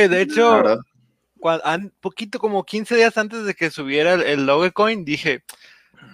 Güey, 0.00 0.08
de 0.08 0.22
hecho, 0.22 0.80
cuando, 1.38 1.90
poquito 2.00 2.38
como 2.38 2.64
15 2.64 2.96
días 2.96 3.16
antes 3.18 3.44
de 3.44 3.54
que 3.54 3.70
subiera 3.70 4.14
el, 4.14 4.22
el 4.22 4.46
Dogecoin, 4.46 5.04
dije, 5.04 5.42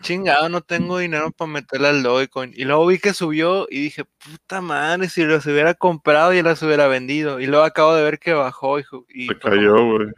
chingado, 0.00 0.48
no 0.48 0.61
tengo 0.61 0.98
dinero 0.98 1.30
para 1.32 1.50
meterle 1.50 1.88
al 1.88 2.02
Dogecoin. 2.02 2.52
Y 2.57 2.64
luego 2.64 2.86
vi 2.86 2.98
que 2.98 3.12
subió 3.12 3.66
y 3.70 3.80
dije, 3.80 4.04
puta 4.04 4.61
madre, 4.61 5.08
si 5.08 5.25
los 5.25 5.46
hubiera 5.46 5.75
comprado 5.75 6.32
y 6.32 6.43
las 6.43 6.62
hubiera 6.62 6.86
vendido. 6.86 7.40
Y 7.40 7.46
luego 7.46 7.64
acabo 7.64 7.94
de 7.94 8.04
ver 8.04 8.18
que 8.18 8.32
bajó 8.32 8.79
y... 8.79 8.84
y 9.14 9.26
Se 9.26 9.38
cayó, 9.38 9.75
güey. 9.84 10.08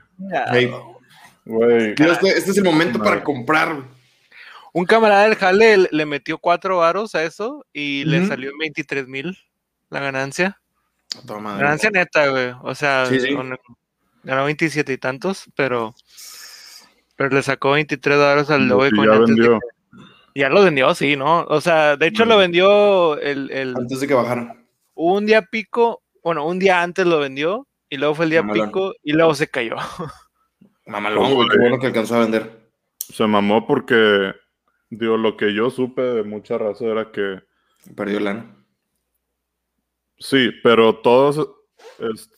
Este, 1.98 2.28
este, 2.28 2.50
es 2.50 2.58
el 2.58 2.64
momento 2.64 2.98
para 2.98 3.24
comprar, 3.24 3.82
Un 4.72 4.84
camarada 4.84 5.24
del 5.24 5.36
Jale 5.36 5.88
le, 5.90 6.06
metió 6.06 6.36
cuatro 6.36 6.78
varos 6.78 7.14
a 7.14 7.24
eso 7.24 7.64
y 7.72 8.04
le 8.04 8.26
salió 8.26 8.52
23 8.58 9.08
mil 9.08 9.38
la 9.88 10.00
ganancia. 10.00 10.60
Ganancia 11.24 11.90
neta, 11.90 12.28
güey. 12.28 12.52
O 12.62 12.74
sea, 12.74 13.08
ganó 14.22 14.44
27 14.44 14.92
y 14.92 14.98
tantos, 14.98 15.44
pero 15.54 15.94
pero 17.16 17.34
le 17.34 17.42
sacó 17.42 17.72
23 17.72 18.16
dólares 18.16 18.50
al 18.50 18.68
Dogecoin. 18.68 19.10
Ya 19.10 19.18
vendió. 19.18 19.58
ya 20.36 20.48
lo 20.48 20.62
vendió, 20.62 20.94
sí, 20.94 21.16
¿no? 21.16 21.40
O 21.48 21.60
sea, 21.60 21.96
de 21.96 22.06
hecho 22.06 22.24
lo 22.24 22.36
vendió 22.36 23.18
el, 23.18 23.50
el, 23.50 23.74
Antes 23.76 24.00
de 24.00 24.06
que 24.06 24.14
bajara. 24.14 24.56
Un 24.94 25.26
día 25.26 25.42
pico, 25.42 26.02
bueno, 26.22 26.46
un 26.46 26.60
día 26.60 26.80
antes 26.80 27.04
lo 27.06 27.18
vendió 27.18 27.66
y 27.90 27.96
luego 27.96 28.14
fue 28.14 28.26
el 28.26 28.30
día 28.30 28.44
pico 28.44 28.94
y 29.02 29.12
luego 29.12 29.34
se 29.34 29.48
cayó. 29.48 29.74
Mamalón, 30.86 31.34
güey, 31.34 31.48
qué 31.48 31.58
bueno 31.58 31.80
que 31.80 31.88
alcanzó 31.88 32.14
a 32.14 32.20
vender. 32.20 32.70
Se 32.98 33.26
mamó 33.26 33.66
porque, 33.66 34.32
digo, 34.90 35.16
lo 35.16 35.36
que 35.36 35.52
yo 35.52 35.70
supe 35.70 36.02
de 36.02 36.22
mucha 36.22 36.56
raza 36.56 36.84
era 36.84 37.10
que... 37.10 37.40
Perdió 37.96 38.20
lana. 38.20 38.57
Sí, 40.18 40.50
pero 40.62 40.96
todos 40.96 41.48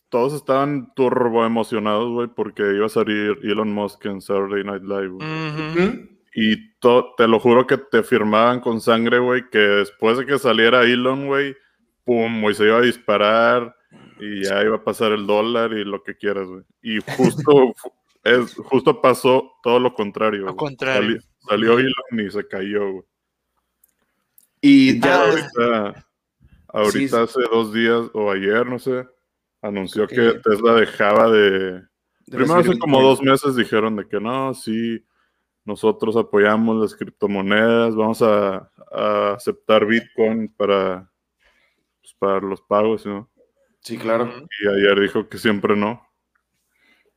todos 0.08 0.34
estaban 0.34 0.92
turbo 0.94 1.44
emocionados, 1.44 2.10
güey, 2.10 2.28
porque 2.28 2.62
iba 2.74 2.86
a 2.86 2.90
salir 2.90 3.38
Elon 3.42 3.72
Musk 3.72 4.04
en 4.06 4.20
Saturday 4.20 4.64
Night 4.64 4.82
Live. 4.82 6.08
Y 6.34 6.70
te 6.80 7.26
lo 7.26 7.40
juro 7.40 7.66
que 7.66 7.76
te 7.76 8.02
firmaban 8.02 8.60
con 8.60 8.80
sangre, 8.80 9.18
güey, 9.18 9.48
que 9.50 9.58
después 9.58 10.18
de 10.18 10.26
que 10.26 10.38
saliera 10.38 10.82
Elon, 10.82 11.26
güey, 11.26 11.56
pum, 12.04 12.42
güey, 12.42 12.54
se 12.54 12.64
iba 12.64 12.78
a 12.78 12.82
disparar 12.82 13.74
y 14.18 14.44
ya 14.44 14.62
iba 14.62 14.76
a 14.76 14.84
pasar 14.84 15.12
el 15.12 15.26
dólar 15.26 15.72
y 15.72 15.84
lo 15.84 16.02
que 16.02 16.16
quieras, 16.16 16.48
güey. 16.48 16.62
Y 16.82 16.98
justo, 17.16 17.74
es, 18.24 18.54
justo 18.54 19.00
pasó 19.00 19.52
todo 19.62 19.78
lo 19.78 19.94
contrario. 19.94 20.46
Lo 20.46 20.56
contrario. 20.56 21.20
salió 21.48 21.78
Elon 21.78 22.26
y 22.26 22.30
se 22.30 22.46
cayó, 22.46 22.92
güey. 22.92 23.04
Y 24.60 25.00
ya. 25.00 25.24
Ahorita, 25.24 26.09
ahorita 26.72 27.22
hace 27.22 27.40
dos 27.50 27.72
días 27.72 28.10
o 28.12 28.30
ayer, 28.30 28.66
no 28.66 28.78
sé, 28.78 29.06
anunció 29.62 30.06
que 30.06 30.40
Tesla 30.44 30.74
dejaba 30.74 31.30
de... 31.30 31.82
Primero 32.26 32.54
hace 32.54 32.78
como 32.78 33.02
dos 33.02 33.20
meses 33.22 33.56
dijeron 33.56 33.96
de 33.96 34.06
que 34.06 34.20
no, 34.20 34.54
sí, 34.54 35.04
nosotros 35.64 36.16
apoyamos 36.16 36.80
las 36.80 36.94
criptomonedas, 36.94 37.94
vamos 37.94 38.22
a, 38.22 38.70
aceptar 39.36 39.86
Bitcoin 39.86 40.52
para, 40.56 41.08
pues, 42.00 42.14
para 42.18 42.40
los 42.40 42.60
pagos, 42.60 43.06
¿no? 43.06 43.30
Sí, 43.80 43.96
claro. 43.96 44.46
Y 44.60 44.68
ayer 44.68 45.00
dijo 45.00 45.28
que 45.28 45.38
siempre 45.38 45.76
no. 45.76 46.04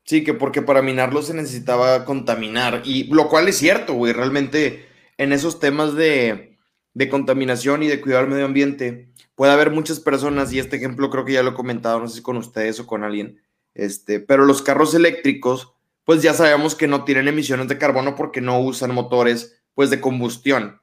Sí, 0.03 0.23
que 0.23 0.33
porque 0.33 0.61
para 0.61 0.81
minarlo 0.81 1.21
se 1.21 1.33
necesitaba 1.33 2.05
contaminar, 2.05 2.81
y 2.85 3.05
lo 3.13 3.27
cual 3.29 3.47
es 3.47 3.57
cierto, 3.57 3.93
güey, 3.93 4.13
realmente 4.13 4.85
en 5.17 5.31
esos 5.31 5.59
temas 5.59 5.95
de, 5.95 6.52
de 6.93 7.09
contaminación 7.09 7.83
y 7.83 7.87
de 7.87 8.01
cuidar 8.01 8.23
el 8.23 8.29
medio 8.29 8.45
ambiente, 8.45 9.09
puede 9.35 9.51
haber 9.51 9.71
muchas 9.71 9.99
personas, 9.99 10.53
y 10.53 10.59
este 10.59 10.77
ejemplo 10.77 11.09
creo 11.09 11.25
que 11.25 11.33
ya 11.33 11.43
lo 11.43 11.51
he 11.51 11.55
comentado, 11.55 11.99
no 11.99 12.07
sé 12.07 12.17
si 12.17 12.21
con 12.21 12.37
ustedes 12.37 12.79
o 12.79 12.87
con 12.87 13.03
alguien, 13.03 13.41
este, 13.73 14.19
pero 14.19 14.45
los 14.45 14.61
carros 14.61 14.93
eléctricos, 14.93 15.73
pues 16.05 16.21
ya 16.21 16.33
sabemos 16.33 16.75
que 16.75 16.87
no 16.87 17.03
tienen 17.03 17.27
emisiones 17.27 17.67
de 17.67 17.77
carbono 17.77 18.15
porque 18.15 18.41
no 18.41 18.59
usan 18.59 18.93
motores, 18.93 19.61
pues 19.73 19.89
de 19.89 20.01
combustión. 20.01 20.79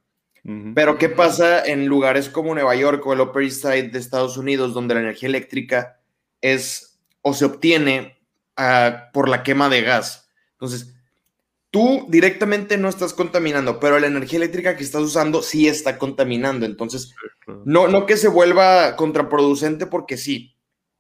Pero 0.75 0.97
¿qué 0.97 1.11
pasa 1.11 1.63
en 1.63 1.85
lugares 1.85 2.31
como 2.31 2.55
Nueva 2.55 2.75
York 2.75 3.07
o 3.07 3.13
el 3.13 3.21
Upper 3.21 3.43
East 3.43 3.61
Side 3.61 3.91
de 3.91 3.99
Estados 3.99 4.39
Unidos, 4.39 4.73
donde 4.73 4.95
la 4.95 5.01
energía 5.01 5.29
eléctrica 5.29 6.01
es 6.41 6.99
o 7.21 7.35
se 7.35 7.45
obtiene 7.45 8.19
ah, 8.57 9.11
por 9.13 9.29
la 9.29 9.43
quema 9.43 9.69
de 9.69 9.83
gas? 9.83 10.31
Entonces, 10.53 10.95
tú 11.71 12.07
directamente 12.09 12.77
no 12.77 12.89
estás 12.89 13.15
contaminando, 13.15 13.81
pero 13.81 13.99
la 13.99 14.07
energía 14.07 14.39
eléctrica 14.39 14.77
que 14.77 14.85
estás 14.85 15.03
usando 15.03 15.43
sí 15.43 15.69
está 15.69 15.99
contaminando. 15.99 16.67
Entonces, 16.67 17.15
no, 17.65 17.89
no 17.89 18.07
que 18.07 18.17
se 18.17 18.29
vuelva 18.29 18.97
contraproducente 18.97 19.87
porque 19.87 20.17
sí, 20.17 20.57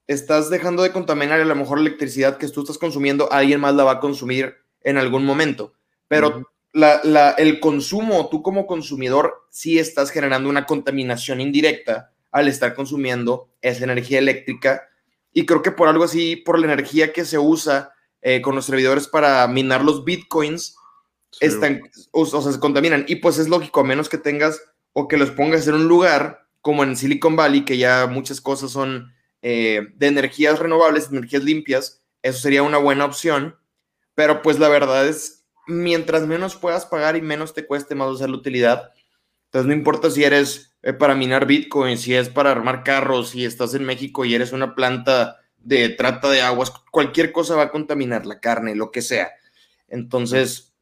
estás 0.06 0.50
dejando 0.50 0.82
de 0.82 0.92
contaminar 0.92 1.38
y 1.38 1.42
a 1.42 1.46
lo 1.46 1.56
mejor 1.56 1.78
la 1.78 1.88
electricidad 1.88 2.38
que 2.38 2.48
tú 2.48 2.62
estás 2.62 2.78
consumiendo, 2.78 3.30
alguien 3.32 3.60
más 3.60 3.74
la 3.74 3.84
va 3.84 3.92
a 3.92 4.00
consumir 4.00 4.54
en 4.82 4.96
algún 4.96 5.24
momento. 5.24 5.74
Pero 6.08 6.50
el 6.72 7.60
consumo, 7.60 8.28
tú 8.28 8.42
como 8.42 8.66
consumidor, 8.66 9.46
sí 9.50 9.78
estás 9.78 10.10
generando 10.10 10.48
una 10.48 10.66
contaminación 10.66 11.40
indirecta 11.40 12.12
al 12.30 12.48
estar 12.48 12.74
consumiendo 12.74 13.50
esa 13.60 13.84
energía 13.84 14.18
eléctrica. 14.18 14.88
Y 15.32 15.46
creo 15.46 15.62
que 15.62 15.72
por 15.72 15.88
algo 15.88 16.04
así, 16.04 16.36
por 16.36 16.58
la 16.58 16.66
energía 16.66 17.12
que 17.12 17.24
se 17.24 17.38
usa, 17.38 17.92
eh, 18.22 18.40
con 18.42 18.54
los 18.54 18.66
servidores 18.66 19.08
para 19.08 19.46
minar 19.48 19.84
los 19.84 20.04
bitcoins, 20.04 20.76
están, 21.40 21.82
o, 22.10 22.26
sea, 22.26 22.40
se 22.40 22.58
contaminan. 22.58 23.04
Y 23.08 23.16
pues 23.16 23.38
es 23.38 23.48
lógico, 23.48 23.80
a 23.80 23.84
menos 23.84 24.08
que 24.08 24.18
tengas 24.18 24.60
o 24.92 25.08
que 25.08 25.16
los 25.16 25.30
pongas 25.30 25.66
en 25.68 25.74
un 25.74 25.88
lugar 25.88 26.46
como 26.60 26.84
en 26.84 26.96
Silicon 26.96 27.36
Valley, 27.36 27.64
que 27.64 27.78
ya 27.78 28.06
muchas 28.06 28.40
cosas 28.40 28.70
son 28.70 29.12
eh, 29.42 29.88
de 29.94 30.06
energías 30.06 30.58
renovables, 30.58 31.08
energías 31.10 31.44
limpias, 31.44 32.02
eso 32.22 32.38
sería 32.40 32.62
una 32.62 32.78
buena 32.78 33.04
opción. 33.04 33.56
Pero 34.14 34.42
pues 34.42 34.58
la 34.58 34.68
verdad 34.68 35.06
es, 35.06 35.46
mientras 35.66 36.26
menos 36.26 36.56
puedas 36.56 36.84
pagar 36.84 37.16
y 37.16 37.22
menos 37.22 37.54
te 37.54 37.66
cueste 37.66 37.94
más 37.94 38.08
usar 38.08 38.28
la 38.28 38.36
utilidad, 38.36 38.92
entonces 39.46 39.66
no 39.66 39.74
importa 39.74 40.10
si 40.10 40.22
eres 40.22 40.76
eh, 40.82 40.92
para 40.92 41.14
minar 41.16 41.46
Bitcoin, 41.46 41.98
si 41.98 42.14
es 42.14 42.28
para 42.28 42.52
armar 42.52 42.84
carros, 42.84 43.30
si 43.30 43.44
estás 43.44 43.74
en 43.74 43.84
México 43.84 44.24
y 44.24 44.34
eres 44.34 44.52
una 44.52 44.74
planta 44.74 45.39
de 45.60 45.90
trata 45.90 46.30
de 46.30 46.42
aguas, 46.42 46.70
cualquier 46.90 47.32
cosa 47.32 47.56
va 47.56 47.64
a 47.64 47.70
contaminar 47.70 48.26
la 48.26 48.40
carne, 48.40 48.74
lo 48.74 48.90
que 48.90 49.02
sea. 49.02 49.30
Entonces, 49.88 50.74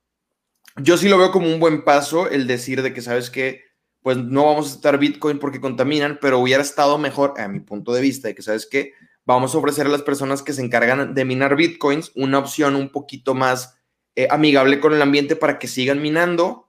yo 0.76 0.96
sí 0.96 1.08
lo 1.08 1.18
veo 1.18 1.32
como 1.32 1.46
un 1.48 1.60
buen 1.60 1.84
paso 1.84 2.28
el 2.28 2.46
decir 2.46 2.82
de 2.82 2.92
que, 2.92 3.02
¿sabes 3.02 3.30
que 3.30 3.64
Pues 4.00 4.16
no 4.16 4.46
vamos 4.46 4.70
a 4.70 4.74
estar 4.74 4.98
Bitcoin 4.98 5.38
porque 5.38 5.60
contaminan, 5.60 6.18
pero 6.20 6.38
hubiera 6.38 6.62
estado 6.62 6.98
mejor, 6.98 7.34
a 7.38 7.48
mi 7.48 7.60
punto 7.60 7.92
de 7.92 8.00
vista, 8.00 8.28
de 8.28 8.34
que, 8.34 8.42
¿sabes 8.42 8.66
que 8.66 8.94
Vamos 9.28 9.54
a 9.54 9.58
ofrecer 9.58 9.84
a 9.84 9.90
las 9.90 10.00
personas 10.00 10.42
que 10.42 10.54
se 10.54 10.62
encargan 10.62 11.12
de 11.12 11.24
minar 11.26 11.54
Bitcoins 11.54 12.12
una 12.14 12.38
opción 12.38 12.74
un 12.74 12.88
poquito 12.88 13.34
más 13.34 13.76
eh, 14.16 14.26
amigable 14.30 14.80
con 14.80 14.94
el 14.94 15.02
ambiente 15.02 15.36
para 15.36 15.58
que 15.58 15.68
sigan 15.68 16.00
minando, 16.00 16.66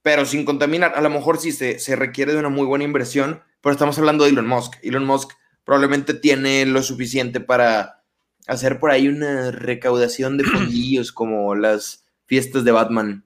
pero 0.00 0.24
sin 0.24 0.44
contaminar. 0.44 0.92
A 0.94 1.00
lo 1.00 1.10
mejor 1.10 1.38
sí 1.38 1.50
se, 1.50 1.80
se 1.80 1.96
requiere 1.96 2.34
de 2.34 2.38
una 2.38 2.50
muy 2.50 2.66
buena 2.66 2.84
inversión, 2.84 3.42
pero 3.60 3.72
estamos 3.72 3.98
hablando 3.98 4.22
de 4.22 4.30
Elon 4.30 4.46
Musk. 4.46 4.74
Elon 4.84 5.04
Musk 5.04 5.32
probablemente 5.64 6.14
tiene 6.14 6.66
lo 6.66 6.82
suficiente 6.82 7.40
para 7.40 8.04
hacer 8.46 8.78
por 8.78 8.90
ahí 8.90 9.08
una 9.08 9.50
recaudación 9.50 10.36
de 10.36 10.44
fondillos 10.44 11.12
como 11.12 11.54
las 11.54 12.04
fiestas 12.26 12.64
de 12.64 12.72
Batman. 12.72 13.24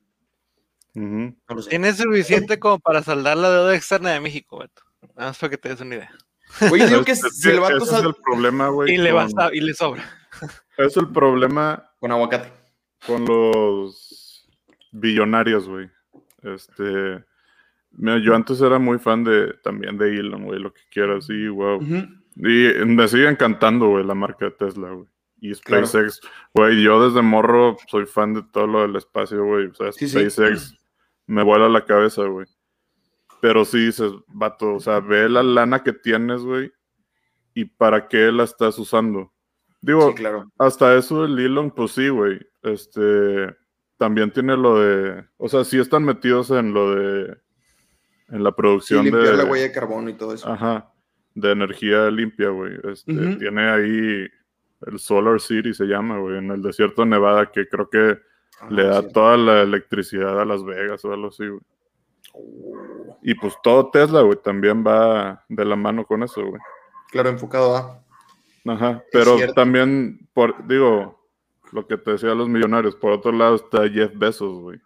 Tiene 1.68 1.92
suficiente 1.92 2.58
como 2.58 2.78
para 2.78 3.02
saldar 3.02 3.36
la 3.36 3.50
deuda 3.50 3.74
externa 3.74 4.12
de 4.12 4.20
México, 4.20 4.58
Beto. 4.58 4.82
Nada 5.14 5.30
más 5.30 5.38
para 5.38 5.50
que 5.50 5.58
te 5.58 5.68
des 5.68 5.80
una 5.80 5.96
idea. 5.96 6.12
Oye, 6.70 6.86
digo 6.86 7.04
que 7.04 7.14
si 7.14 7.52
vato 7.56 7.84
es 7.84 7.92
el 7.92 8.14
problema, 8.24 8.68
güey. 8.68 8.94
Y, 8.94 8.98
le 8.98 9.12
y 9.52 9.60
le 9.60 9.74
sobra. 9.74 10.04
Es 10.76 10.96
el 10.96 11.10
problema. 11.10 11.90
Con 12.00 12.12
aguacate. 12.12 12.52
Con 13.06 13.24
los 13.24 14.48
billonarios, 14.92 15.68
güey. 15.68 15.90
Este. 16.42 17.24
yo 17.92 18.34
antes 18.34 18.60
era 18.60 18.78
muy 18.78 18.98
fan 18.98 19.24
de 19.24 19.54
también 19.62 19.98
de 19.98 20.14
Elon, 20.14 20.44
güey, 20.44 20.60
lo 20.60 20.72
que 20.72 20.82
quieras, 20.90 21.26
sí, 21.26 21.48
wow. 21.48 21.80
Y 22.36 22.84
me 22.84 23.08
sigue 23.08 23.28
encantando, 23.28 23.88
güey, 23.88 24.04
la 24.04 24.14
marca 24.14 24.44
de 24.44 24.50
Tesla, 24.50 24.90
güey. 24.90 25.08
Y 25.40 25.54
SpaceX, 25.54 26.20
güey, 26.54 26.82
yo 26.82 27.08
desde 27.08 27.22
morro 27.22 27.76
soy 27.88 28.06
fan 28.06 28.34
de 28.34 28.42
todo 28.52 28.66
lo 28.66 28.82
del 28.82 28.96
espacio, 28.96 29.44
güey. 29.44 29.66
O 29.66 29.74
sea, 29.74 29.92
SpaceX 29.92 30.74
me 31.26 31.42
vuela 31.42 31.68
la 31.68 31.84
cabeza, 31.84 32.24
güey. 32.24 32.46
Pero 33.40 33.64
sí 33.64 33.86
dices, 33.86 34.12
vato, 34.28 34.74
o 34.74 34.80
sea, 34.80 35.00
ve 35.00 35.28
la 35.28 35.42
lana 35.42 35.82
que 35.82 35.92
tienes, 35.92 36.42
güey, 36.42 36.72
y 37.54 37.66
para 37.66 38.08
qué 38.08 38.32
la 38.32 38.44
estás 38.44 38.78
usando. 38.78 39.32
Digo, 39.80 40.14
claro. 40.14 40.50
hasta 40.58 40.96
eso 40.96 41.24
el 41.24 41.38
Elon, 41.38 41.70
pues 41.70 41.92
sí, 41.92 42.08
güey. 42.08 42.40
Este, 42.62 43.54
también 43.98 44.30
tiene 44.30 44.56
lo 44.56 44.80
de, 44.80 45.24
o 45.36 45.48
sea, 45.48 45.64
sí 45.64 45.78
están 45.78 46.04
metidos 46.04 46.50
en 46.50 46.72
lo 46.72 46.94
de, 46.94 47.36
en 48.28 48.42
la 48.42 48.52
producción 48.52 49.04
sí, 49.04 49.10
limpiar 49.10 49.36
de... 49.36 49.44
la 49.44 49.50
huella 49.50 49.64
de 49.64 49.72
carbono 49.72 50.10
y 50.10 50.14
todo 50.14 50.34
eso. 50.34 50.50
Ajá 50.50 50.92
de 51.36 51.52
energía 51.52 52.10
limpia, 52.10 52.48
güey. 52.48 52.72
Este, 52.90 53.36
Tiene 53.36 53.70
ahí 53.70 54.28
el 54.86 54.98
Solar 54.98 55.40
City, 55.40 55.72
se 55.72 55.84
llama, 55.84 56.18
güey, 56.18 56.38
en 56.38 56.50
el 56.50 56.62
desierto 56.62 57.02
de 57.02 57.08
Nevada, 57.08 57.52
que 57.52 57.68
creo 57.68 57.88
que 57.88 58.18
ah, 58.60 58.68
le 58.70 58.84
da 58.84 59.06
toda 59.08 59.36
la 59.36 59.62
electricidad 59.62 60.40
a 60.40 60.44
Las 60.44 60.64
Vegas 60.64 61.04
o 61.04 61.12
algo 61.12 61.28
así, 61.28 61.46
güey. 61.46 61.60
Oh. 62.32 63.18
Y 63.22 63.34
pues 63.34 63.54
todo 63.62 63.90
Tesla, 63.90 64.22
güey, 64.22 64.38
también 64.42 64.84
va 64.84 65.44
de 65.48 65.64
la 65.64 65.76
mano 65.76 66.04
con 66.04 66.22
eso, 66.22 66.44
güey. 66.44 66.60
Claro, 67.10 67.28
enfocado 67.28 67.76
a. 67.76 68.02
Ajá, 68.68 69.04
pero 69.12 69.36
también, 69.54 70.28
por, 70.34 70.66
digo, 70.66 71.24
lo 71.72 71.86
que 71.86 71.96
te 71.96 72.12
decía 72.12 72.34
los 72.34 72.48
millonarios, 72.48 72.96
por 72.96 73.12
otro 73.12 73.30
lado 73.30 73.54
está 73.54 73.88
Jeff 73.88 74.12
Bezos, 74.14 74.60
güey. 74.60 74.80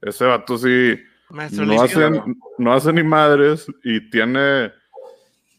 Ese 0.00 0.24
vato 0.24 0.56
sí 0.56 0.96
no 1.30 1.82
hace, 1.82 2.10
no 2.58 2.72
hace 2.72 2.92
ni 2.92 3.02
madres 3.02 3.66
y 3.82 4.08
tiene, 4.10 4.72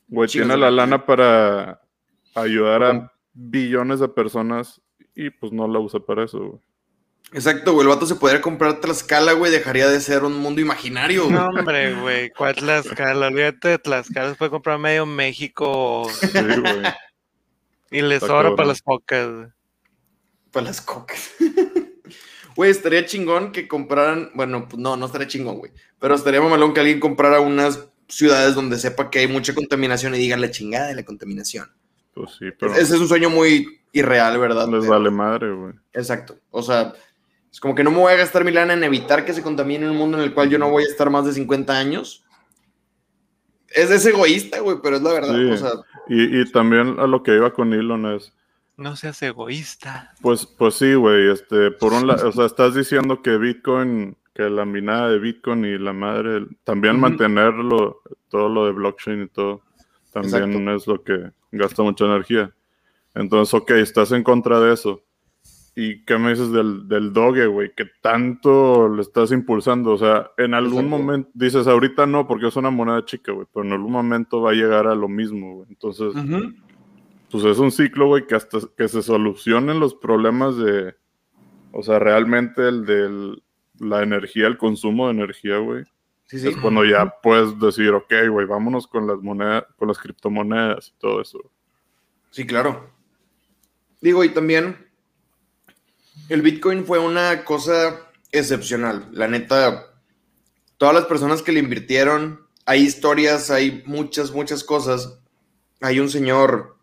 güey, 0.08 0.30
tiene 0.30 0.58
la 0.58 0.72
lana 0.72 1.06
para 1.06 1.82
ayudar 2.34 2.84
a 2.84 3.12
billones 3.34 4.00
de 4.00 4.08
personas 4.08 4.82
y 5.16 5.30
pues 5.30 5.52
no 5.52 5.68
la 5.68 5.80
usa 5.80 6.00
para 6.00 6.26
eso, 6.26 6.40
güey. 6.40 6.60
Exacto, 7.34 7.74
güey. 7.74 7.86
El 7.86 7.94
vato 7.94 8.06
se 8.06 8.16
podría 8.16 8.42
comprar 8.42 8.80
Tlaxcala, 8.80 9.34
güey. 9.34 9.52
Dejaría 9.52 9.88
de 9.88 10.00
ser 10.00 10.24
un 10.24 10.38
mundo 10.38 10.62
imaginario. 10.62 11.28
No, 11.30 11.48
hombre, 11.48 11.94
güey. 11.96 12.30
¿Cuál 12.30 12.56
Tlaxcala? 12.56 13.28
Olvídate 13.28 13.70
de 13.70 13.80
Tlaxcala. 13.80 14.30
Se 14.30 14.36
puede 14.36 14.52
comprar 14.52 14.78
medio 14.78 15.06
México. 15.06 16.08
Sí, 16.12 16.30
güey. 16.32 16.84
Y 17.92 18.02
le 18.02 18.20
sobra 18.20 18.56
para 18.56 18.70
las 18.70 18.82
cocas, 18.82 19.32
güey. 19.32 19.48
Para 20.52 20.68
las 20.68 20.82
cocas. 20.82 21.32
Güey, 22.56 22.72
estaría 22.72 23.06
chingón 23.06 23.52
que 23.52 23.68
compraran. 23.68 24.32
Bueno, 24.34 24.70
pues 24.70 24.82
no, 24.82 24.96
no 24.96 25.08
estaría 25.08 25.28
chingón, 25.28 25.58
güey. 25.58 25.74
Pero 26.00 26.16
estaría 26.16 26.40
mamalón 26.40 26.74
que 26.74 26.80
alguien 26.80 27.02
comprara 27.02 27.42
unas 27.42 27.90
ciudades 28.08 28.56
donde 28.56 28.78
sepa 28.78 29.10
que 29.10 29.20
hay 29.20 29.28
mucha 29.28 29.54
contaminación 29.54 30.16
y 30.16 30.20
diga 30.20 30.38
la 30.38 30.52
chingada 30.52 30.88
de 30.88 30.96
la 30.96 31.04
contaminación. 31.04 31.70
Pues 32.14 32.32
sí, 32.40 32.46
pero. 32.58 32.74
Ese 32.74 32.96
es 32.96 33.02
un 33.02 33.08
sueño 33.08 33.30
muy 33.30 33.80
irreal, 33.92 34.38
¿verdad? 34.40 34.68
Les 34.70 34.88
vale 34.88 35.10
madre, 35.10 35.52
güey. 35.52 35.74
Exacto. 35.94 36.38
O 36.52 36.62
sea, 36.62 36.94
es 37.52 37.60
como 37.60 37.76
que 37.76 37.84
no 37.84 37.92
me 37.92 37.98
voy 37.98 38.14
a 38.14 38.18
gastar 38.18 38.44
mi 38.44 38.52
lana 38.52 38.74
en 38.74 38.84
evitar 38.84 39.26
que 39.26 39.34
se 39.34 39.42
contamine 39.42 39.90
un 39.90 39.98
mundo 39.98 40.18
en 40.18 40.24
el 40.24 40.34
cual 40.34 40.50
yo 40.50 40.58
no 40.58 40.70
voy 40.70 40.84
a 40.84 40.88
estar 40.88 41.10
más 41.10 41.26
de 41.26 41.34
50 41.34 41.78
años. 41.78 42.26
Es, 43.70 43.92
es 43.92 44.06
egoísta, 44.06 44.60
güey, 44.60 44.78
pero 44.82 44.98
es 44.98 45.02
la 45.02 45.14
verdad. 45.14 45.84
y, 46.08 46.42
y, 46.42 46.52
también 46.52 47.00
a 47.00 47.08
lo 47.08 47.24
que 47.24 47.36
iba 47.36 47.54
con 47.54 47.74
Elon 47.74 48.14
es. 48.14 48.34
No 48.78 48.96
seas 48.96 49.22
egoísta. 49.22 50.14
Pues, 50.22 50.46
pues 50.46 50.76
sí, 50.76 50.94
güey. 50.96 51.30
Este, 51.30 51.72
por 51.72 51.94
un 51.94 52.08
lado, 52.08 52.28
o 52.28 52.32
sea, 52.32 52.46
estás 52.46 52.76
diciendo 52.76 53.22
que 53.22 53.38
Bitcoin, 53.38 54.18
que 54.36 54.50
la 54.50 54.66
minada 54.66 55.10
de 55.10 55.18
Bitcoin 55.18 55.66
y 55.66 55.78
la 55.80 55.94
madre, 55.94 56.46
también 56.64 57.00
mantenerlo, 57.00 58.02
todo 58.30 58.50
lo 58.50 58.66
de 58.66 58.74
blockchain 58.74 59.24
y 59.24 59.28
todo, 59.28 59.64
también 60.12 60.70
es 60.70 60.86
lo 60.86 61.02
que 61.04 61.32
gasta 61.52 61.82
mucha 61.82 62.06
energía. 62.06 62.54
Entonces, 63.16 63.54
ok, 63.54 63.72
estás 63.72 64.12
en 64.12 64.24
contra 64.24 64.60
de 64.60 64.74
eso 64.74 65.02
¿Y 65.78 66.06
qué 66.06 66.18
me 66.18 66.30
dices 66.30 66.54
del, 66.54 66.88
del 66.88 67.12
doge, 67.12 67.48
güey? 67.48 67.74
Que 67.76 67.84
tanto 68.02 68.88
le 68.88 69.02
estás 69.02 69.34
impulsando. 69.34 69.92
O 69.92 69.98
sea, 69.98 70.32
en 70.38 70.54
algún 70.54 70.88
momento, 70.88 71.30
dices, 71.34 71.68
ahorita 71.68 72.06
no, 72.06 72.28
porque 72.28 72.48
es 72.48 72.56
una 72.56 72.70
moneda 72.70 73.04
chica, 73.04 73.34
güey, 73.34 73.46
pero 73.54 73.66
en 73.66 73.74
algún 73.74 73.92
momento 73.92 74.42
va 74.42 74.52
a 74.52 74.54
llegar 74.54 74.88
a 74.88 74.96
lo 74.96 75.10
mismo, 75.10 75.56
güey. 75.56 75.68
Entonces, 75.70 76.14
pues 77.30 77.44
es 77.44 77.60
un 77.60 77.72
ciclo, 77.72 78.08
güey, 78.08 78.26
que 78.26 78.36
hasta 78.36 78.60
que 78.78 78.88
se 78.88 79.02
solucionen 79.02 79.82
los 79.82 79.94
problemas 79.94 80.56
de, 80.56 80.96
o 81.74 81.84
sea, 81.84 82.00
realmente 82.00 82.66
el 82.66 82.86
de 82.86 83.36
la 83.80 84.04
energía, 84.04 84.48
el 84.48 84.58
consumo 84.58 85.08
de 85.08 85.14
energía, 85.14 85.58
güey. 85.58 85.84
Sí, 86.28 86.40
sí. 86.40 86.48
Es 86.50 86.58
cuando 86.58 86.84
ya 86.84 87.14
puedes 87.22 87.60
decir, 87.60 87.92
ok, 87.92 88.14
güey, 88.30 88.48
vámonos 88.48 88.88
con 88.88 89.06
las 89.08 89.20
monedas, 89.20 89.66
con 89.78 89.88
las 89.88 89.98
criptomonedas 89.98 90.90
y 90.90 91.00
todo 91.00 91.22
eso. 91.22 91.52
Sí, 92.32 92.46
claro. 92.46 92.90
Digo, 94.02 94.24
y 94.24 94.30
también 94.30 94.90
el 96.30 96.42
Bitcoin 96.42 96.86
fue 96.86 97.00
una 97.00 97.44
cosa 97.46 98.02
excepcional. 98.32 99.08
La 99.12 99.28
neta, 99.28 99.94
todas 100.78 100.96
las 100.96 101.06
personas 101.06 101.42
que 101.42 101.52
le 101.52 101.60
invirtieron, 101.60 102.46
hay 102.66 102.82
historias, 102.82 103.52
hay 103.52 103.84
muchas, 103.86 104.32
muchas 104.32 104.64
cosas. 104.64 105.20
Hay 105.82 106.00
un 106.00 106.10
señor 106.10 106.78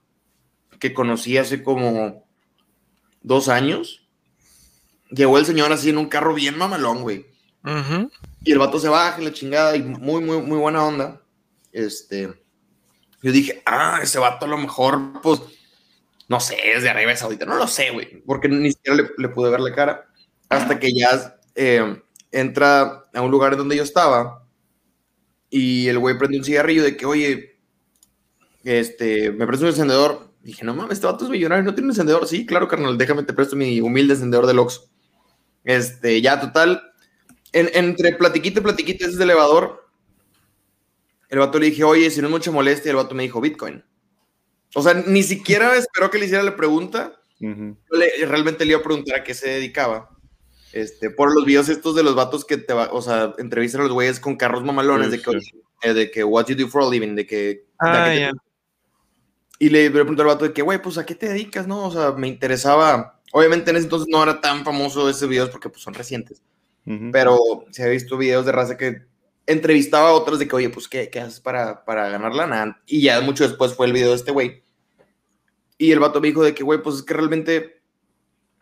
que 0.79 0.95
conocí 0.95 1.37
hace 1.39 1.63
como 1.63 2.27
dos 3.23 3.49
años. 3.49 4.02
Llegó 5.13 5.39
el 5.39 5.47
señor 5.47 5.73
así 5.73 5.91
en 5.91 5.99
un 5.99 6.09
carro 6.09 6.35
bien 6.35 6.57
mamalón, 6.57 7.03
güey. 7.03 7.27
Y 8.45 8.53
el 8.53 8.59
vato 8.59 8.79
se 8.79 8.89
baja 8.89 9.19
en 9.19 9.25
la 9.25 9.33
chingada 9.33 9.77
y 9.77 9.83
muy, 9.83 10.23
muy, 10.23 10.41
muy 10.41 10.59
buena 10.59 10.85
onda. 10.85 11.21
Este, 11.71 12.33
yo 13.23 13.33
dije, 13.33 13.63
ah, 13.67 14.01
ese 14.03 14.19
vato 14.19 14.47
a 14.47 14.49
lo 14.49 14.59
mejor, 14.59 15.21
pues, 15.23 15.41
no 16.29 16.41
sé, 16.41 16.57
es 16.73 16.83
de 16.83 16.91
Arabia 16.91 17.17
Saudita, 17.17 17.47
no 17.47 17.57
lo 17.57 17.69
sé, 17.69 17.91
güey, 17.91 18.23
porque 18.23 18.49
ni 18.49 18.73
siquiera 18.73 19.09
le, 19.17 19.29
pude 19.29 19.51
ver 19.51 19.61
la 19.61 19.75
cara 19.75 20.09
hasta 20.49 20.79
que 20.79 20.93
ya 20.93 21.37
eh, 21.55 22.03
entra 22.31 23.05
a 23.15 23.21
un 23.23 23.31
lugar 23.31 23.57
donde 23.57 23.77
yo 23.77 23.83
estaba 23.83 24.47
y 25.49 25.89
el 25.89 25.99
güey 25.99 26.19
prende 26.19 26.39
un 26.39 26.45
cigarrillo 26.45 26.83
de 26.83 26.97
que, 26.97 27.07
oye, 27.07 27.61
este, 28.65 29.31
me 29.33 29.47
presta 29.47 29.67
un 29.67 29.71
encendedor. 29.71 30.33
Dije, 30.43 30.65
no 30.65 30.75
mames, 30.75 30.95
este 30.95 31.07
vato 31.07 31.25
es 31.25 31.31
millonario, 31.31 31.63
no 31.63 31.75
tiene 31.75 31.87
un 31.87 31.91
encendedor. 31.91 32.27
Sí, 32.27 32.47
claro, 32.47 32.67
carnal, 32.67 32.99
déjame, 32.99 33.23
te 33.23 33.33
presto 33.33 33.55
mi 33.55 33.81
humilde 33.81 34.15
encendedor 34.15 34.47
de 34.47 34.59
Oxxo. 34.59 34.92
Este, 35.65 36.21
ya, 36.21 36.41
total, 36.41 36.93
entre 37.53 38.15
platiquita 38.15 38.61
y 38.61 38.63
platiquita 38.63 39.07
ese 39.07 39.23
elevador, 39.23 39.89
el 41.29 41.39
vato 41.39 41.59
le 41.59 41.67
dije, 41.67 41.85
oye, 41.85 42.11
si 42.11 42.21
no 42.21 42.27
es 42.27 42.33
mucha 42.33 42.51
molestia, 42.51 42.91
el 42.91 42.97
vato 42.97 43.15
me 43.15 43.23
dijo 43.23 43.41
Bitcoin. 43.41 43.85
O 44.75 44.83
sea, 44.83 44.95
ni 44.95 45.23
siquiera 45.23 45.77
esperó 45.77 46.11
que 46.11 46.19
le 46.19 46.27
hiciera 46.27 46.43
la 46.43 46.57
pregunta. 46.57 47.15
realmente 47.41 48.65
le 48.65 48.73
iba 48.73 48.81
a 48.81 48.85
preguntar 48.85 49.21
a 49.21 49.25
qué 49.25 49.35
se 49.35 49.49
dedicaba. 49.49 50.11
Este, 50.73 51.11
por 51.11 51.35
los 51.35 51.45
videos 51.45 51.69
estos 51.69 51.95
de 51.95 52.03
los 52.03 52.15
vatos 52.15 52.47
que 52.47 52.57
te 52.57 52.73
va, 52.73 52.89
o 52.93 53.03
sea, 53.03 53.35
entrevistan 53.37 53.83
a 53.83 53.85
los 53.85 53.93
güeyes 53.93 54.21
con 54.21 54.37
carros 54.37 54.65
mamalones 54.65 55.11
de, 55.11 55.21
que, 55.21 55.39
eh, 55.83 55.93
de 55.93 56.11
que 56.11 56.25
what 56.25 56.47
you 56.47 56.57
do 56.57 56.67
for 56.67 56.83
a 56.83 56.89
living, 56.89 57.15
de 57.15 57.27
que... 57.27 57.67
Ah, 57.79 58.33
y 59.59 59.69
le 59.69 59.91
pregunté 59.93 60.23
al 60.23 60.29
vato 60.29 60.45
de 60.45 60.53
que, 60.53 60.63
güey, 60.63 60.83
pues 60.83 60.99
a 60.99 61.07
qué 61.07 61.15
te 61.15 61.29
dedicas, 61.29 61.69
¿no? 61.69 61.87
O 61.87 61.91
sea, 61.93 62.11
me 62.13 62.27
interesaba. 62.27 63.22
Obviamente 63.33 63.71
en 63.71 63.77
ese 63.77 63.87
entonces 63.87 64.09
no 64.11 64.23
era 64.23 64.41
tan 64.41 64.65
famoso 64.65 65.09
ese 65.09 65.27
videos 65.27 65.51
porque 65.51 65.69
pues 65.69 65.83
son 65.83 65.95
recientes. 65.95 66.43
Pero 67.13 67.39
se 67.71 67.85
ha 67.85 67.89
visto 67.89 68.17
videos 68.17 68.45
de 68.45 68.53
raza 68.53 68.77
que 68.77 69.03
entrevistaba 69.47 70.11
a 70.11 70.13
otros 70.13 70.39
de 70.39 70.49
que, 70.49 70.57
oye, 70.57 70.69
pues, 70.69 70.89
¿qué, 70.89 71.11
qué 71.11 71.21
haces 71.21 71.41
para, 71.41 71.85
para 71.85 72.09
ganar 72.09 72.35
lana? 72.35 72.81
Y 72.87 73.03
ya 73.03 73.21
mucho 73.21 73.47
después 73.47 73.75
fue 73.75 73.87
el 73.87 73.93
video 73.93 74.11
de 74.11 74.17
este 74.17 74.33
güey. 74.33 74.63
Y 75.79 75.93
el 75.93 76.01
vato 76.01 76.21
me 76.21 76.29
dijo 76.29 76.43
de 76.43 76.55
que, 76.55 76.63
güey, 76.63 76.83
pues 76.83 76.97
es 76.97 77.03
que 77.03 77.15
realmente, 77.15 77.83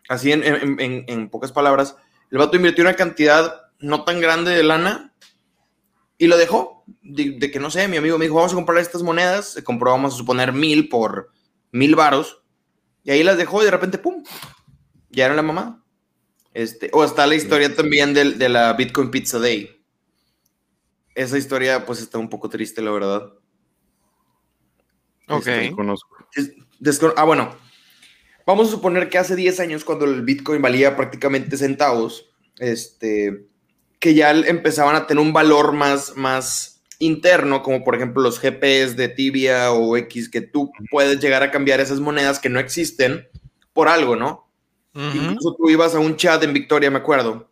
así 0.09 0.33
en, 0.33 0.45
en, 0.45 1.05
en, 1.07 1.31
pocas 1.31 1.53
palabras, 1.53 1.97
el 2.31 2.39
vato 2.39 2.57
invirtió 2.57 2.85
una 2.85 2.95
cantidad 2.95 3.63
no 3.79 4.05
tan 4.05 4.21
grande 4.21 4.51
de 4.53 4.63
lana 4.63 5.15
y 6.19 6.27
lo 6.27 6.37
dejó. 6.37 6.85
De, 7.03 7.51
que, 7.51 7.59
no 7.59 7.71
sé, 7.71 7.89
mi 7.89 7.97
amigo 7.97 8.19
me 8.19 8.27
dijo, 8.27 8.37
vamos 8.37 8.53
a 8.53 8.57
comprar 8.57 8.79
estas 8.79 9.03
monedas. 9.03 9.53
Se 9.53 9.65
compró, 9.65 9.91
vamos 9.91 10.15
a 10.15 10.19
suponer, 10.19 10.53
mil 10.53 10.89
por 10.89 11.31
mil 11.73 11.95
varos. 11.95 12.43
Y 13.03 13.11
ahí 13.11 13.23
las 13.23 13.39
dejó 13.39 13.63
y 13.63 13.65
de 13.65 13.71
repente, 13.71 13.99
¡pum! 13.99 14.23
Ya 15.11 15.27
era 15.27 15.35
la 15.35 15.43
mamá. 15.43 15.85
Este, 16.55 16.91
o 16.93 17.05
está 17.05 17.27
la 17.27 17.37
historia 17.37 17.75
también 17.75 18.15
de, 18.15 18.33
de 18.33 18.49
la 18.49 18.73
Bitcoin 18.73 19.11
Pizza 19.11 19.39
Day 19.39 19.81
esa 21.15 21.39
historia 21.39 21.85
pues 21.85 22.01
está 22.01 22.19
un 22.19 22.29
poco 22.29 22.49
triste, 22.49 22.83
la 22.83 22.91
verdad. 22.91 23.33
Ok. 25.29 25.47
Este, 25.47 25.73
conozco. 25.73 26.17
ah, 27.17 27.25
bueno. 27.25 27.55
Vamos 28.47 28.69
a 28.69 28.71
suponer 28.73 29.09
que 29.09 29.19
hace 29.19 29.37
10 29.37 29.61
años, 29.61 29.85
cuando 29.85 30.07
el 30.07 30.23
Bitcoin 30.23 30.61
valía 30.61 30.97
prácticamente 30.97 31.57
centavos, 31.57 32.31
este, 32.59 33.47
que 34.01 34.15
ya 34.15 34.33
empezaban 34.33 34.97
a 34.97 35.07
tener 35.07 35.23
un 35.23 35.33
valor 35.33 35.73
más, 35.73 36.17
más 36.17 36.83
interno, 36.99 37.63
como 37.63 37.85
por 37.85 37.95
ejemplo 37.95 38.23
los 38.23 38.41
GPS 38.41 38.95
de 38.95 39.09
Tibia 39.09 39.71
o 39.71 39.97
X, 39.97 40.29
que 40.29 40.41
tú 40.41 40.73
puedes 40.91 41.21
llegar 41.21 41.43
a 41.45 41.51
cambiar 41.53 41.81
esas 41.81 42.01
monedas 42.01 42.41
que 42.41 42.49
no 42.49 42.59
existen 42.59 43.29
por 43.73 43.89
algo, 43.89 44.17
¿no? 44.17 44.50
Incluso 44.95 45.55
tú 45.55 45.71
ibas 45.71 45.95
a 45.95 46.01
un 46.01 46.17
chat 46.17 46.43
en 46.43 46.53
Victoria, 46.53 46.91
me 46.91 46.99
acuerdo, 46.99 47.49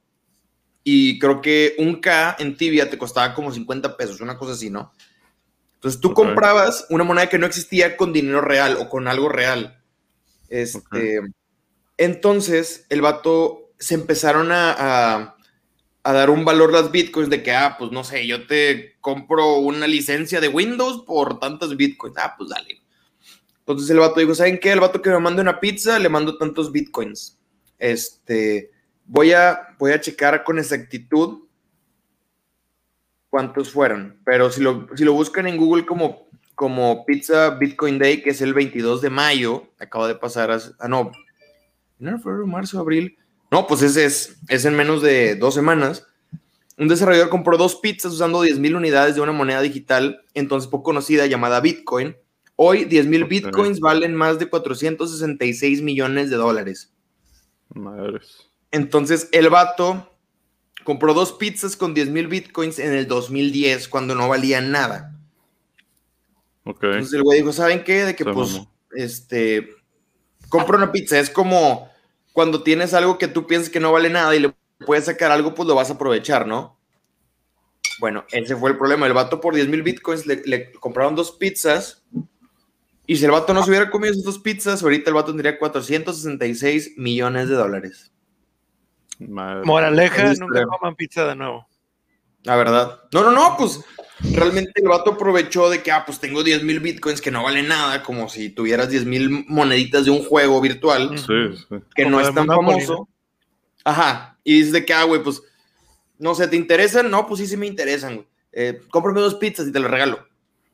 y 0.83 1.18
creo 1.18 1.40
que 1.40 1.75
un 1.78 2.00
K 2.00 2.37
en 2.38 2.57
tibia 2.57 2.88
te 2.88 2.99
costaba 2.99 3.35
como 3.35 3.52
50 3.52 3.97
pesos, 3.97 4.21
una 4.21 4.37
cosa 4.37 4.52
así, 4.52 4.71
¿no? 4.71 4.92
Entonces 5.75 6.00
tú 6.00 6.12
comprabas 6.12 6.87
una 6.90 7.04
moneda 7.04 7.28
que 7.28 7.38
no 7.38 7.47
existía 7.47 7.97
con 7.97 8.12
dinero 8.12 8.40
real 8.40 8.76
o 8.80 8.88
con 8.88 9.07
algo 9.07 9.28
real. 9.28 9.80
Este, 10.49 11.21
Entonces 11.97 12.87
el 12.88 13.02
vato 13.02 13.71
se 13.78 13.95
empezaron 13.95 14.50
a, 14.50 15.37
a, 16.02 16.12
dar 16.12 16.30
un 16.30 16.45
valor 16.45 16.73
las 16.73 16.90
bitcoins 16.90 17.30
de 17.30 17.42
que, 17.42 17.52
ah, 17.52 17.76
pues 17.78 17.92
no 17.92 18.02
sé, 18.02 18.26
yo 18.26 18.47
te 18.47 18.97
compro 19.00 19.59
una 19.59 19.87
licencia 19.87 20.40
de 20.40 20.49
Windows 20.49 21.04
por 21.07 21.38
tantos 21.38 21.76
bitcoins. 21.76 22.16
Ah, 22.16 22.35
pues 22.37 22.50
dale. 22.50 22.80
Entonces 23.68 23.90
el 23.90 23.98
vato 23.98 24.20
dijo, 24.20 24.34
¿saben 24.34 24.58
qué? 24.58 24.72
El 24.72 24.80
vato 24.80 25.02
que 25.02 25.10
me 25.10 25.20
mande 25.20 25.42
una 25.42 25.60
pizza, 25.60 25.98
le 25.98 26.08
mando 26.08 26.38
tantos 26.38 26.72
bitcoins. 26.72 27.38
Este, 27.78 28.70
Voy 29.10 29.32
a, 29.32 29.75
voy 29.78 29.92
a 29.92 30.00
checar 30.02 30.44
con 30.44 30.58
exactitud 30.58 31.44
cuántos 33.30 33.72
fueron, 33.72 34.20
pero 34.22 34.50
si 34.50 34.60
lo, 34.60 34.87
si 34.94 35.02
lo 35.02 35.14
buscan 35.14 35.46
en 35.46 35.56
Google 35.56 35.87
como, 35.87 36.28
como 36.54 37.06
Pizza 37.06 37.50
Bitcoin 37.50 37.98
Day, 37.98 38.22
que 38.22 38.30
es 38.30 38.42
el 38.42 38.52
22 38.52 39.00
de 39.00 39.08
mayo, 39.08 39.72
acaba 39.78 40.08
de 40.08 40.14
pasar 40.14 40.50
a, 40.50 40.58
ah, 40.78 40.88
no, 40.88 41.10
enero, 41.98 42.18
febrero, 42.18 42.46
marzo, 42.46 42.78
abril, 42.78 43.16
no, 43.50 43.66
pues 43.66 43.80
ese 43.80 44.04
es, 44.04 44.37
es 44.48 44.66
en 44.66 44.76
menos 44.76 45.00
de 45.00 45.37
dos 45.37 45.54
semanas. 45.54 46.06
Un 46.76 46.88
desarrollador 46.88 47.30
compró 47.30 47.56
dos 47.56 47.76
pizzas 47.76 48.12
usando 48.12 48.44
10.000 48.44 48.76
unidades 48.76 49.14
de 49.14 49.22
una 49.22 49.32
moneda 49.32 49.62
digital, 49.62 50.22
entonces 50.34 50.68
poco 50.68 50.84
conocida, 50.84 51.25
llamada 51.25 51.60
Bitcoin, 51.60 52.14
Hoy 52.60 52.86
10 52.86 53.06
mil 53.06 53.24
bitcoins 53.26 53.78
valen 53.78 54.16
más 54.16 54.40
de 54.40 54.48
466 54.48 55.80
millones 55.80 56.28
de 56.28 56.34
dólares. 56.34 56.92
Madres. 57.72 58.50
Entonces 58.72 59.28
el 59.30 59.48
vato 59.48 60.12
compró 60.82 61.14
dos 61.14 61.34
pizzas 61.34 61.76
con 61.76 61.94
10 61.94 62.08
mil 62.08 62.26
bitcoins 62.26 62.80
en 62.80 62.94
el 62.94 63.06
2010 63.06 63.86
cuando 63.86 64.16
no 64.16 64.28
valían 64.28 64.72
nada. 64.72 65.16
Ok. 66.64 66.82
Entonces 66.82 67.12
el 67.12 67.22
güey 67.22 67.38
dijo, 67.38 67.52
¿saben 67.52 67.84
qué? 67.84 68.04
De 68.04 68.16
que 68.16 68.24
pues, 68.24 68.60
este, 68.90 69.76
compra 70.48 70.78
una 70.78 70.90
pizza. 70.90 71.16
Es 71.20 71.30
como 71.30 71.88
cuando 72.32 72.64
tienes 72.64 72.92
algo 72.92 73.18
que 73.18 73.28
tú 73.28 73.46
piensas 73.46 73.70
que 73.70 73.78
no 73.78 73.92
vale 73.92 74.10
nada 74.10 74.34
y 74.34 74.40
le 74.40 74.52
puedes 74.84 75.04
sacar 75.04 75.30
algo, 75.30 75.54
pues 75.54 75.68
lo 75.68 75.76
vas 75.76 75.90
a 75.90 75.94
aprovechar, 75.94 76.48
¿no? 76.48 76.76
Bueno, 78.00 78.24
ese 78.32 78.56
fue 78.56 78.70
el 78.70 78.76
problema. 78.76 79.06
El 79.06 79.12
vato 79.12 79.40
por 79.40 79.54
10 79.54 79.68
mil 79.68 79.84
bitcoins 79.84 80.26
le, 80.26 80.42
le 80.44 80.72
compraron 80.72 81.14
dos 81.14 81.30
pizzas 81.30 82.02
y 83.08 83.16
si 83.16 83.24
el 83.24 83.30
vato 83.30 83.54
no 83.54 83.62
se 83.62 83.70
hubiera 83.70 83.90
comido 83.90 84.12
esas 84.12 84.24
dos 84.24 84.38
pizzas, 84.38 84.82
ahorita 84.82 85.08
el 85.08 85.14
vato 85.14 85.28
tendría 85.28 85.58
466 85.58 86.98
millones 86.98 87.48
de 87.48 87.54
dólares. 87.54 88.12
Moraleja, 89.18 90.34
nunca 90.34 90.66
coman 90.66 90.94
pizza 90.94 91.26
de 91.26 91.34
nuevo. 91.34 91.66
La 92.42 92.54
verdad. 92.56 93.00
No, 93.14 93.22
no, 93.22 93.32
no, 93.32 93.56
pues 93.56 93.80
realmente 94.20 94.72
el 94.74 94.88
vato 94.88 95.12
aprovechó 95.12 95.70
de 95.70 95.82
que, 95.82 95.90
ah, 95.90 96.04
pues 96.04 96.20
tengo 96.20 96.44
10 96.44 96.64
mil 96.64 96.80
bitcoins 96.80 97.22
que 97.22 97.30
no 97.30 97.44
valen 97.44 97.68
nada, 97.68 98.02
como 98.02 98.28
si 98.28 98.50
tuvieras 98.50 98.90
10 98.90 99.06
mil 99.06 99.46
moneditas 99.48 100.04
de 100.04 100.10
un 100.10 100.22
juego 100.22 100.60
virtual 100.60 101.14
que 101.94 102.04
no 102.04 102.20
es 102.20 102.34
tan 102.34 102.46
famoso. 102.46 103.08
Ajá. 103.84 104.38
Y 104.44 104.58
dices 104.58 104.72
de 104.72 104.84
que, 104.84 104.92
ah, 104.92 105.04
güey, 105.04 105.22
pues, 105.22 105.42
no 106.18 106.34
sé, 106.34 106.46
¿te 106.46 106.56
interesan? 106.56 107.10
No, 107.10 107.26
pues 107.26 107.40
sí, 107.40 107.46
sí 107.46 107.56
me 107.56 107.66
interesan, 107.66 108.16
güey. 108.16 108.28
Eh, 108.52 108.82
cómprame 108.90 109.22
dos 109.22 109.36
pizzas 109.36 109.66
y 109.66 109.72
te 109.72 109.80
las 109.80 109.90
regalo. 109.90 110.28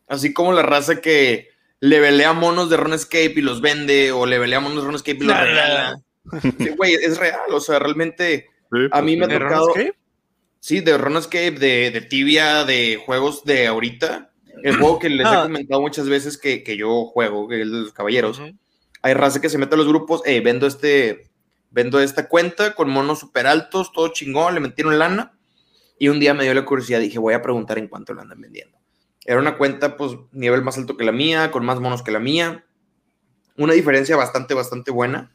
Así 0.08 0.34
como 0.34 0.52
la 0.52 0.62
raza 0.62 1.00
que 1.00 1.53
le 1.84 2.00
velea 2.00 2.32
monos 2.32 2.70
de 2.70 2.78
RuneScape 2.78 3.34
y 3.36 3.42
los 3.42 3.60
vende, 3.60 4.10
o 4.10 4.24
le 4.24 4.38
velea 4.38 4.58
monos 4.58 4.78
de 4.78 4.86
RuneScape 4.86 5.18
y 5.22 5.26
los 5.26 5.38
regala. 5.38 6.00
güey, 6.78 6.94
es 6.94 7.18
real, 7.18 7.40
o 7.50 7.60
sea, 7.60 7.78
realmente 7.78 8.46
a 8.90 9.02
mí 9.02 9.18
me 9.18 9.26
ha 9.26 9.38
tocado... 9.38 9.74
Sí, 10.60 10.80
de 10.80 10.96
RuneScape, 10.96 11.50
de, 11.50 11.90
de 11.90 12.00
Tibia, 12.00 12.64
de 12.64 13.02
juegos 13.04 13.44
de 13.44 13.66
ahorita. 13.66 14.30
El 14.62 14.76
juego 14.76 14.98
que 14.98 15.10
les 15.10 15.26
he 15.26 15.28
ah. 15.28 15.42
comentado 15.42 15.82
muchas 15.82 16.08
veces 16.08 16.38
que, 16.38 16.62
que 16.62 16.78
yo 16.78 17.04
juego, 17.04 17.48
que 17.48 17.60
es 17.60 17.70
de 17.70 17.80
los 17.80 17.92
caballeros. 17.92 18.40
Hay 19.02 19.12
raza 19.12 19.42
que 19.42 19.50
se 19.50 19.58
mete 19.58 19.74
a 19.74 19.76
los 19.76 19.86
grupos, 19.86 20.22
eh, 20.24 20.40
vendo 20.40 20.66
este, 20.66 21.28
vendo 21.70 22.00
esta 22.00 22.30
cuenta 22.30 22.74
con 22.74 22.88
monos 22.88 23.18
super 23.18 23.46
altos, 23.46 23.92
todo 23.92 24.08
chingón, 24.08 24.54
le 24.54 24.60
metieron 24.60 24.98
lana. 24.98 25.34
Y 25.98 26.08
un 26.08 26.18
día 26.18 26.32
me 26.32 26.44
dio 26.44 26.54
la 26.54 26.64
curiosidad, 26.64 27.00
dije, 27.00 27.18
voy 27.18 27.34
a 27.34 27.42
preguntar 27.42 27.76
en 27.76 27.88
cuánto 27.88 28.14
lo 28.14 28.22
andan 28.22 28.40
vendiendo. 28.40 28.78
Era 29.24 29.40
una 29.40 29.56
cuenta, 29.56 29.96
pues, 29.96 30.12
nivel 30.32 30.62
más 30.62 30.76
alto 30.76 30.96
que 30.96 31.04
la 31.04 31.12
mía, 31.12 31.50
con 31.50 31.64
más 31.64 31.80
monos 31.80 32.02
que 32.02 32.10
la 32.10 32.20
mía. 32.20 32.64
Una 33.56 33.72
diferencia 33.72 34.16
bastante, 34.16 34.54
bastante 34.54 34.90
buena. 34.90 35.32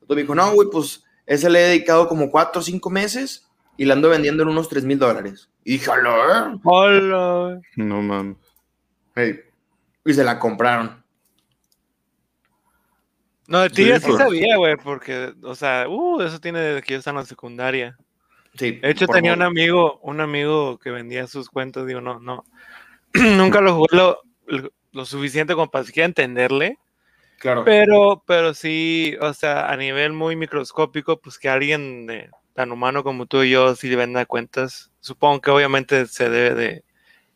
Entonces 0.00 0.16
me 0.16 0.22
dijo, 0.22 0.34
no, 0.34 0.52
güey, 0.52 0.68
pues, 0.70 1.04
ese 1.26 1.50
le 1.50 1.60
he 1.60 1.68
dedicado 1.68 2.08
como 2.08 2.30
cuatro 2.30 2.60
o 2.60 2.64
cinco 2.64 2.88
meses 2.88 3.48
y 3.76 3.84
la 3.84 3.94
ando 3.94 4.08
vendiendo 4.08 4.42
en 4.42 4.48
unos 4.48 4.68
tres 4.68 4.84
mil 4.84 4.98
dólares. 4.98 5.50
Y 5.64 5.72
dije, 5.72 5.90
hola. 5.90 6.58
Hola. 6.62 7.60
No 7.76 8.00
mames. 8.00 8.36
Y 10.04 10.14
se 10.14 10.24
la 10.24 10.38
compraron. 10.38 11.04
No, 13.48 13.60
de 13.60 13.70
ti 13.70 13.84
sí, 13.84 13.92
sí 14.00 14.12
sabía, 14.16 14.56
güey, 14.56 14.76
porque, 14.76 15.32
o 15.42 15.54
sea, 15.54 15.88
uh, 15.88 16.20
eso 16.20 16.40
tiene 16.40 16.60
desde 16.60 16.82
que 16.82 16.94
yo 16.94 16.98
estaba 16.98 17.20
en 17.20 17.24
la 17.24 17.28
secundaria. 17.28 17.98
Sí. 18.54 18.72
De 18.72 18.90
hecho, 18.90 19.06
tenía 19.06 19.34
un 19.34 19.42
amigo, 19.42 20.00
un 20.02 20.20
amigo 20.20 20.78
que 20.78 20.90
vendía 20.90 21.26
sus 21.26 21.48
cuentas, 21.48 21.86
digo, 21.86 22.00
no, 22.00 22.18
no, 22.18 22.44
nunca 23.36 23.60
lo 23.60 23.74
jugué 23.74 23.88
lo, 24.92 25.04
suficiente 25.04 25.54
como 25.54 25.70
para 25.70 25.84
siquiera 25.84 26.06
entenderle. 26.06 26.78
Claro. 27.38 27.64
Pero, 27.64 28.22
pero 28.26 28.54
sí, 28.54 29.14
o 29.20 29.34
sea, 29.34 29.70
a 29.70 29.76
nivel 29.76 30.12
muy 30.14 30.36
microscópico, 30.36 31.20
pues 31.20 31.38
que 31.38 31.50
alguien 31.50 32.30
tan 32.54 32.72
humano 32.72 33.04
como 33.04 33.26
tú 33.26 33.42
y 33.42 33.50
yo 33.50 33.74
sí 33.74 33.88
le 33.88 33.96
venda 33.96 34.24
cuentas, 34.24 34.90
supongo 35.00 35.42
que 35.42 35.50
obviamente 35.50 36.06
se 36.06 36.30
debe 36.30 36.54
de 36.54 36.84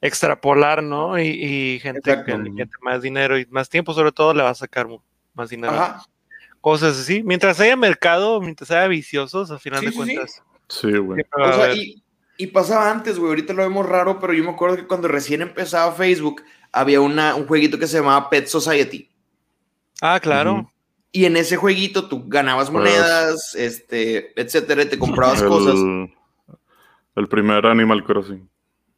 extrapolar, 0.01 0.83
¿no? 0.83 1.19
Y, 1.19 1.79
gente 1.81 2.01
que 2.01 2.23
tiene 2.25 2.69
más 2.81 3.03
dinero 3.03 3.39
y 3.39 3.47
más 3.47 3.69
tiempo, 3.69 3.93
sobre 3.93 4.13
todo, 4.13 4.33
le 4.35 4.43
va 4.43 4.51
a 4.51 4.55
sacar 4.55 4.89
más 5.35 5.51
dinero. 5.51 5.75
Cosas 6.61 6.99
así. 6.99 7.23
Mientras 7.23 7.61
haya 7.61 7.77
mercado, 7.77 8.41
mientras 8.41 8.71
haya 8.71 8.87
viciosos, 8.89 9.51
al 9.51 9.61
final 9.61 9.85
de 9.85 9.93
cuentas. 9.93 10.43
Sí, 10.69 10.93
güey. 10.97 11.23
O 11.33 11.53
sea, 11.53 11.75
y, 11.75 12.03
y 12.41 12.47
pasaba 12.47 12.91
antes, 12.91 13.19
güey. 13.19 13.29
Ahorita 13.29 13.53
lo 13.53 13.63
vemos 13.63 13.87
raro, 13.87 14.19
pero 14.19 14.33
yo 14.33 14.43
me 14.43 14.49
acuerdo 14.49 14.77
que 14.77 14.87
cuando 14.87 15.09
recién 15.09 15.43
empezaba 15.43 15.93
Facebook, 15.93 16.43
había 16.73 17.03
una, 17.03 17.35
un 17.35 17.47
jueguito 17.47 17.79
que 17.79 17.87
se 17.87 17.99
llamaba 17.99 18.31
Pet 18.31 18.47
Society. 18.47 19.11
Ah, 20.01 20.19
claro. 20.21 20.73
Y 21.13 21.27
en 21.27 21.37
ese 21.37 21.59
jueguito 21.59 22.09
tú 22.09 22.25
ganabas 22.27 22.71
pues, 22.71 22.83
monedas, 22.83 23.55
este, 23.55 24.33
etcétera, 24.41 24.85
y 24.85 24.87
te 24.87 24.99
comprabas 24.99 25.43
cosas. 25.43 25.79
El 27.15 27.29
primer 27.29 27.67
Animal 27.67 28.05
Crossing. 28.05 28.49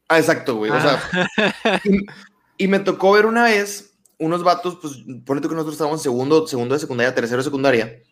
Ah, 0.08 0.20
exacto, 0.20 0.54
güey. 0.54 0.70
O 0.70 0.80
sea, 0.80 1.02
ah. 1.64 1.80
y, 2.56 2.68
me 2.68 2.78
tocó 2.78 3.10
ver 3.10 3.26
una 3.26 3.42
vez 3.42 3.98
unos 4.18 4.44
vatos, 4.44 4.78
pues, 4.80 5.02
ponete 5.26 5.48
que 5.48 5.54
nosotros 5.54 5.74
estábamos 5.74 5.98
en 5.98 6.04
segundo, 6.04 6.46
segundo 6.46 6.74
de 6.76 6.80
secundaria, 6.80 7.12
tercero 7.12 7.38
de 7.38 7.44
secundaria 7.44 8.02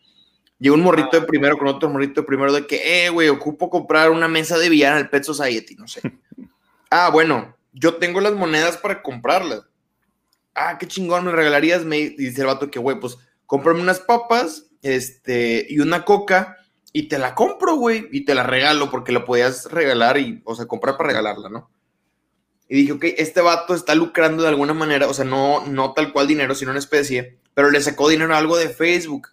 Llegó 0.60 0.74
un 0.74 0.82
morrito 0.82 1.18
de 1.18 1.26
primero 1.26 1.56
con 1.56 1.68
otro 1.68 1.88
morrito 1.88 2.20
de 2.20 2.26
primero 2.26 2.52
de 2.52 2.66
que, 2.66 3.06
eh, 3.06 3.08
güey, 3.08 3.30
ocupo 3.30 3.70
comprar 3.70 4.10
una 4.10 4.28
mesa 4.28 4.58
de 4.58 4.68
billar 4.68 4.92
al 4.92 5.08
Pet 5.08 5.24
Society, 5.24 5.74
no 5.74 5.88
sé. 5.88 6.02
ah, 6.90 7.08
bueno, 7.10 7.56
yo 7.72 7.94
tengo 7.94 8.20
las 8.20 8.34
monedas 8.34 8.76
para 8.76 9.02
comprarlas. 9.02 9.62
Ah, 10.54 10.76
qué 10.78 10.86
chingón, 10.86 11.24
me 11.24 11.32
regalarías, 11.32 11.86
me 11.86 12.10
dice 12.10 12.42
el 12.42 12.46
vato 12.46 12.70
que, 12.70 12.78
güey, 12.78 13.00
pues 13.00 13.16
cómprame 13.46 13.80
unas 13.80 14.00
papas, 14.00 14.66
este, 14.82 15.66
y 15.66 15.80
una 15.80 16.04
coca, 16.04 16.58
y 16.92 17.08
te 17.08 17.18
la 17.18 17.34
compro, 17.34 17.76
güey, 17.76 18.08
y 18.12 18.26
te 18.26 18.34
la 18.34 18.42
regalo, 18.42 18.90
porque 18.90 19.12
la 19.12 19.24
podías 19.24 19.72
regalar 19.72 20.18
y, 20.18 20.42
o 20.44 20.54
sea, 20.54 20.66
comprar 20.66 20.98
para 20.98 21.08
regalarla, 21.08 21.48
¿no? 21.48 21.70
Y 22.68 22.76
dije, 22.76 22.92
ok, 22.92 23.04
este 23.16 23.40
vato 23.40 23.74
está 23.74 23.94
lucrando 23.94 24.42
de 24.42 24.50
alguna 24.50 24.74
manera, 24.74 25.08
o 25.08 25.14
sea, 25.14 25.24
no, 25.24 25.66
no 25.66 25.94
tal 25.94 26.12
cual 26.12 26.26
dinero, 26.26 26.54
sino 26.54 26.70
una 26.70 26.80
especie, 26.80 27.38
pero 27.54 27.70
le 27.70 27.80
sacó 27.80 28.10
dinero 28.10 28.34
a 28.34 28.38
algo 28.38 28.58
de 28.58 28.68
Facebook. 28.68 29.28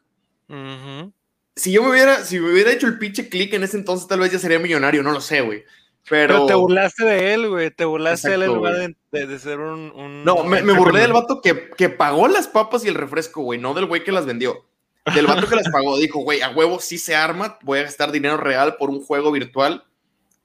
Ajá 0.48 1.12
si 1.58 1.72
yo 1.72 1.84
me 1.84 1.90
hubiera, 1.90 2.24
si 2.24 2.40
me 2.40 2.52
hubiera 2.52 2.72
hecho 2.72 2.88
el 2.88 2.98
pinche 2.98 3.28
clic 3.28 3.54
en 3.54 3.64
ese 3.64 3.78
entonces, 3.78 4.08
tal 4.08 4.20
vez 4.20 4.32
ya 4.32 4.40
sería 4.40 4.60
millonario, 4.60 5.04
no 5.04 5.12
lo 5.12 5.20
sé, 5.20 5.42
güey. 5.42 5.66
Pero... 6.10 6.46
te 6.46 6.54
burlaste 6.54 7.04
de 7.04 7.34
él, 7.34 7.50
güey. 7.50 7.72
Te 7.72 7.84
burlaste 7.84 8.30
de 8.30 8.36
él 8.36 8.44
en 8.44 8.54
lugar 8.54 8.76
de, 9.12 9.40
ser 9.40 9.60
un. 9.60 10.24
No, 10.24 10.44
me, 10.44 10.62
me, 10.62 10.74
burlé 10.74 11.02
del 11.02 11.12
vato 11.12 11.42
que, 11.42 11.70
que, 11.72 11.90
pagó 11.90 12.28
las 12.28 12.48
papas 12.48 12.86
y 12.86 12.88
el 12.88 12.96
refresco, 12.96 13.42
güey. 13.42 13.60
No 13.60 13.74
del 13.74 13.88
güey 13.88 14.04
que 14.04 14.14
las 14.14 14.26
vendió. 14.26 14.66
Del 15.14 15.28
vato 15.28 15.48
que 15.48 15.56
las 15.56 15.70
pagó. 15.70 15.98
Dijo, 15.98 16.20
güey, 16.20 16.42
a 16.42 16.50
huevo 16.50 16.80
sí 16.80 16.98
se 16.98 17.16
arma. 17.16 17.58
Voy 17.62 17.80
a 17.80 17.84
gastar 17.84 18.12
dinero 18.12 18.38
real 18.38 18.78
por 18.78 18.90
un 18.90 19.02
juego 19.02 19.32
virtual. 19.32 19.84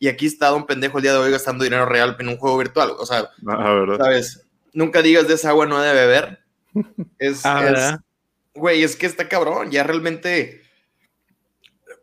Y 0.01 0.09
aquí 0.09 0.27
está 0.27 0.53
un 0.53 0.67
pendejo 0.67 0.99
el 0.99 1.03
día 1.03 1.13
de 1.13 1.19
hoy 1.19 1.31
gastando 1.31 1.63
dinero 1.63 1.87
real 1.87 2.17
en 2.19 2.29
un 2.29 2.39
juego 2.39 2.59
virtual. 2.59 2.95
O 2.99 3.07
sea, 3.07 3.31
ah, 3.47 3.87
¿sabes? 3.99 4.45
Nunca 4.73 5.01
digas 5.01 5.29
de 5.29 5.35
esa 5.35 5.51
agua 5.51 5.67
no 5.67 5.77
ha 5.77 5.85
de 5.85 5.95
beber. 5.95 6.41
Es. 7.21 7.43
Ah, 7.45 8.01
güey, 8.55 8.83
es 8.83 8.97
que 8.97 9.07
está 9.07 9.29
cabrón. 9.29 9.71
Ya 9.71 9.85
realmente 9.85 10.63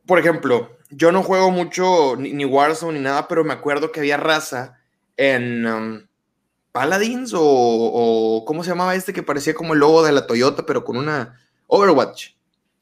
por 0.09 0.17
ejemplo, 0.17 0.75
yo 0.89 1.11
no 1.11 1.21
juego 1.21 1.51
mucho 1.51 2.15
ni, 2.17 2.43
Warzone 2.43 2.97
ni 2.97 3.03
nada, 3.03 3.27
pero 3.27 3.43
me 3.43 3.53
acuerdo 3.53 3.91
que 3.91 3.99
había 3.99 4.17
raza 4.17 4.79
en 5.17 5.67
um, 5.67 6.01
Paladins 6.71 7.31
o, 7.35 8.43
¿cómo 8.47 8.63
se 8.63 8.71
llamaba 8.71 8.95
este 8.95 9.13
que 9.13 9.21
parecía 9.21 9.53
como 9.53 9.73
el 9.73 9.79
logo 9.81 10.01
de 10.01 10.11
la 10.11 10.25
Toyota, 10.25 10.65
pero 10.65 10.83
con 10.83 10.97
una 10.97 11.39
Overwatch. 11.67 12.29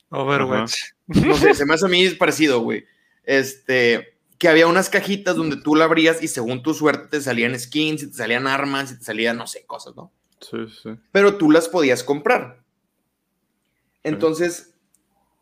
Overwatch. 0.09 0.73
No 1.07 1.35
sé, 1.35 1.53
se 1.53 1.65
me 1.65 1.73
hace 1.73 1.85
a 1.85 1.89
mí 1.89 2.07
parecido, 2.11 2.61
güey. 2.61 2.85
Este, 3.25 4.17
que 4.37 4.47
había 4.47 4.67
unas 4.67 4.89
cajitas 4.89 5.35
donde 5.35 5.57
tú 5.57 5.75
la 5.75 5.83
abrías 5.83 6.23
y 6.23 6.29
según 6.29 6.63
tu 6.63 6.73
suerte 6.73 7.09
te 7.09 7.21
salían 7.21 7.59
skins, 7.59 8.09
te 8.09 8.15
salían 8.15 8.47
armas, 8.47 8.93
y 8.93 8.99
te 8.99 9.03
salían, 9.03 9.35
no 9.35 9.47
sé, 9.47 9.65
cosas, 9.65 9.97
¿no? 9.97 10.13
Sí, 10.39 10.59
sí. 10.81 10.91
Pero 11.11 11.35
tú 11.35 11.51
las 11.51 11.67
podías 11.67 12.05
comprar. 12.05 12.61
Entonces, 14.03 14.76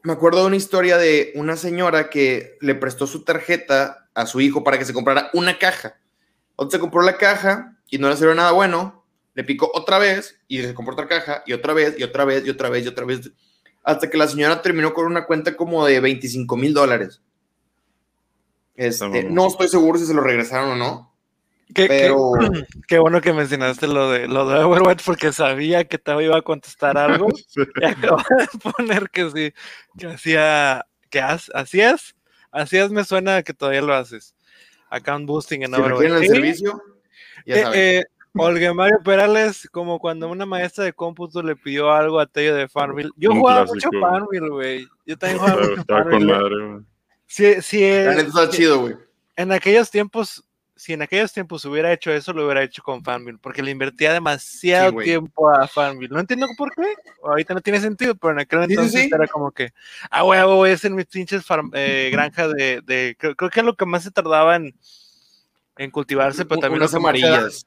me 0.05 0.13
acuerdo 0.13 0.41
de 0.41 0.47
una 0.47 0.55
historia 0.55 0.97
de 0.97 1.33
una 1.35 1.57
señora 1.57 2.12
que 2.12 2.57
le 2.62 2.75
prestó 2.75 3.07
su 3.07 3.24
tarjeta 3.24 4.07
a 4.13 4.27
su 4.27 4.39
hijo 4.39 4.63
para 4.63 4.77
que 4.77 4.85
se 4.85 4.93
comprara 4.93 5.31
una 5.33 5.57
caja. 5.57 5.97
Entonces 6.51 6.77
se 6.77 6.79
compró 6.79 7.01
la 7.01 7.17
caja 7.17 7.75
y 7.89 7.97
no 7.97 8.07
le 8.07 8.15
sirvió 8.15 8.35
nada 8.35 8.51
bueno. 8.51 9.03
Le 9.33 9.43
picó 9.43 9.71
otra 9.74 9.97
vez 9.97 10.39
y 10.47 10.62
se 10.62 10.75
compró 10.75 10.93
otra 10.93 11.07
caja 11.07 11.41
y 11.47 11.53
otra 11.53 11.74
vez 11.74 11.95
y 11.97 12.03
otra 12.03 12.24
vez 12.24 12.45
y 12.45 12.51
otra 12.51 12.69
vez 12.69 12.85
y 12.85 12.88
otra 12.88 13.03
vez. 13.03 13.31
Hasta 13.83 14.07
que 14.07 14.17
la 14.17 14.27
señora 14.27 14.62
terminó 14.62 14.93
con 14.93 15.07
una 15.07 15.25
cuenta 15.25 15.57
como 15.57 15.83
de 15.85 16.00
25 16.00 16.55
mil 16.55 16.75
dólares. 16.75 17.21
Este, 18.75 19.24
no 19.24 19.47
estoy 19.47 19.69
seguro 19.69 19.97
si 19.97 20.05
se 20.05 20.13
lo 20.13 20.21
regresaron 20.21 20.69
o 20.69 20.75
no. 20.75 21.14
Qué, 21.74 21.88
qué, 22.88 23.00
bueno 23.00 23.22
que 23.22 23.34
mencionaste 23.34 23.88
lo 23.88 24.12
de 24.12 24.27
lo 24.27 24.48
de 24.48 24.63
Overwatch 24.63 25.03
porque 25.03 25.34
sabía 25.34 25.86
que 25.86 25.98
te 25.98 26.24
iba 26.24 26.38
a 26.38 26.41
contestar 26.41 26.98
algo. 26.98 27.27
Y 27.81 27.86
acabo 27.86 28.17
de 28.17 28.60
poner 28.60 29.10
que 29.10 29.29
sí, 29.31 29.53
que 29.98 30.07
hacía, 30.07 30.86
que 31.10 31.19
hacías, 31.19 32.15
hacías 32.51 32.91
me 32.91 33.03
suena 33.03 33.43
que 33.43 33.53
todavía 33.53 33.81
lo 33.81 33.93
haces. 33.93 34.36
Account 34.89 35.25
boosting 35.25 35.63
en 35.63 35.74
Overwatch. 35.74 36.24
el 36.24 36.27
servicio? 36.27 36.81
Eh, 37.45 37.63
eh, 37.74 38.03
Olga 38.38 38.74
Mario 38.74 39.00
Perales, 39.03 39.67
como 39.72 40.00
cuando 40.00 40.29
una 40.29 40.45
maestra 40.45 40.84
de 40.84 40.93
cómputo 40.93 41.41
le 41.41 41.55
pidió 41.55 41.91
algo 41.91 42.19
a 42.19 42.25
Tello 42.25 42.55
de 42.55 42.67
Farmville. 42.67 43.12
Yo 43.15 43.31
jugaba 43.31 43.65
mucho 43.65 43.89
Farmville, 44.00 44.50
güey. 44.50 44.88
Yo 45.05 45.17
también 45.17 45.39
jugaba 45.39 45.62
mucho 45.62 45.84
Farmville. 45.88 46.27
Con 46.27 46.27
madre, 46.27 46.67
güey. 46.67 46.86
Sí, 47.27 47.62
sí. 47.62 47.84
está 47.84 48.50
chido, 48.50 48.81
güey. 48.81 48.95
En 49.38 49.51
aquellos 49.51 49.89
tiempos 49.89 50.44
si 50.75 50.91
en 50.94 51.01
aquellos 51.01 51.32
tiempos 51.32 51.63
hubiera 51.65 51.91
hecho 51.94 52.12
eso, 52.12 52.34
lo 52.34 52.44
hubiera 52.44 52.62
hecho 52.62 52.84
con 52.84 53.01
Fanville, 53.03 53.39
porque 53.39 53.63
le 53.63 53.72
invertía 53.72 54.12
demasiado 54.12 55.00
tiempo 55.00 55.50
a 55.50 55.67
Fanville. 55.67 56.13
No 56.13 56.20
entiendo 56.20 56.48
por 56.58 56.74
qué, 56.75 56.96
ahorita 57.24 57.53
no 57.53 57.62
tiene 57.62 57.79
sentido, 57.79 58.15
pero 58.15 58.34
en 58.34 58.39
aquel 58.39 58.63
entonces 58.63 59.10
era 59.12 59.27
como 59.27 59.51
que, 59.51 59.72
ah, 60.12 60.24
voy 60.24 60.70
es 60.70 60.84
en 60.84 60.96
mis 60.96 61.05
pinches 61.05 61.46
eh, 61.74 62.10
granjas 62.12 62.53
de, 62.53 63.15
creo, 63.17 63.36
que 63.36 63.60
es 63.60 63.65
lo 63.65 63.75
que 63.75 63.86
más 63.86 64.03
se 64.03 64.12
tardaba 64.12 64.58
en, 64.58 64.75
en 65.77 65.91
cultivarse, 65.91 66.46
pero 66.46 66.60
también 66.60 66.82
las 66.82 66.94
amarillas. 66.94 67.65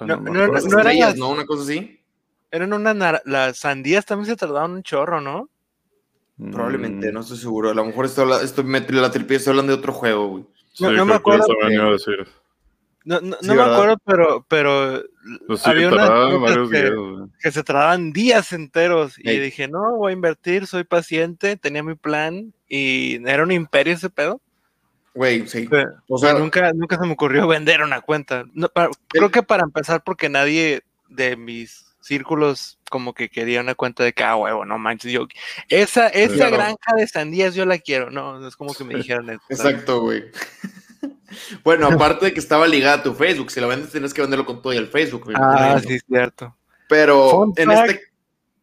No, 0.00 0.16
no, 0.16 0.46
no, 0.46 0.46
no 0.46 0.80
eran 0.80 1.18
¿no? 1.18 1.30
Una 1.30 1.44
cosa 1.44 1.64
así. 1.64 2.00
Eran 2.50 2.72
unas, 2.72 3.20
las 3.24 3.58
sandías 3.58 4.06
también 4.06 4.26
se 4.26 4.36
tardaban 4.36 4.70
un 4.70 4.82
chorro, 4.82 5.20
¿no? 5.20 5.48
Probablemente, 6.52 7.10
mm. 7.10 7.14
no 7.14 7.20
estoy 7.20 7.36
seguro. 7.36 7.70
A 7.70 7.74
lo 7.74 7.84
mejor 7.84 8.04
esto, 8.04 8.40
esto 8.40 8.62
me 8.62 8.80
la 8.80 9.10
tripía, 9.10 9.38
estoy 9.38 9.50
hablando 9.50 9.72
de 9.72 9.78
otro 9.78 9.92
juego, 9.92 10.28
güey. 10.28 10.46
No, 10.80 11.06
me 11.06 11.14
acuerdo. 11.14 11.46
No, 13.04 13.20
no, 13.20 13.54
me 13.54 13.62
acuerdo, 13.62 13.96
pero, 14.04 14.44
pero 14.48 15.02
pues 15.46 15.66
había 15.66 15.88
unas 15.88 16.10
que, 17.40 17.50
se 17.50 17.64
tardaban 17.64 18.12
días 18.12 18.52
enteros. 18.52 19.18
Y 19.18 19.38
dije, 19.38 19.66
no, 19.66 19.96
voy 19.96 20.10
a 20.10 20.14
invertir, 20.14 20.66
soy 20.66 20.84
paciente, 20.84 21.56
tenía 21.56 21.82
mi 21.82 21.94
plan 21.94 22.52
y 22.68 23.26
era 23.26 23.42
un 23.42 23.52
imperio 23.52 23.94
ese 23.94 24.10
pedo. 24.10 24.42
Güey, 25.14 25.48
sí. 25.48 25.68
o 26.06 26.18
sea, 26.18 26.34
nunca, 26.34 26.72
nunca 26.74 26.98
se 26.98 27.06
me 27.06 27.12
ocurrió 27.12 27.48
vender 27.48 27.82
una 27.82 28.02
cuenta. 28.02 28.44
creo 29.08 29.30
que 29.30 29.42
para 29.42 29.64
empezar, 29.64 30.04
porque 30.04 30.28
nadie 30.28 30.82
de 31.08 31.36
mis 31.36 31.87
círculos 32.08 32.78
como 32.90 33.14
que 33.14 33.28
quería 33.28 33.60
una 33.60 33.74
cuenta 33.74 34.02
de 34.02 34.12
cada 34.12 34.36
huevo, 34.36 34.64
no 34.64 34.78
manches, 34.78 35.12
yo, 35.12 35.28
esa, 35.68 36.08
esa 36.08 36.50
granja 36.50 36.94
de 36.96 37.06
sandías 37.06 37.54
yo 37.54 37.64
la 37.66 37.78
quiero, 37.78 38.10
no, 38.10 38.46
es 38.46 38.56
como 38.56 38.74
que 38.74 38.84
me 38.84 38.94
dijeron 38.94 39.30
eso. 39.30 39.42
Exacto, 39.48 40.00
güey. 40.00 40.24
bueno, 41.64 41.86
aparte 41.86 42.26
de 42.26 42.32
que 42.32 42.40
estaba 42.40 42.66
ligada 42.66 42.96
a 42.96 43.02
tu 43.02 43.14
Facebook, 43.14 43.50
si 43.50 43.60
lo 43.60 43.68
vendes 43.68 43.92
tienes 43.92 44.12
que 44.12 44.22
venderlo 44.22 44.46
con 44.46 44.62
todo 44.62 44.72
y 44.72 44.78
el 44.78 44.88
Facebook. 44.88 45.24
Güey. 45.24 45.36
Ah, 45.38 45.80
sí, 45.86 45.98
cierto. 46.08 46.56
Pero 46.88 47.52
en 47.56 47.70
este... 47.70 48.00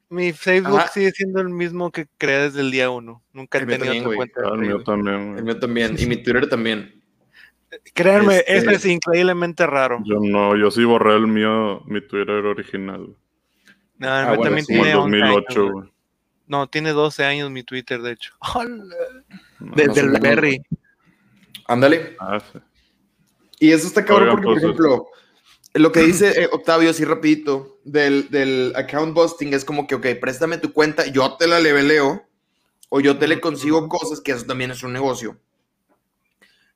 Mi 0.09 0.33
Facebook 0.33 0.81
sigue 0.93 1.11
siendo 1.11 1.41
el 1.41 1.49
mismo 1.49 1.91
que 1.91 2.07
creé 2.17 2.43
desde 2.43 2.61
el 2.61 2.71
día 2.71 2.89
uno. 2.89 3.23
Nunca 3.33 3.57
he 3.57 3.65
tenido 3.65 4.09
otra 4.09 4.15
cuenta. 4.15 4.41
el 4.53 4.59
mío 4.59 4.83
también. 4.83 5.37
El 5.37 5.43
mío 5.43 5.59
también. 5.59 5.95
Y 5.97 6.05
mi 6.05 6.17
Twitter 6.17 6.47
también. 6.47 7.03
Créanme, 7.93 8.43
este... 8.47 8.75
es 8.75 8.85
increíblemente 8.85 9.65
raro. 9.65 9.99
Yo 10.05 10.19
no, 10.21 10.55
yo 10.55 10.71
sí 10.71 10.83
borré 10.83 11.15
el 11.15 11.27
mío, 11.27 11.81
mi 11.85 12.01
Twitter 12.01 12.45
original. 12.45 13.15
No, 13.97 14.09
ah, 14.09 14.37
también 14.41 14.65
tiene 14.65 14.93
2008, 14.93 15.91
No, 16.47 16.67
tiene 16.67 16.91
12 16.91 17.23
años 17.23 17.49
mi 17.49 17.63
Twitter, 17.63 18.01
de 18.01 18.11
hecho. 18.13 18.33
Desde 19.59 20.01
el 20.01 20.19
Berry. 20.19 20.61
Ándale. 21.67 22.15
Ah, 22.19 22.39
y 23.59 23.71
eso 23.71 23.87
está 23.87 24.03
cabrón 24.03 24.29
porque, 24.31 24.43
por 24.43 24.53
pues, 24.53 24.63
ejemplo, 24.63 25.07
lo 25.73 25.91
que 25.91 25.99
dice 26.05 26.43
eh, 26.43 26.49
Octavio, 26.51 26.89
así 26.89 27.05
rapidito, 27.05 27.79
del, 27.83 28.29
del, 28.29 28.73
account 28.75 29.13
busting 29.13 29.53
es 29.53 29.65
como 29.65 29.87
que, 29.87 29.95
ok, 29.95 30.07
préstame 30.19 30.57
tu 30.57 30.73
cuenta, 30.73 31.05
yo 31.07 31.35
te 31.37 31.47
la 31.47 31.59
leveleo, 31.59 32.25
o 32.89 32.99
yo 32.99 33.17
te 33.17 33.27
le 33.27 33.39
consigo 33.39 33.87
cosas, 33.89 34.21
que 34.21 34.31
eso 34.31 34.45
también 34.45 34.71
es 34.71 34.83
un 34.83 34.93
negocio. 34.93 35.37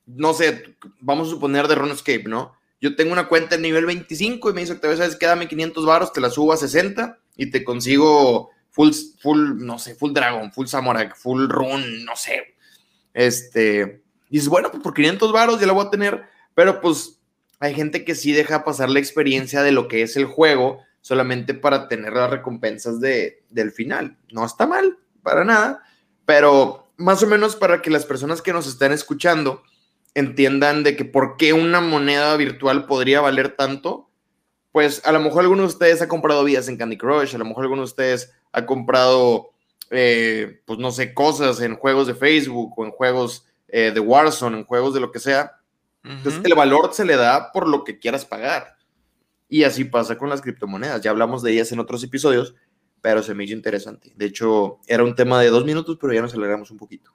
No 0.05 0.33
sé, 0.33 0.75
vamos 0.99 1.27
a 1.27 1.31
suponer 1.31 1.67
de 1.67 1.75
Runescape, 1.75 2.23
¿no? 2.23 2.58
Yo 2.81 2.95
tengo 2.95 3.11
una 3.11 3.27
cuenta 3.27 3.55
en 3.55 3.61
nivel 3.61 3.85
25 3.85 4.49
y 4.49 4.53
me 4.53 4.61
dice, 4.61 4.73
Octavio, 4.73 4.97
¿sabes 4.97 5.15
qué? 5.15 5.25
Dame 5.25 5.47
500 5.47 5.85
baros, 5.85 6.13
te 6.13 6.21
la 6.21 6.29
subo 6.29 6.53
a 6.53 6.57
60 6.57 7.19
y 7.35 7.51
te 7.51 7.63
consigo 7.63 8.51
full, 8.69 8.91
full, 9.19 9.57
no 9.57 9.79
sé, 9.79 9.95
full 9.95 10.13
Dragon, 10.13 10.51
full 10.51 10.67
Samurai, 10.67 11.09
full 11.15 11.47
Run, 11.49 12.05
no 12.05 12.15
sé. 12.15 12.55
Este, 13.13 14.01
y 14.29 14.39
bueno, 14.47 14.71
pues 14.71 14.81
por 14.83 14.93
500 14.93 15.31
varos 15.31 15.59
ya 15.59 15.67
la 15.67 15.73
voy 15.73 15.85
a 15.85 15.89
tener, 15.89 16.23
pero 16.53 16.79
pues 16.79 17.19
hay 17.59 17.73
gente 17.73 18.05
que 18.05 18.15
sí 18.15 18.31
deja 18.31 18.63
pasar 18.63 18.89
la 18.89 18.99
experiencia 18.99 19.63
de 19.63 19.71
lo 19.71 19.87
que 19.87 20.01
es 20.01 20.15
el 20.15 20.25
juego 20.25 20.81
solamente 21.01 21.53
para 21.53 21.87
tener 21.87 22.13
las 22.13 22.29
recompensas 22.29 22.99
de, 23.01 23.43
del 23.49 23.71
final. 23.71 24.17
No 24.31 24.45
está 24.45 24.67
mal, 24.67 24.97
para 25.23 25.43
nada, 25.43 25.83
pero 26.25 26.91
más 26.97 27.23
o 27.23 27.27
menos 27.27 27.55
para 27.55 27.81
que 27.81 27.89
las 27.89 28.05
personas 28.05 28.41
que 28.41 28.53
nos 28.53 28.67
están 28.67 28.91
escuchando 28.91 29.63
entiendan 30.15 30.83
de 30.83 30.95
que 30.95 31.05
por 31.05 31.37
qué 31.37 31.53
una 31.53 31.81
moneda 31.81 32.35
virtual 32.37 32.85
podría 32.85 33.21
valer 33.21 33.55
tanto, 33.55 34.09
pues 34.71 35.05
a 35.05 35.11
lo 35.11 35.19
mejor 35.19 35.41
alguno 35.41 35.63
de 35.63 35.67
ustedes 35.67 36.01
ha 36.01 36.07
comprado 36.07 36.43
vidas 36.43 36.67
en 36.67 36.77
Candy 36.77 36.97
Crush, 36.97 37.35
a 37.35 37.37
lo 37.37 37.45
mejor 37.45 37.63
alguno 37.63 37.81
de 37.81 37.87
ustedes 37.87 38.33
ha 38.51 38.65
comprado, 38.65 39.51
eh, 39.89 40.61
pues 40.65 40.79
no 40.79 40.91
sé, 40.91 41.13
cosas 41.13 41.61
en 41.61 41.75
juegos 41.75 42.07
de 42.07 42.15
Facebook 42.15 42.73
o 42.77 42.85
en 42.85 42.91
juegos 42.91 43.45
eh, 43.67 43.91
de 43.93 43.99
Warzone, 43.99 44.59
en 44.59 44.65
juegos 44.65 44.93
de 44.93 44.99
lo 44.99 45.11
que 45.11 45.19
sea. 45.19 45.53
Entonces 46.03 46.41
el 46.43 46.55
valor 46.55 46.93
se 46.93 47.05
le 47.05 47.17
da 47.17 47.51
por 47.51 47.67
lo 47.67 47.83
que 47.83 47.99
quieras 47.99 48.25
pagar. 48.25 48.77
Y 49.49 49.63
así 49.63 49.83
pasa 49.83 50.17
con 50.17 50.29
las 50.29 50.41
criptomonedas. 50.41 51.01
Ya 51.01 51.11
hablamos 51.11 51.43
de 51.43 51.51
ellas 51.51 51.71
en 51.71 51.79
otros 51.79 52.03
episodios, 52.03 52.55
pero 53.01 53.21
se 53.21 53.33
me 53.33 53.43
hizo 53.43 53.53
interesante. 53.53 54.13
De 54.15 54.25
hecho, 54.25 54.79
era 54.87 55.03
un 55.03 55.15
tema 55.15 55.41
de 55.41 55.49
dos 55.49 55.65
minutos, 55.65 55.97
pero 55.99 56.13
ya 56.13 56.21
nos 56.21 56.31
aceleramos 56.31 56.71
un 56.71 56.77
poquito. 56.77 57.11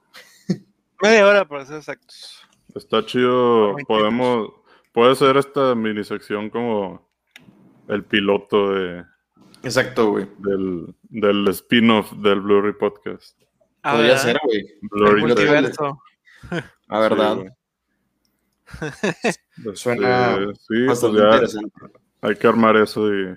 Media 1.01 1.27
hora 1.27 1.47
para 1.47 1.65
ser 1.65 1.77
exactos. 1.77 2.44
Está 2.75 3.05
chido. 3.05 3.75
Podemos. 3.87 4.51
Puede 4.91 5.15
ser 5.15 5.37
esta 5.37 5.73
mini 5.75 6.03
sección 6.03 6.49
como 6.49 7.09
el 7.87 8.03
piloto 8.03 8.71
de. 8.73 9.05
Exacto, 9.63 10.11
güey. 10.11 10.27
Del, 10.39 10.93
del 11.03 11.47
spin-off 11.47 12.11
del 12.13 12.41
Blu-ray 12.41 12.73
Podcast. 12.73 13.41
Ah, 13.81 13.93
Podría 13.93 14.17
ser, 14.17 14.37
güey. 14.43 14.65
El 14.91 15.17
multiverso. 15.17 16.01
La 16.87 16.99
verdad. 16.99 17.37
Suena 19.73 20.37
sí, 20.53 20.85
pues 20.85 21.03
interesante. 21.03 21.81
Hay 22.21 22.35
que 22.35 22.47
armar 22.47 22.75
eso 22.77 23.13
y, 23.13 23.27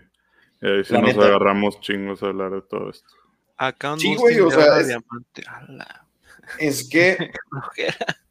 ahí 0.63 0.85
sí 0.85 0.95
nos 0.95 1.17
agarramos 1.17 1.81
chingos 1.81 2.23
a 2.23 2.27
hablar 2.27 2.53
de 2.53 2.63
todo 2.63 2.91
esto. 2.91 3.09
Acá 3.57 3.93
un 3.93 4.01
sí, 4.01 4.15
güey, 4.17 4.41
o 4.41 4.51
sea, 4.51 4.81
es, 4.81 4.89
es 6.59 6.89
que 6.89 7.31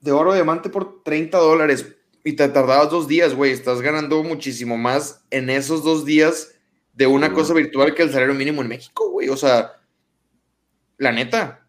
de 0.00 0.12
oro 0.12 0.34
diamante 0.34 0.68
por 0.68 1.02
30 1.02 1.38
dólares 1.38 1.86
y 2.22 2.34
te 2.34 2.48
tardabas 2.48 2.90
dos 2.90 3.08
días, 3.08 3.34
güey. 3.34 3.52
Estás 3.52 3.80
ganando 3.80 4.22
muchísimo 4.22 4.76
más 4.76 5.24
en 5.30 5.50
esos 5.50 5.82
dos 5.82 6.04
días 6.04 6.54
de 6.92 7.06
una 7.06 7.32
cosa 7.32 7.54
virtual 7.54 7.94
que 7.94 8.02
el 8.02 8.12
salario 8.12 8.34
mínimo 8.34 8.62
en 8.62 8.68
México, 8.68 9.10
güey. 9.10 9.28
O 9.28 9.36
sea, 9.36 9.72
la 10.96 11.12
neta. 11.12 11.66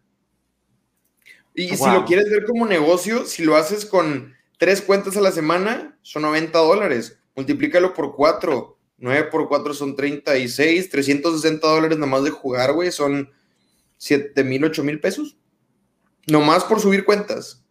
Y 1.54 1.76
si 1.76 1.90
lo 1.90 2.04
quieres 2.04 2.28
ver 2.30 2.44
como 2.44 2.66
negocio, 2.66 3.24
si 3.24 3.44
lo 3.44 3.56
haces 3.56 3.86
con 3.86 4.34
tres 4.58 4.82
cuentas 4.82 5.16
a 5.16 5.20
la 5.20 5.32
semana, 5.32 5.98
son 6.02 6.22
90 6.22 6.58
dólares. 6.58 7.18
Multiplícalo 7.34 7.94
por 7.94 8.14
cuatro. 8.14 8.76
9 8.98 9.28
por 9.30 9.48
4 9.48 9.74
son 9.74 9.94
36, 9.94 10.88
360 10.88 11.66
dólares 11.68 11.98
nada 11.98 12.10
más 12.10 12.24
de 12.24 12.30
jugar, 12.30 12.72
güey, 12.72 12.90
son 12.90 13.30
7 13.98 14.42
mil, 14.44 14.64
8 14.64 14.82
mil 14.84 15.00
pesos. 15.00 15.36
Nomás 16.26 16.64
por 16.64 16.80
subir 16.80 17.04
cuentas. 17.04 17.64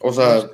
O 0.00 0.12
sea, 0.12 0.50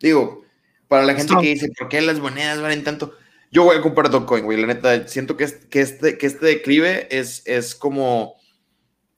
digo, 0.00 0.42
para 0.88 1.04
la 1.04 1.14
gente 1.14 1.34
que 1.40 1.48
dice, 1.48 1.68
¿por 1.78 1.88
qué 1.88 2.00
las 2.00 2.18
monedas 2.18 2.60
valen 2.60 2.84
tanto? 2.84 3.14
Yo 3.50 3.64
voy 3.64 3.76
a 3.76 3.82
comprar 3.82 4.10
Dogecoin, 4.10 4.44
güey. 4.44 4.60
La 4.60 4.66
neta, 4.66 5.06
siento 5.06 5.36
que 5.36 5.44
este, 5.44 5.68
que 5.68 5.80
este, 5.80 6.18
que 6.18 6.26
este 6.26 6.46
declive 6.46 7.08
es, 7.16 7.42
es 7.46 7.74
como 7.74 8.36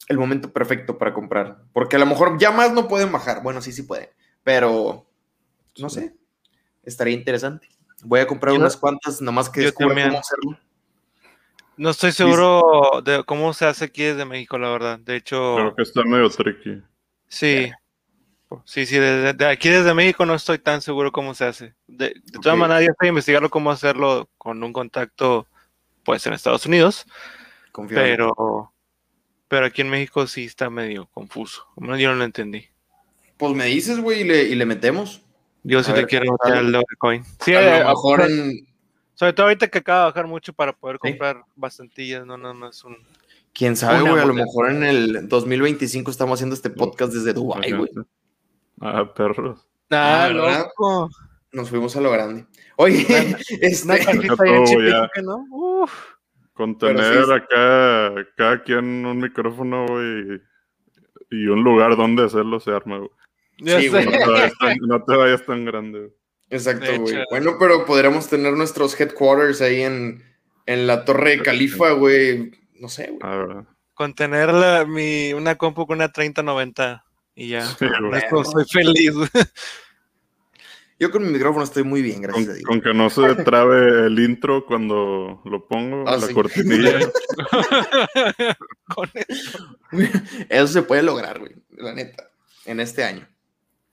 el 0.08 0.18
momento 0.18 0.52
perfecto 0.52 0.98
para 0.98 1.14
comprar. 1.14 1.62
Porque 1.72 1.96
a 1.96 1.98
lo 1.98 2.06
mejor 2.06 2.38
ya 2.38 2.50
más 2.50 2.72
no 2.72 2.88
pueden 2.88 3.10
bajar. 3.12 3.42
Bueno, 3.42 3.62
sí, 3.62 3.72
sí 3.72 3.82
pueden. 3.82 4.08
Pero, 4.42 5.08
no 5.78 5.88
sé. 5.88 6.14
Estaría 6.82 7.14
interesante. 7.14 7.68
Voy 8.02 8.20
a 8.20 8.26
comprar 8.26 8.54
unas 8.54 8.76
cuantas, 8.76 9.20
nomás 9.20 9.48
que 9.48 9.60
descubra 9.62 9.94
cómo 9.94 10.18
hacerlo. 10.18 10.58
No 11.80 11.88
estoy 11.88 12.12
seguro 12.12 13.00
de 13.02 13.24
cómo 13.24 13.54
se 13.54 13.64
hace 13.64 13.86
aquí 13.86 14.02
desde 14.02 14.26
México, 14.26 14.58
la 14.58 14.68
verdad. 14.68 14.98
De 14.98 15.16
hecho. 15.16 15.54
Creo 15.56 15.74
que 15.74 15.82
está 15.82 16.02
medio 16.04 16.28
tricky. 16.28 16.82
Sí. 17.26 17.70
Sí, 18.66 18.84
sí, 18.84 18.98
desde, 18.98 19.46
aquí 19.46 19.70
desde 19.70 19.94
México 19.94 20.26
no 20.26 20.34
estoy 20.34 20.58
tan 20.58 20.82
seguro 20.82 21.10
cómo 21.10 21.32
se 21.32 21.46
hace. 21.46 21.74
De, 21.86 22.12
todas 22.42 22.58
maneras, 22.58 22.82
ya 22.82 22.90
estoy 22.90 23.08
investigando 23.08 23.48
cómo 23.48 23.70
hacerlo 23.70 24.28
con 24.36 24.62
un 24.62 24.74
contacto, 24.74 25.46
pues, 26.04 26.26
en 26.26 26.34
Estados 26.34 26.66
Unidos. 26.66 27.06
Pero, 27.88 28.74
pero 29.48 29.64
aquí 29.64 29.80
en 29.80 29.88
México 29.88 30.26
sí 30.26 30.44
está 30.44 30.68
medio 30.68 31.06
confuso. 31.06 31.64
Yo 31.78 32.10
no 32.10 32.14
lo 32.16 32.24
entendí. 32.24 32.66
Pues 33.38 33.54
me 33.54 33.64
dices, 33.64 34.00
güey, 34.00 34.20
y 34.20 34.24
le, 34.24 34.42
y 34.42 34.54
le 34.54 34.66
metemos. 34.66 35.22
Yo 35.62 35.82
sí 35.82 35.94
te 35.94 36.04
quiero 36.04 36.30
meter 36.30 36.58
el 36.58 36.72
Dogecoin. 36.72 37.24
Sí, 37.40 37.54
a 37.54 37.62
lo 37.62 37.68
eh, 37.68 37.84
mejor 37.86 38.20
en, 38.20 38.69
sobre 39.20 39.34
todo 39.34 39.48
ahorita 39.48 39.68
que 39.68 39.76
acaba 39.76 39.98
de 39.98 40.04
bajar 40.06 40.26
mucho 40.26 40.54
para 40.54 40.72
poder 40.72 40.98
comprar 40.98 41.44
bastantillas, 41.54 42.24
no 42.24 42.38
nada 42.38 42.54
más 42.54 42.82
un. 42.84 42.96
Quién 43.52 43.76
sabe, 43.76 44.00
güey, 44.00 44.18
a 44.18 44.24
lo 44.24 44.32
mejor 44.32 44.70
en 44.70 44.82
el 44.82 45.28
2025 45.28 46.10
estamos 46.10 46.38
haciendo 46.38 46.54
este 46.54 46.70
podcast 46.70 47.12
desde 47.12 47.34
Dubai, 47.34 47.70
güey. 47.70 47.90
Ah, 48.80 49.12
perros. 49.12 49.68
Ah, 49.90 50.24
ah 50.24 50.28
loco. 50.30 51.10
Nos 51.52 51.68
fuimos 51.68 51.94
a 51.96 52.00
lo 52.00 52.10
grande. 52.10 52.46
Oye, 52.76 53.04
este... 53.60 55.22
¿no? 55.22 55.44
Uf. 55.50 55.92
Con 56.54 56.78
tener 56.78 57.30
acá, 57.30 58.26
cada 58.38 58.62
quien 58.62 59.04
un 59.04 59.18
micrófono, 59.18 59.84
güey, 59.86 60.40
y 61.30 61.46
un 61.46 61.62
lugar 61.62 61.94
donde 61.94 62.24
hacerlo 62.24 62.58
se 62.58 62.70
arma, 62.70 62.96
güey. 62.96 63.10
Sí, 63.58 63.88
güey. 63.88 64.06
No, 64.80 65.04
te 65.04 65.14
vayas 65.14 65.44
tan 65.44 65.66
grande, 65.66 66.10
Exacto, 66.50 67.00
güey. 67.00 67.16
Bueno, 67.30 67.56
pero 67.58 67.84
podríamos 67.84 68.28
tener 68.28 68.52
nuestros 68.54 69.00
headquarters 69.00 69.60
ahí 69.60 69.82
en, 69.82 70.22
en 70.66 70.86
la 70.86 71.04
Torre 71.04 71.36
de 71.36 71.42
Califa, 71.42 71.92
güey. 71.92 72.50
No 72.74 72.88
sé, 72.88 73.06
güey. 73.06 73.20
Ah, 73.22 73.64
con 73.94 74.14
tener 74.14 74.52
la, 74.52 74.84
mi, 74.86 75.32
una 75.34 75.56
compu 75.56 75.86
con 75.86 75.98
una 75.98 76.10
3090 76.10 77.04
y 77.34 77.48
ya. 77.48 77.66
soy 77.66 78.64
feliz, 78.70 79.14
güey. 79.14 79.28
Yo 80.98 81.10
con 81.10 81.22
mi 81.22 81.30
micrófono 81.30 81.64
estoy 81.64 81.82
muy 81.82 82.02
bien, 82.02 82.20
gracias 82.20 82.44
con, 82.44 82.52
a 82.52 82.56
Dios. 82.56 82.66
Con 82.66 82.80
que 82.82 82.92
no 82.92 83.08
se 83.08 83.34
trabe 83.42 84.06
el 84.06 84.18
intro 84.18 84.66
cuando 84.66 85.40
lo 85.46 85.66
pongo, 85.66 86.06
ah, 86.06 86.18
la 86.18 86.28
cortinilla. 86.34 86.98
con 88.94 89.08
eso. 89.14 89.78
eso 90.50 90.66
se 90.66 90.82
puede 90.82 91.02
lograr, 91.02 91.38
güey, 91.38 91.52
la 91.70 91.94
neta, 91.94 92.30
en 92.66 92.80
este 92.80 93.02
año. 93.02 93.26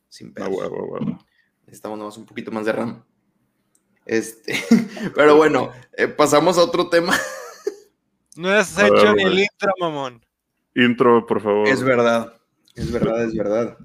Sin 0.10 0.34
pedo. 0.34 0.48
Ah, 0.48 1.20
Necesitamos 1.68 2.00
nomás 2.00 2.18
un 2.18 2.26
poquito 2.26 2.50
más 2.50 2.66
de 2.66 2.72
RAM. 2.72 3.04
Este, 4.06 4.56
pero 5.16 5.36
bueno, 5.36 5.72
eh, 5.94 6.08
pasamos 6.08 6.58
a 6.58 6.64
otro 6.64 6.90
tema. 6.90 7.14
No 8.36 8.50
has 8.50 8.78
hecho 8.78 9.16
ni 9.16 9.24
el 9.24 9.40
intro, 9.40 9.74
mamón. 9.80 10.24
Intro, 10.76 11.26
por 11.26 11.42
favor. 11.42 11.68
Es 11.68 11.82
verdad, 11.82 12.40
es 12.76 12.92
verdad, 12.92 13.24
es 13.24 13.36
verdad. 13.36 13.78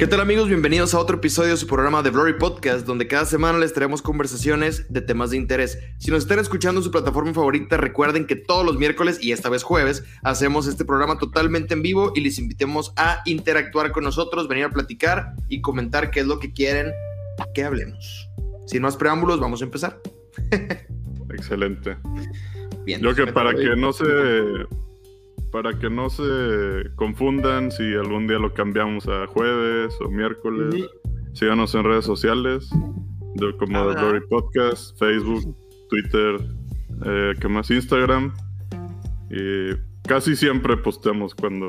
¿Qué 0.00 0.06
tal 0.06 0.22
amigos? 0.22 0.48
Bienvenidos 0.48 0.94
a 0.94 0.98
otro 0.98 1.18
episodio 1.18 1.50
de 1.50 1.58
su 1.58 1.66
programa 1.66 2.02
The 2.02 2.08
Glory 2.08 2.32
Podcast, 2.38 2.86
donde 2.86 3.06
cada 3.06 3.26
semana 3.26 3.58
les 3.58 3.74
traemos 3.74 4.00
conversaciones 4.00 4.90
de 4.90 5.02
temas 5.02 5.28
de 5.28 5.36
interés. 5.36 5.78
Si 5.98 6.10
nos 6.10 6.22
están 6.22 6.38
escuchando 6.38 6.80
en 6.80 6.84
su 6.84 6.90
plataforma 6.90 7.34
favorita, 7.34 7.76
recuerden 7.76 8.26
que 8.26 8.34
todos 8.34 8.64
los 8.64 8.78
miércoles 8.78 9.18
y 9.20 9.32
esta 9.32 9.50
vez 9.50 9.62
jueves 9.62 10.02
hacemos 10.22 10.66
este 10.66 10.86
programa 10.86 11.18
totalmente 11.18 11.74
en 11.74 11.82
vivo 11.82 12.12
y 12.14 12.22
les 12.22 12.38
invitemos 12.38 12.94
a 12.96 13.20
interactuar 13.26 13.92
con 13.92 14.04
nosotros, 14.04 14.48
venir 14.48 14.64
a 14.64 14.70
platicar 14.70 15.34
y 15.50 15.60
comentar 15.60 16.10
qué 16.10 16.20
es 16.20 16.26
lo 16.26 16.38
que 16.38 16.50
quieren 16.54 16.92
que 17.52 17.62
hablemos. 17.62 18.26
Sin 18.64 18.80
más 18.80 18.96
preámbulos, 18.96 19.38
vamos 19.38 19.60
a 19.60 19.66
empezar. 19.66 20.00
Excelente. 21.34 21.98
Bien. 22.86 23.02
Yo 23.02 23.14
que 23.14 23.26
para 23.26 23.52
que 23.52 23.76
no 23.76 23.92
se 23.92 24.06
para 25.50 25.78
que 25.78 25.90
no 25.90 26.10
se 26.10 26.90
confundan 26.96 27.70
si 27.70 27.82
algún 27.94 28.26
día 28.26 28.38
lo 28.38 28.52
cambiamos 28.54 29.08
a 29.08 29.26
jueves 29.26 29.94
o 30.00 30.08
miércoles. 30.08 30.86
Síganos 31.32 31.74
en 31.74 31.84
redes 31.84 32.04
sociales, 32.04 32.68
como 33.58 33.88
The 33.88 34.00
Glory 34.00 34.20
Podcast, 34.28 34.98
Facebook, 34.98 35.56
Twitter, 35.88 36.40
eh, 37.04 37.34
¿qué 37.40 37.48
más? 37.48 37.70
Instagram. 37.70 38.32
Y 39.30 39.74
casi 40.06 40.36
siempre 40.36 40.76
posteamos 40.76 41.34
cuando, 41.34 41.68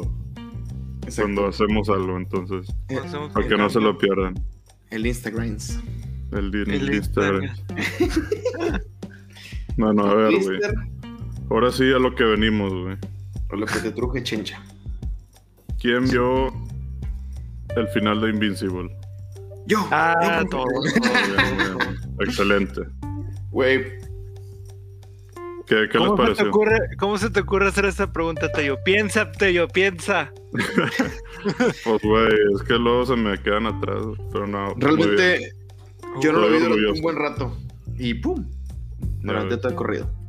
cuando 1.16 1.48
hacemos 1.48 1.90
algo, 1.90 2.18
entonces, 2.18 2.74
para 3.34 3.48
que 3.48 3.58
no 3.58 3.70
se 3.70 3.80
lo 3.80 3.98
pierdan. 3.98 4.36
El 4.90 5.06
Instagram. 5.06 5.58
El, 6.32 6.56
el, 6.56 6.96
Instagram. 6.96 7.50
bueno, 9.78 10.06
a 10.06 10.16
ver, 10.16 10.44
güey. 10.44 10.60
Ahora 11.50 11.72
sí 11.72 11.92
a 11.92 12.00
lo 12.00 12.16
que 12.16 12.24
venimos, 12.24 12.74
güey. 12.74 12.98
Por 13.52 13.60
lo 13.60 13.66
que 13.66 13.80
te 13.80 13.92
truje, 13.92 14.24
chencha. 14.24 14.64
¿Quién 15.78 16.08
vio 16.08 16.54
el 17.76 17.86
final 17.90 18.22
de 18.22 18.30
Invincible? 18.30 18.90
Yo. 19.66 19.86
Ah, 19.92 20.42
todo. 20.50 20.64
Excelente. 22.22 22.84
Güey. 23.50 24.00
¿Qué, 25.68 25.90
qué 25.92 26.00
les 26.00 26.12
pareció? 26.12 26.50
¿Cómo 26.98 27.18
se 27.18 27.30
te 27.30 27.42
ocurre 27.42 27.68
hacer 27.68 27.84
esa 27.84 28.14
pregunta, 28.14 28.50
Tayo? 28.54 28.82
Piensa, 28.86 29.30
Tayo, 29.34 29.68
piensa. 29.68 30.32
pues, 31.84 32.02
güey, 32.04 32.34
es 32.56 32.64
que 32.64 32.76
luego 32.76 33.06
se 33.06 33.18
me 33.18 33.38
quedan 33.38 33.66
atrás, 33.66 34.06
pero 34.32 34.48
no. 34.48 34.74
Realmente, 34.78 35.52
yo 36.22 36.32
no 36.32 36.40
lo 36.40 36.48
he 36.48 36.52
visto 36.58 36.94
un 36.94 37.02
buen 37.02 37.18
rato. 37.18 37.58
Y 37.98 38.14
pum, 38.14 38.50
durante 39.22 39.58
todo 39.58 39.68
el 39.68 39.76
corrido. 39.76 40.21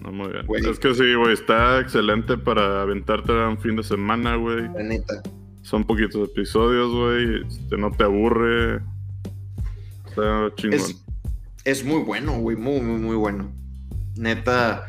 No, 0.00 0.12
muy 0.12 0.28
bien. 0.28 0.46
Es 0.66 0.78
que 0.78 0.94
sí, 0.94 1.14
güey, 1.14 1.34
está 1.34 1.80
excelente 1.80 2.38
para 2.38 2.82
aventarte 2.82 3.32
un 3.32 3.58
fin 3.58 3.76
de 3.76 3.82
semana, 3.82 4.36
güey. 4.36 4.62
La 4.72 4.82
neta. 4.82 5.22
Son 5.62 5.84
poquitos 5.84 6.28
episodios, 6.30 6.90
güey. 6.90 7.46
Este, 7.46 7.76
no 7.76 7.90
te 7.90 8.04
aburre. 8.04 8.80
Está 10.06 10.52
chingón. 10.56 10.80
Es, 11.64 11.84
muy 11.84 12.02
bueno, 12.02 12.38
güey. 12.38 12.56
Muy, 12.56 12.80
muy, 12.80 12.98
muy 12.98 13.16
bueno. 13.16 13.52
Neta. 14.16 14.88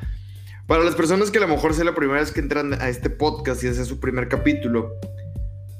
Para 0.65 0.83
las 0.83 0.95
personas 0.95 1.29
que 1.29 1.39
a 1.39 1.41
lo 1.41 1.49
mejor 1.49 1.73
sea 1.73 1.83
la 1.83 1.93
primera 1.93 2.21
vez 2.21 2.31
que 2.31 2.39
entran 2.39 2.73
a 2.73 2.87
este 2.87 3.09
podcast 3.09 3.63
y 3.63 3.67
ese 3.67 3.81
es 3.81 3.87
su 3.89 3.99
primer 3.99 4.29
capítulo, 4.29 4.93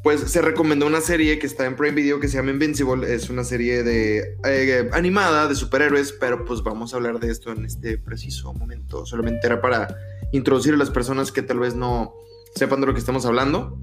pues 0.04 0.22
se 0.22 0.42
recomendó 0.42 0.88
una 0.88 1.02
serie 1.02 1.38
que 1.38 1.46
está 1.46 1.66
en 1.66 1.76
Prime 1.76 1.94
Video 1.94 2.20
que 2.20 2.28
se 2.28 2.38
llama 2.38 2.52
Invincible. 2.52 3.14
Es 3.14 3.30
una 3.30 3.44
serie 3.44 3.84
de 3.84 4.36
eh, 4.46 4.90
animada 4.94 5.48
de 5.48 5.54
superhéroes, 5.54 6.12
pero 6.14 6.44
pues 6.44 6.64
vamos 6.64 6.94
a 6.94 6.98
hablar 6.98 7.20
de 7.20 7.32
esto 7.32 7.52
en 7.52 7.66
este 7.66 8.00
preciso 8.00 8.52
momento. 8.54 9.06
Solamente 9.06 9.46
era 9.46 9.62
para 9.62 9.96
introducir 10.32 10.74
a 10.74 10.78
las 10.78 10.90
personas 10.90 11.32
que 11.32 11.44
tal 11.44 11.60
vez 11.60 11.76
no 11.76 12.14
sepan 12.56 12.82
de 12.82 12.88
lo 12.88 12.94
que 12.94 13.00
estamos 13.00 13.26
hablando. 13.26 13.80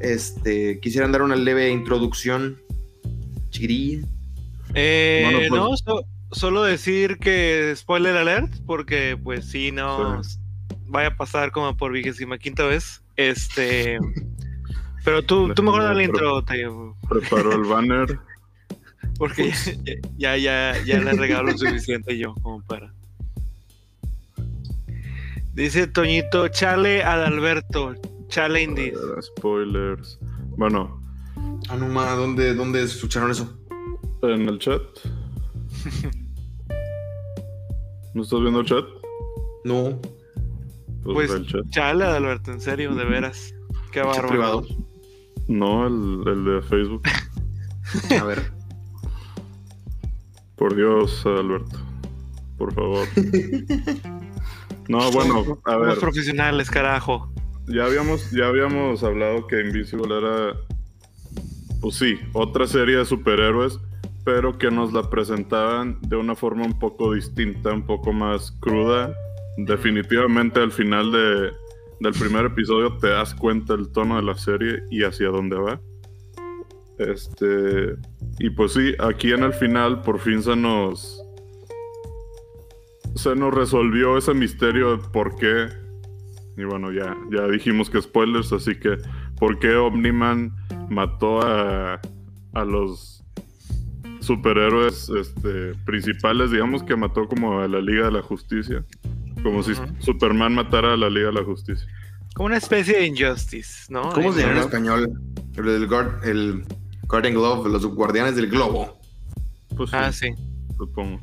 Este, 0.00 0.80
quisieran 0.80 1.12
dar 1.12 1.22
una 1.22 1.36
leve 1.36 1.70
introducción. 1.70 2.60
Chirilla. 3.50 4.04
Eh, 4.74 5.46
pues 5.48 5.84
no, 5.86 6.00
solo 6.32 6.64
decir 6.64 7.18
que 7.18 7.72
spoiler 7.76 8.16
alert, 8.16 8.52
porque 8.66 9.16
pues 9.22 9.46
si 9.46 9.70
no 9.70 10.22
vaya 10.86 11.08
a 11.08 11.16
pasar 11.16 11.52
como 11.52 11.76
por 11.76 11.92
vigésima 11.92 12.36
quinta 12.38 12.64
vez. 12.64 13.00
Este. 13.16 13.98
Pero 15.04 15.22
tú, 15.22 15.52
tú 15.54 15.62
mejor 15.62 15.82
dale 15.82 16.04
intro, 16.04 16.42
Tayo. 16.44 16.96
Preparó 17.08 17.52
el 17.52 17.64
banner. 17.64 18.18
Porque 19.18 19.52
ya, 20.16 20.36
ya, 20.36 20.74
ya, 20.84 21.00
le 21.00 21.12
regalo 21.12 21.50
lo 21.50 21.58
suficiente 21.58 22.16
yo 22.16 22.34
como 22.42 22.62
para. 22.62 22.92
Dice 25.54 25.86
Toñito, 25.86 26.48
chale 26.48 27.02
Adalberto, 27.02 27.94
chale 28.28 28.62
Indies. 28.62 28.98
Spoilers. 29.20 30.18
Bueno. 30.56 31.00
Anuma, 31.68 32.10
¿dónde, 32.12 32.54
¿dónde 32.54 32.82
escucharon 32.82 33.30
eso? 33.30 33.58
En 34.22 34.48
el 34.48 34.58
chat. 34.58 34.82
¿No 38.14 38.22
estás 38.22 38.40
viendo 38.40 38.60
el 38.60 38.66
chat? 38.66 38.84
No. 39.64 40.00
Pues, 41.04 41.30
pues 41.30 41.54
chale 41.70 42.04
Adalberto, 42.04 42.52
en 42.52 42.60
serio, 42.60 42.94
de 42.94 43.04
veras. 43.04 43.54
Qué 43.90 44.00
bárbaro. 44.00 44.64
No, 45.48 45.86
el, 45.86 46.44
de 46.44 46.62
Facebook. 46.62 47.02
A 48.20 48.24
ver. 48.24 48.52
Por 50.56 50.76
Dios, 50.76 51.24
Alberto. 51.26 51.78
Por 52.56 52.72
favor. 52.74 53.06
No, 54.88 55.10
bueno, 55.12 55.58
a 55.64 55.76
ver. 55.76 55.98
profesionales, 55.98 56.70
carajo. 56.70 57.32
Ya 57.66 57.84
habíamos, 57.84 58.30
ya 58.30 58.46
habíamos 58.46 59.02
hablado 59.02 59.46
que 59.46 59.60
Invisible 59.60 60.18
era, 60.18 60.54
pues 61.80 61.96
sí, 61.96 62.18
otra 62.32 62.66
serie 62.66 62.98
de 62.98 63.04
superhéroes, 63.04 63.78
pero 64.24 64.58
que 64.58 64.70
nos 64.70 64.92
la 64.92 65.10
presentaban 65.10 65.98
de 66.02 66.16
una 66.16 66.34
forma 66.36 66.64
un 66.64 66.78
poco 66.78 67.12
distinta, 67.12 67.72
un 67.72 67.86
poco 67.86 68.12
más 68.12 68.52
cruda. 68.60 69.14
Definitivamente 69.56 70.60
al 70.60 70.72
final 70.72 71.12
de, 71.12 71.50
del 72.02 72.14
primer 72.14 72.46
episodio 72.46 72.96
te 72.98 73.08
das 73.08 73.34
cuenta 73.34 73.74
el 73.74 73.90
tono 73.92 74.16
de 74.16 74.22
la 74.22 74.34
serie 74.34 74.82
y 74.90 75.04
hacia 75.04 75.28
dónde 75.28 75.56
va. 75.56 75.80
Este, 76.98 77.96
y 78.38 78.50
pues 78.50 78.72
sí, 78.72 78.94
aquí 78.98 79.32
en 79.32 79.44
el 79.44 79.52
final 79.52 80.02
por 80.02 80.18
fin 80.18 80.42
se 80.42 80.56
nos 80.56 81.22
se 83.14 83.36
nos 83.36 83.52
resolvió 83.54 84.16
ese 84.16 84.34
misterio 84.34 84.96
de 84.96 85.08
por 85.08 85.36
qué 85.36 85.68
y 86.56 86.64
bueno, 86.64 86.92
ya 86.92 87.16
ya 87.30 87.46
dijimos 87.46 87.88
que 87.88 88.02
spoilers, 88.02 88.52
así 88.52 88.74
que 88.78 88.98
por 89.38 89.58
qué 89.58 89.74
Omniman 89.76 90.52
mató 90.90 91.40
a 91.40 92.00
a 92.54 92.64
los 92.64 93.24
superhéroes 94.20 95.08
este, 95.08 95.74
principales, 95.84 96.50
digamos 96.50 96.82
que 96.82 96.96
mató 96.96 97.26
como 97.26 97.60
a 97.60 97.68
la 97.68 97.80
Liga 97.80 98.06
de 98.06 98.12
la 98.12 98.22
Justicia. 98.22 98.84
Como 99.42 99.62
si 99.62 99.72
Superman 99.98 100.54
matara 100.54 100.94
a 100.94 100.96
la 100.96 101.10
Liga 101.10 101.28
de 101.28 101.34
la 101.34 101.44
Justicia. 101.44 101.86
Como 102.34 102.46
una 102.46 102.56
especie 102.56 102.96
de 102.98 103.06
injustice, 103.06 103.92
¿no? 103.92 104.10
¿Cómo 104.12 104.32
se 104.32 104.40
llama 104.40 104.52
en 104.52 104.58
español? 104.58 105.12
El, 105.56 105.68
el 106.24 106.64
Guardian 107.06 107.34
Glove, 107.34 107.68
los 107.68 107.86
guardianes 107.86 108.36
del 108.36 108.48
globo. 108.48 108.98
Pues 109.76 109.92
ah, 109.92 110.10
sí. 110.12 110.34
Supongo. 110.76 111.20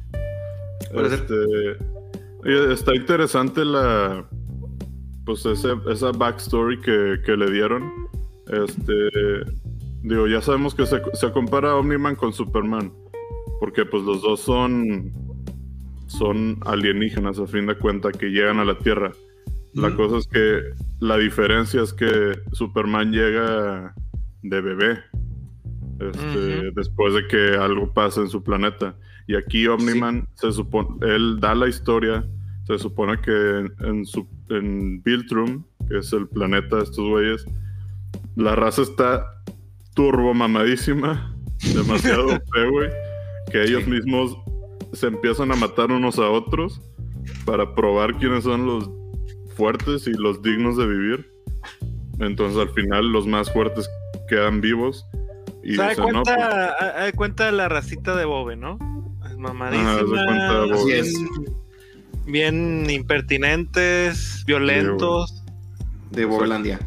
Este, 0.91 2.73
está 2.73 2.95
interesante 2.95 3.65
la. 3.65 4.25
pues 5.25 5.45
ese, 5.45 5.73
esa 5.91 6.11
backstory 6.11 6.79
que, 6.81 7.17
que, 7.25 7.37
le 7.37 7.51
dieron, 7.51 7.91
este, 8.47 8.93
digo, 10.01 10.27
ya 10.27 10.41
sabemos 10.41 10.73
que 10.73 10.85
se, 10.85 11.01
se 11.13 11.31
compara 11.31 11.71
a 11.71 11.75
Omniman 11.75 12.15
con 12.15 12.33
Superman, 12.33 12.93
porque 13.59 13.85
pues 13.85 14.03
los 14.03 14.21
dos 14.21 14.39
son, 14.39 15.11
son 16.09 16.59
alienígenas 16.65 17.39
a 17.39 17.47
fin 17.47 17.67
de 17.67 17.77
cuentas 17.77 18.17
que 18.17 18.27
llegan 18.27 18.59
a 18.59 18.65
la 18.65 18.77
Tierra. 18.77 19.11
La 19.73 19.95
cosa 19.95 20.17
es 20.17 20.27
que 20.27 20.61
la 20.99 21.17
diferencia 21.17 21.83
es 21.83 21.93
que 21.93 22.33
Superman 22.51 23.11
llega 23.11 23.93
de 24.41 24.61
bebé. 24.61 24.99
Este, 25.99 26.71
después 26.71 27.13
de 27.13 27.27
que 27.27 27.57
algo 27.57 27.93
pasa 27.93 28.21
en 28.21 28.29
su 28.29 28.43
planeta. 28.43 28.95
Y 29.27 29.35
aquí 29.35 29.67
Omniman 29.67 30.27
se 30.35 30.51
supone, 30.51 30.89
él 31.01 31.39
da 31.39 31.53
la 31.53 31.67
historia, 31.67 32.25
se 32.65 32.79
supone 32.79 33.19
que 33.21 33.69
en, 33.81 34.05
su 34.05 34.27
en 34.49 35.03
Biltrum, 35.03 35.63
que 35.87 35.99
es 35.99 36.11
el 36.13 36.27
planeta 36.27 36.77
de 36.77 36.83
estos 36.83 37.07
güeyes, 37.07 37.45
la 38.35 38.55
raza 38.55 38.81
está 38.81 39.25
turbo 39.93 40.33
mamadísima, 40.33 41.35
demasiado 41.75 42.29
fe, 42.53 42.69
güey, 42.71 42.89
que 43.51 43.63
ellos 43.63 43.85
mismos 43.85 44.35
se 44.93 45.07
empiezan 45.07 45.51
a 45.51 45.55
matar 45.55 45.91
unos 45.91 46.17
a 46.19 46.29
otros 46.29 46.81
para 47.45 47.75
probar 47.75 48.17
quiénes 48.17 48.43
son 48.43 48.65
los 48.65 48.89
fuertes 49.55 50.07
y 50.07 50.13
los 50.13 50.41
dignos 50.41 50.77
de 50.77 50.87
vivir. 50.87 51.31
Entonces 52.19 52.57
al 52.59 52.69
final 52.69 53.11
los 53.11 53.27
más 53.27 53.51
fuertes 53.51 53.89
quedan 54.27 54.61
vivos. 54.61 55.05
Y 55.63 55.75
¿Se 55.75 55.81
da 55.81 55.95
cuenta, 55.95 56.75
pues 56.97 57.13
cuenta 57.13 57.51
la 57.51 57.69
racita 57.69 58.15
de 58.15 58.25
Bobe, 58.25 58.55
¿no? 58.55 58.77
Es 59.29 59.37
mamadísima. 59.37 59.99
Bien, 62.25 62.89
impertinentes, 62.89 64.43
violentos. 64.45 65.43
De 66.11 66.25
Bobelandia. 66.25 66.79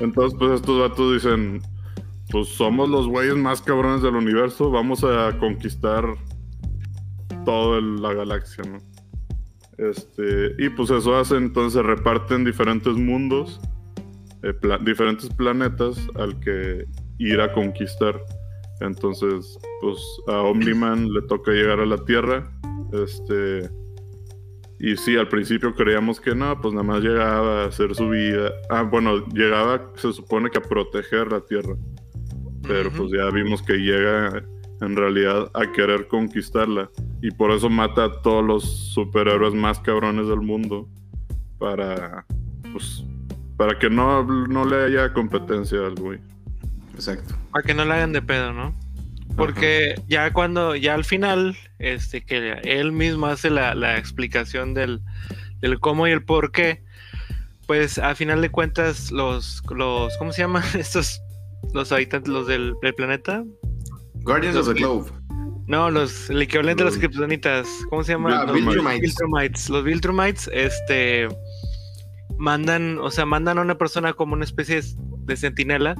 Entonces, 0.00 0.38
pues 0.38 0.52
estos 0.52 0.80
vatos 0.80 1.14
dicen: 1.14 1.62
Pues 2.30 2.48
somos 2.48 2.88
los 2.88 3.06
güeyes 3.06 3.36
más 3.36 3.60
cabrones 3.60 4.02
del 4.02 4.14
universo, 4.14 4.70
vamos 4.70 5.04
a 5.04 5.36
conquistar 5.38 6.04
toda 7.44 7.80
la 7.80 8.14
galaxia, 8.14 8.64
¿no? 8.64 8.78
Este, 9.78 10.54
y 10.58 10.68
pues 10.70 10.90
eso 10.90 11.16
hace, 11.16 11.36
entonces 11.36 11.82
reparten 11.82 12.44
diferentes 12.44 12.94
mundos, 12.94 13.60
eh, 14.42 14.54
diferentes 14.84 15.28
planetas 15.30 15.98
al 16.16 16.38
que 16.40 16.84
ir 17.18 17.40
a 17.40 17.52
conquistar. 17.52 18.20
Entonces, 18.80 19.58
pues 19.80 19.98
a 20.26 20.42
Omniman 20.42 21.12
le 21.12 21.22
toca 21.22 21.52
llegar 21.52 21.80
a 21.80 21.86
la 21.86 21.98
Tierra. 22.04 22.50
Este. 22.92 23.70
Y 24.80 24.96
sí, 24.96 25.16
al 25.16 25.28
principio 25.28 25.72
creíamos 25.74 26.20
que 26.20 26.34
no, 26.34 26.60
pues 26.60 26.74
nada 26.74 26.82
más 26.84 27.02
llegaba 27.02 27.62
a 27.62 27.66
hacer 27.66 27.94
su 27.94 28.08
vida. 28.08 28.52
Ah, 28.68 28.82
bueno, 28.82 29.24
llegaba, 29.28 29.92
se 29.94 30.12
supone 30.12 30.50
que 30.50 30.58
a 30.58 30.62
proteger 30.62 31.30
la 31.30 31.40
Tierra. 31.40 31.76
Pero 32.66 32.90
pues 32.90 33.12
ya 33.12 33.30
vimos 33.30 33.62
que 33.62 33.74
llega 33.74 34.44
en 34.82 34.96
realidad 34.96 35.50
a 35.54 35.72
querer 35.72 36.08
conquistarla. 36.08 36.90
Y 37.22 37.30
por 37.30 37.52
eso 37.52 37.70
mata 37.70 38.04
a 38.04 38.22
todos 38.22 38.44
los 38.44 38.64
superhéroes 38.92 39.54
más 39.54 39.78
cabrones 39.80 40.26
del 40.26 40.40
mundo. 40.40 40.88
Para. 41.58 42.26
Pues. 42.72 43.04
Para 43.56 43.78
que 43.78 43.88
no, 43.88 44.24
no 44.24 44.64
le 44.64 44.84
haya 44.84 45.12
competencia 45.12 45.78
al 45.78 45.94
güey. 45.94 46.18
Exacto. 46.94 47.34
Para 47.52 47.62
que 47.64 47.74
no 47.74 47.84
le 47.84 47.92
hagan 47.92 48.12
de 48.12 48.20
pedo, 48.20 48.52
¿no? 48.52 48.74
Porque 49.36 49.94
ya 50.08 50.32
cuando, 50.32 50.74
ya 50.74 50.94
al 50.94 51.04
final, 51.04 51.56
este, 51.78 52.22
que 52.24 52.60
él 52.64 52.92
mismo 52.92 53.26
hace 53.26 53.50
la, 53.50 53.74
la 53.74 53.96
explicación 53.96 54.74
del, 54.74 55.00
del, 55.60 55.80
cómo 55.80 56.06
y 56.06 56.10
el 56.10 56.22
por 56.22 56.52
qué, 56.52 56.82
pues 57.66 57.98
a 57.98 58.14
final 58.14 58.42
de 58.42 58.50
cuentas, 58.50 59.10
los, 59.10 59.62
los, 59.74 60.16
¿cómo 60.18 60.32
se 60.32 60.42
llaman 60.42 60.64
estos, 60.78 61.22
los 61.72 61.92
habitantes, 61.92 62.30
los 62.30 62.46
del, 62.46 62.74
del 62.82 62.94
planeta? 62.94 63.44
Guardians 64.24 64.56
of 64.56 64.68
the 64.68 64.74
Globe. 64.74 65.10
No, 65.66 65.90
los, 65.90 66.28
el 66.30 66.42
equivalente 66.42 66.82
de 66.82 66.90
los 66.90 66.98
kriptonitas. 66.98 67.68
¿Cómo 67.88 68.02
se 68.04 68.12
llama? 68.12 68.44
los 68.44 68.54
Viltrumites. 68.54 69.68
Los 69.68 69.84
Viltrumites, 69.84 70.50
este. 70.52 71.28
Mandan, 72.38 72.98
o 72.98 73.10
sea, 73.10 73.24
mandan 73.24 73.58
a 73.58 73.62
una 73.62 73.78
persona 73.78 74.12
como 74.12 74.34
una 74.34 74.44
especie 74.44 74.82
de 75.24 75.36
sentinela. 75.36 75.94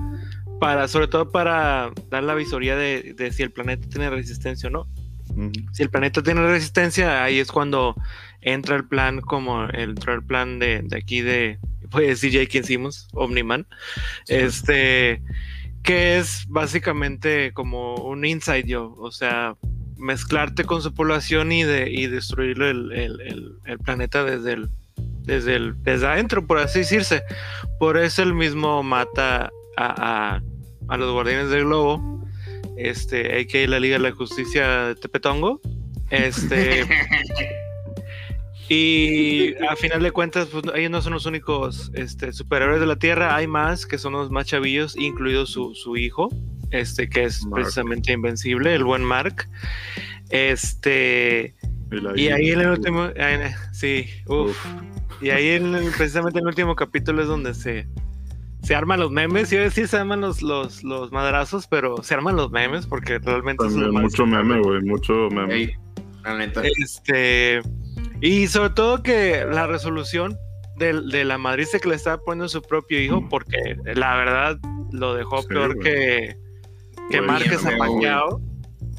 Para, 0.61 0.87
sobre 0.87 1.09
todo 1.09 1.31
para 1.33 1.91
dar 2.09 2.23
la 2.23 2.35
visoría 2.35 2.77
de, 2.77 3.33
si 3.33 3.43
el 3.43 3.51
planeta 3.51 3.89
tiene 3.89 4.11
resistencia 4.11 4.69
o 4.69 4.73
no. 4.73 4.89
Si 5.73 5.83
el 5.83 5.91
planeta 5.91 6.23
tiene 6.23 6.47
resistencia, 6.47 7.25
ahí 7.25 7.39
es 7.39 7.51
cuando 7.51 7.97
entra 8.43 8.77
el 8.77 8.87
plan, 8.87 9.21
como 9.21 9.65
entra 9.73 10.15
el 10.15 10.23
plan 10.23 10.59
de, 10.59 10.83
de 10.85 10.97
aquí 10.97 11.21
de, 11.21 11.59
voy 11.91 12.05
a 12.05 12.09
decir 12.09 12.31
Jake 12.31 12.63
Simmons, 12.63 13.09
Omniman. 13.13 13.67
Este 14.29 15.23
que 15.83 16.19
es 16.19 16.45
básicamente 16.49 17.53
como 17.53 17.97
un 17.97 18.25
inside 18.25 18.65
yo, 18.65 18.95
o 18.99 19.11
sea, 19.11 19.55
mezclarte 19.97 20.65
con 20.65 20.83
su 20.83 20.93
población 20.95 21.53
y, 21.53 21.65
de, 21.65 21.91
y 21.91 22.07
destruir 22.07 22.61
el, 22.63 23.57
planeta 23.85 24.25
desde 24.25 24.55
el, 24.55 24.69
desde 25.23 25.57
el 25.57 25.83
desde 25.83 26.07
adentro, 26.07 26.47
por 26.47 26.59
así 26.59 26.81
decirse. 26.81 27.23
Por 27.79 27.97
eso 27.97 28.23
el 28.23 28.35
mismo 28.35 28.83
mata 28.83 29.51
a, 29.77 30.41
a, 30.89 30.97
los 30.97 31.13
guardianes 31.13 31.51
del 31.51 31.65
globo, 31.65 32.27
este, 32.77 33.41
a.k.a. 33.41 33.69
la 33.69 33.81
Liga 33.81 33.97
de 33.97 34.03
la 34.03 34.13
Justicia 34.13 34.85
de 34.89 34.95
Tepetongo. 34.97 35.61
Este, 36.11 36.85
Y 38.73 39.55
a 39.69 39.77
final 39.77 40.03
de 40.03 40.11
cuentas, 40.13 40.49
pues, 40.49 40.65
ellos 40.75 40.91
no 40.91 41.03
son 41.03 41.13
los 41.13 41.27
únicos 41.27 41.91
este, 41.93 42.33
superhéroes 42.33 42.81
de 42.81 42.87
la 42.87 42.97
Tierra, 42.97 43.37
hay 43.37 43.47
más 43.47 43.85
que 43.85 43.99
son 43.99 44.15
los 44.15 44.31
más 44.31 44.47
chavillos, 44.47 44.97
incluido 44.97 45.45
su, 45.45 45.75
su 45.75 45.99
hijo, 45.99 46.31
este, 46.71 47.11
que 47.11 47.25
es 47.25 47.47
precisamente 47.53 48.13
invencible, 48.13 48.75
el 48.75 48.85
buen 48.85 49.05
Mark. 49.05 49.47
Este. 50.31 51.55
Y 52.17 52.29
ahí 52.29 52.49
en 52.49 52.61
el 52.61 52.69
último. 52.69 53.11
sí, 53.73 54.07
uff. 54.27 54.57
Y 55.21 55.29
ahí 55.29 55.51
en 55.51 55.73
precisamente 55.97 56.39
en 56.39 56.45
el 56.45 56.49
último 56.49 56.75
capítulo 56.75 57.21
es 57.21 57.29
donde 57.29 57.53
se, 57.53 57.87
se 58.63 58.75
arman 58.75 59.01
los 59.01 59.11
memes. 59.11 59.51
Yo 59.51 59.61
decía 59.61 59.87
se 59.87 59.99
arman 59.99 60.23
los, 60.23 60.41
los, 60.41 60.83
los 60.83 61.13
madrazos, 61.13 61.67
pero 61.67 62.03
se 62.03 62.15
arman 62.15 62.37
los 62.37 62.51
memes 62.51 62.87
porque 62.87 63.19
realmente. 63.19 63.65
mucho 63.69 64.25
meme, 64.25 64.61
güey, 64.61 64.81
mucho 64.81 65.29
meme. 65.31 65.77
Este. 66.79 67.61
Y 68.23 68.47
sobre 68.47 68.71
todo 68.71 69.03
que 69.03 69.45
la 69.51 69.67
resolución 69.67 70.39
de, 70.77 71.25
la 71.25 71.39
madriza 71.39 71.81
que 71.81 71.89
le 71.89 71.97
estaba 71.97 72.19
poniendo 72.19 72.49
su 72.49 72.63
propio 72.63 73.01
hijo, 73.01 73.29
porque 73.29 73.77
la 73.97 74.15
verdad 74.15 74.59
lo 74.93 75.15
dejó 75.15 75.43
peor 75.43 75.77
que, 75.81 76.37
que 77.11 77.21
Márquez 77.21 77.67
Apañado. 77.67 78.41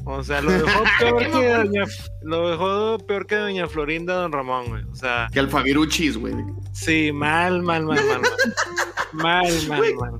O 0.04 0.22
sea, 0.22 0.42
lo 0.42 0.52
dejó 0.52 0.68
peor 1.00 1.30
que 1.30 1.48
doña, 1.48 1.84
lo 2.22 2.50
dejó 2.50 2.98
peor 3.06 3.26
que 3.26 3.36
doña 3.36 3.66
Florinda 3.66 4.14
Don 4.14 4.30
Ramón, 4.32 4.66
güey. 4.68 4.84
O 4.84 4.94
sea. 4.94 5.28
Que 5.32 5.40
Alfaviruchis, 5.40 6.18
güey. 6.18 6.34
Sí, 6.74 7.10
mal, 7.10 7.62
mal, 7.62 7.86
mal, 7.86 7.96
mal. 8.04 8.20
mal, 9.14 9.46
mal, 9.68 9.68
mal, 9.68 9.94
mal. 9.94 10.12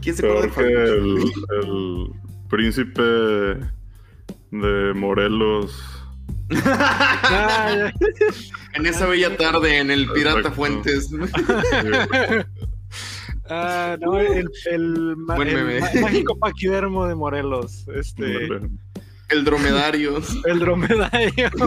¿Quién 0.00 0.14
se 0.14 0.22
peor 0.22 0.48
que 0.52 0.62
el, 0.62 1.32
el 1.60 2.08
príncipe 2.48 3.02
de 3.02 4.92
Morelos 4.94 5.93
en 8.74 8.86
esa 8.86 9.06
bella 9.06 9.36
tarde 9.36 9.78
en 9.78 9.90
el 9.90 10.10
Pirata 10.12 10.50
Fuentes. 10.50 11.10
ah, 13.48 13.96
no, 14.00 14.18
el, 14.18 14.50
el, 14.70 15.16
mágico 15.16 16.38
paquidermo 16.38 17.06
de 17.06 17.14
Morelos. 17.14 17.86
Este. 17.94 18.48
El 19.30 19.44
dromedario. 19.44 20.20
El 20.44 20.58
dromedario. 20.58 21.50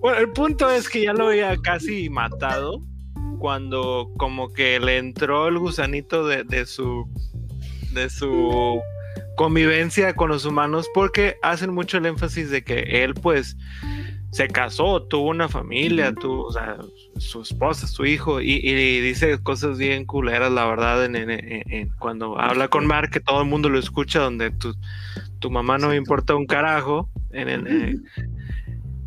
Bueno, 0.00 0.18
el 0.18 0.30
punto 0.30 0.70
es 0.70 0.88
que 0.88 1.02
ya 1.02 1.12
lo 1.12 1.26
había 1.26 1.56
casi 1.56 2.08
matado 2.08 2.80
cuando 3.40 4.08
como 4.18 4.52
que 4.52 4.78
le 4.78 4.98
entró 4.98 5.48
el 5.48 5.58
gusanito 5.58 6.24
de, 6.28 6.44
de 6.44 6.64
su 6.64 7.04
de 7.92 8.08
su 8.08 8.80
convivencia 9.38 10.14
con 10.14 10.30
los 10.30 10.44
humanos 10.44 10.90
porque 10.92 11.36
hacen 11.42 11.72
mucho 11.72 11.98
el 11.98 12.06
énfasis 12.06 12.50
de 12.50 12.64
que 12.64 13.04
él 13.04 13.14
pues 13.14 13.56
se 14.32 14.48
casó, 14.48 15.04
tuvo 15.04 15.28
una 15.28 15.48
familia, 15.48 16.12
tuvo, 16.12 16.46
o 16.46 16.52
sea, 16.52 16.76
su 17.18 17.42
esposa, 17.42 17.86
su 17.86 18.04
hijo, 18.04 18.40
y, 18.40 18.58
dice 19.00 19.40
cosas 19.40 19.78
bien 19.78 20.06
culeras, 20.06 20.50
la 20.50 20.66
verdad, 20.66 21.04
en, 21.04 21.88
cuando 22.00 22.36
habla 22.36 22.66
con 22.66 22.84
Mark, 22.84 23.10
que 23.10 23.20
todo 23.20 23.40
el 23.40 23.48
mundo 23.48 23.68
lo 23.68 23.78
escucha, 23.78 24.18
donde 24.18 24.50
tu, 24.50 24.74
tu 25.38 25.52
mamá 25.52 25.78
no 25.78 25.90
me 25.90 25.96
importa 25.96 26.34
un 26.34 26.46
carajo, 26.46 27.08
en, 27.30 28.04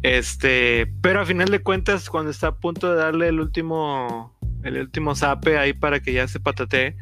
este, 0.01 0.87
pero 1.01 1.19
a 1.19 1.25
final 1.25 1.49
de 1.49 1.61
cuentas, 1.61 2.09
cuando 2.09 2.31
está 2.31 2.47
a 2.47 2.55
punto 2.55 2.89
de 2.89 2.95
darle 2.95 3.27
el 3.27 3.41
último, 3.41 4.39
el 4.63 4.77
último 4.77 5.13
zape 5.13 5.57
ahí 5.57 5.73
para 5.73 5.99
que 5.99 6.13
ya 6.13 6.25
se 6.29 6.39
patatee, 6.39 6.95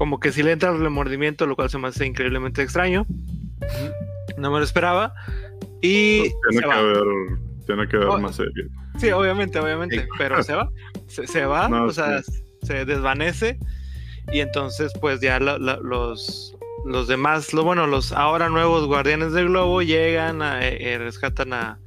como 0.00 0.18
que 0.18 0.32
si 0.32 0.42
le 0.42 0.52
entra 0.52 0.70
el 0.70 0.80
remordimiento, 0.80 1.46
lo 1.46 1.56
cual 1.56 1.68
se 1.68 1.76
me 1.76 1.88
hace 1.88 2.06
increíblemente 2.06 2.62
extraño. 2.62 3.04
No 4.38 4.50
me 4.50 4.56
lo 4.56 4.64
esperaba. 4.64 5.12
Y. 5.82 6.22
Tiene, 6.48 6.64
que 6.64 6.72
haber, 6.72 7.04
tiene 7.66 7.86
que 7.86 7.98
ver 7.98 8.08
más 8.18 8.36
serio. 8.36 8.64
Sí, 8.96 9.10
obviamente, 9.10 9.60
obviamente, 9.60 10.08
pero 10.16 10.42
se 10.42 10.54
va, 10.54 10.70
se, 11.06 11.44
va, 11.44 11.84
o 11.84 11.92
sea, 11.92 12.22
se 12.62 12.86
desvanece 12.86 13.58
y 14.32 14.40
entonces 14.40 14.90
pues 15.02 15.20
ya 15.20 15.38
los, 15.38 16.56
los 16.86 17.06
demás, 17.06 17.52
lo, 17.52 17.64
bueno, 17.64 17.86
los 17.86 18.12
ahora 18.12 18.48
nuevos 18.48 18.86
guardianes 18.86 19.34
del 19.34 19.48
globo 19.48 19.82
llegan, 19.82 20.40
a, 20.40 20.66
eh, 20.66 20.96
rescatan 20.96 21.52
a, 21.52 21.78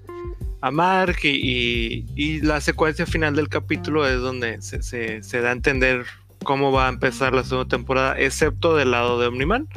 a 0.61 0.69
Mark 0.69 1.17
y, 1.23 2.05
y, 2.15 2.41
la 2.41 2.61
secuencia 2.61 3.07
final 3.07 3.35
del 3.35 3.49
capítulo 3.49 4.07
es 4.07 4.21
donde 4.21 4.61
se, 4.61 4.83
se, 4.83 5.41
da 5.41 5.49
a 5.49 5.53
entender 5.53 6.05
cómo 6.43 6.71
va 6.71 6.87
a 6.87 6.89
empezar 6.89 7.33
la 7.33 7.43
segunda 7.43 7.69
temporada, 7.69 8.19
excepto 8.19 8.75
del 8.75 8.91
lado 8.91 9.19
de 9.19 9.27
Omniman, 9.27 9.67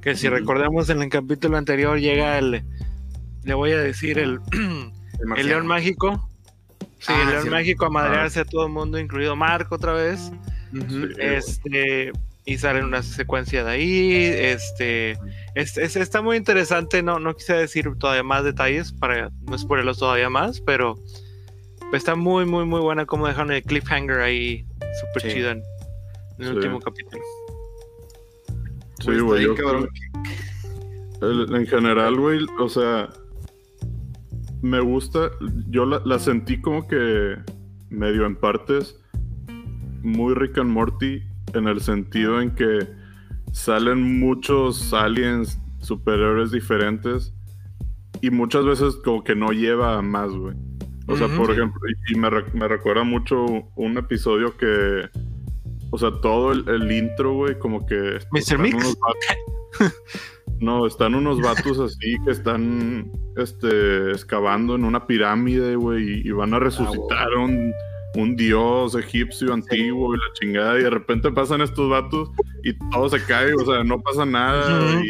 que 0.00 0.14
si 0.14 0.28
recordamos 0.28 0.88
en 0.90 1.02
el 1.02 1.08
capítulo 1.08 1.56
anterior 1.56 1.98
llega 1.98 2.38
el, 2.38 2.64
le 3.44 3.54
voy 3.54 3.72
a 3.72 3.78
decir, 3.78 4.18
el, 4.18 4.40
el, 5.36 5.46
león 5.46 5.66
mágico. 5.66 6.28
Sí, 6.98 7.12
el 7.12 7.28
ah, 7.28 7.30
león 7.30 7.50
mágico 7.50 7.86
a 7.86 7.90
madrearse 7.90 8.40
a 8.40 8.44
todo 8.44 8.66
el 8.66 8.72
mundo, 8.72 8.98
incluido 8.98 9.36
Mark 9.36 9.68
otra 9.70 9.92
vez. 9.92 10.32
Este, 11.18 12.12
y 12.44 12.58
sale 12.58 12.82
una 12.82 13.02
secuencia 13.02 13.64
de 13.64 13.70
ahí. 13.70 14.12
Este, 14.14 15.18
está 15.54 16.22
muy 16.22 16.36
interesante. 16.36 17.02
No, 17.02 17.18
no 17.18 17.34
quise 17.34 17.54
decir 17.54 17.88
todavía 17.98 18.22
más 18.22 18.44
detalles 18.44 18.92
para 18.92 19.30
no 19.48 19.58
spoilerlos 19.58 19.98
todavía 19.98 20.30
más, 20.30 20.60
pero 20.60 20.96
está 21.92 22.14
muy, 22.14 22.46
muy, 22.46 22.64
muy 22.64 22.80
buena 22.80 23.06
como 23.06 23.26
dejaron 23.26 23.52
el 23.52 23.62
cliffhanger 23.62 24.20
ahí, 24.20 24.66
súper 25.00 25.32
chido 25.32 25.50
en, 25.50 25.62
el 26.38 26.56
último 26.56 26.80
capítulo. 26.80 27.22
Sí, 29.00 29.18
güey. 29.20 29.46
en 31.20 31.66
general, 31.66 32.16
güey, 32.16 32.46
o 32.58 32.68
sea, 32.68 33.08
me 34.62 34.80
gusta. 34.80 35.30
Yo 35.68 35.86
la, 35.86 36.00
la 36.04 36.18
sentí 36.18 36.60
como 36.60 36.86
que 36.88 37.36
medio 37.90 38.26
en 38.26 38.36
partes 38.36 39.00
muy 40.02 40.34
Rick 40.34 40.58
and 40.58 40.70
Morty 40.70 41.22
en 41.54 41.68
el 41.68 41.80
sentido 41.80 42.40
en 42.40 42.54
que 42.54 42.86
salen 43.52 44.20
muchos 44.20 44.92
aliens, 44.92 45.58
superhéroes 45.80 46.50
diferentes 46.50 47.34
y 48.20 48.30
muchas 48.30 48.64
veces 48.64 48.96
como 48.96 49.24
que 49.24 49.34
no 49.34 49.50
lleva 49.52 49.98
a 49.98 50.02
más, 50.02 50.32
güey. 50.32 50.54
O 51.08 51.16
sea, 51.16 51.28
por 51.28 51.52
ejemplo, 51.52 51.80
y, 52.08 52.18
me, 52.18 52.68
recuerda 52.68 53.04
mucho 53.04 53.46
un 53.76 53.96
episodio 53.96 54.56
que, 54.56 55.08
o 55.90 55.98
sea, 55.98 56.10
todo 56.20 56.52
el, 56.52 56.92
intro, 56.92 57.34
güey, 57.34 57.58
como 57.58 57.86
que... 57.86 58.18
Mr. 58.32 58.58
Mix. 58.58 58.96
no, 60.60 60.86
están 60.86 61.14
unos 61.14 61.40
vatos 61.40 61.78
así 61.80 62.16
que 62.24 62.32
están, 62.32 63.10
este, 63.36 64.12
excavando 64.12 64.74
en 64.74 64.84
una 64.84 65.06
pirámide, 65.06 65.76
güey, 65.76 66.26
y, 66.26 66.30
van 66.30 66.54
a 66.54 66.58
resucitar 66.58 67.28
ah, 67.36 67.40
un 67.40 67.72
un 68.16 68.36
dios 68.36 68.94
egipcio 68.94 69.52
antiguo 69.52 70.14
y 70.14 70.18
la 70.18 70.32
chingada, 70.32 70.78
y 70.78 70.82
de 70.84 70.90
repente 70.90 71.30
pasan 71.30 71.60
estos 71.60 71.88
vatos 71.88 72.30
y 72.64 72.72
todo 72.90 73.08
se 73.08 73.22
cae, 73.24 73.52
o 73.54 73.64
sea, 73.64 73.84
no 73.84 74.00
pasa 74.00 74.24
nada 74.24 75.02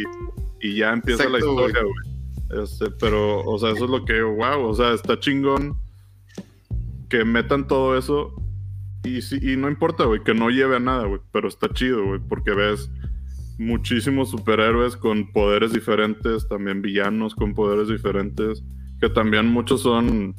y, 0.61 0.77
ya 0.77 0.93
empieza 0.93 1.29
la 1.29 1.39
historia, 1.39 1.81
güey. 1.83 2.63
Este, 2.63 2.91
pero, 2.99 3.41
o 3.45 3.59
sea, 3.59 3.71
eso 3.71 3.85
es 3.85 3.91
lo 3.91 4.05
que, 4.05 4.21
wow, 4.21 4.67
o 4.67 4.75
sea, 4.75 4.93
está 4.93 5.19
chingón 5.19 5.77
que 7.09 7.25
metan 7.25 7.69
todo 7.69 7.97
eso 7.97 8.35
y, 9.07 9.53
y 9.53 9.57
no 9.57 9.69
importa, 9.69 10.05
güey, 10.05 10.23
que 10.23 10.35
no 10.35 10.51
lleve 10.51 10.77
a 10.77 10.81
nada, 10.81 11.05
güey, 11.07 11.21
pero 11.33 11.49
está 11.49 11.69
chido, 11.73 12.05
güey, 12.05 12.21
porque 12.29 12.53
ves 12.53 12.91
muchísimos 13.59 14.31
superhéroes 14.31 14.97
con 14.97 15.33
poderes 15.33 15.73
diferentes, 15.73 16.49
también 16.49 16.83
villanos 16.83 17.35
con 17.35 17.55
poderes 17.55 17.89
diferentes, 17.89 18.63
que 19.01 19.09
también 19.09 19.47
muchos 19.47 19.83
son 19.83 20.35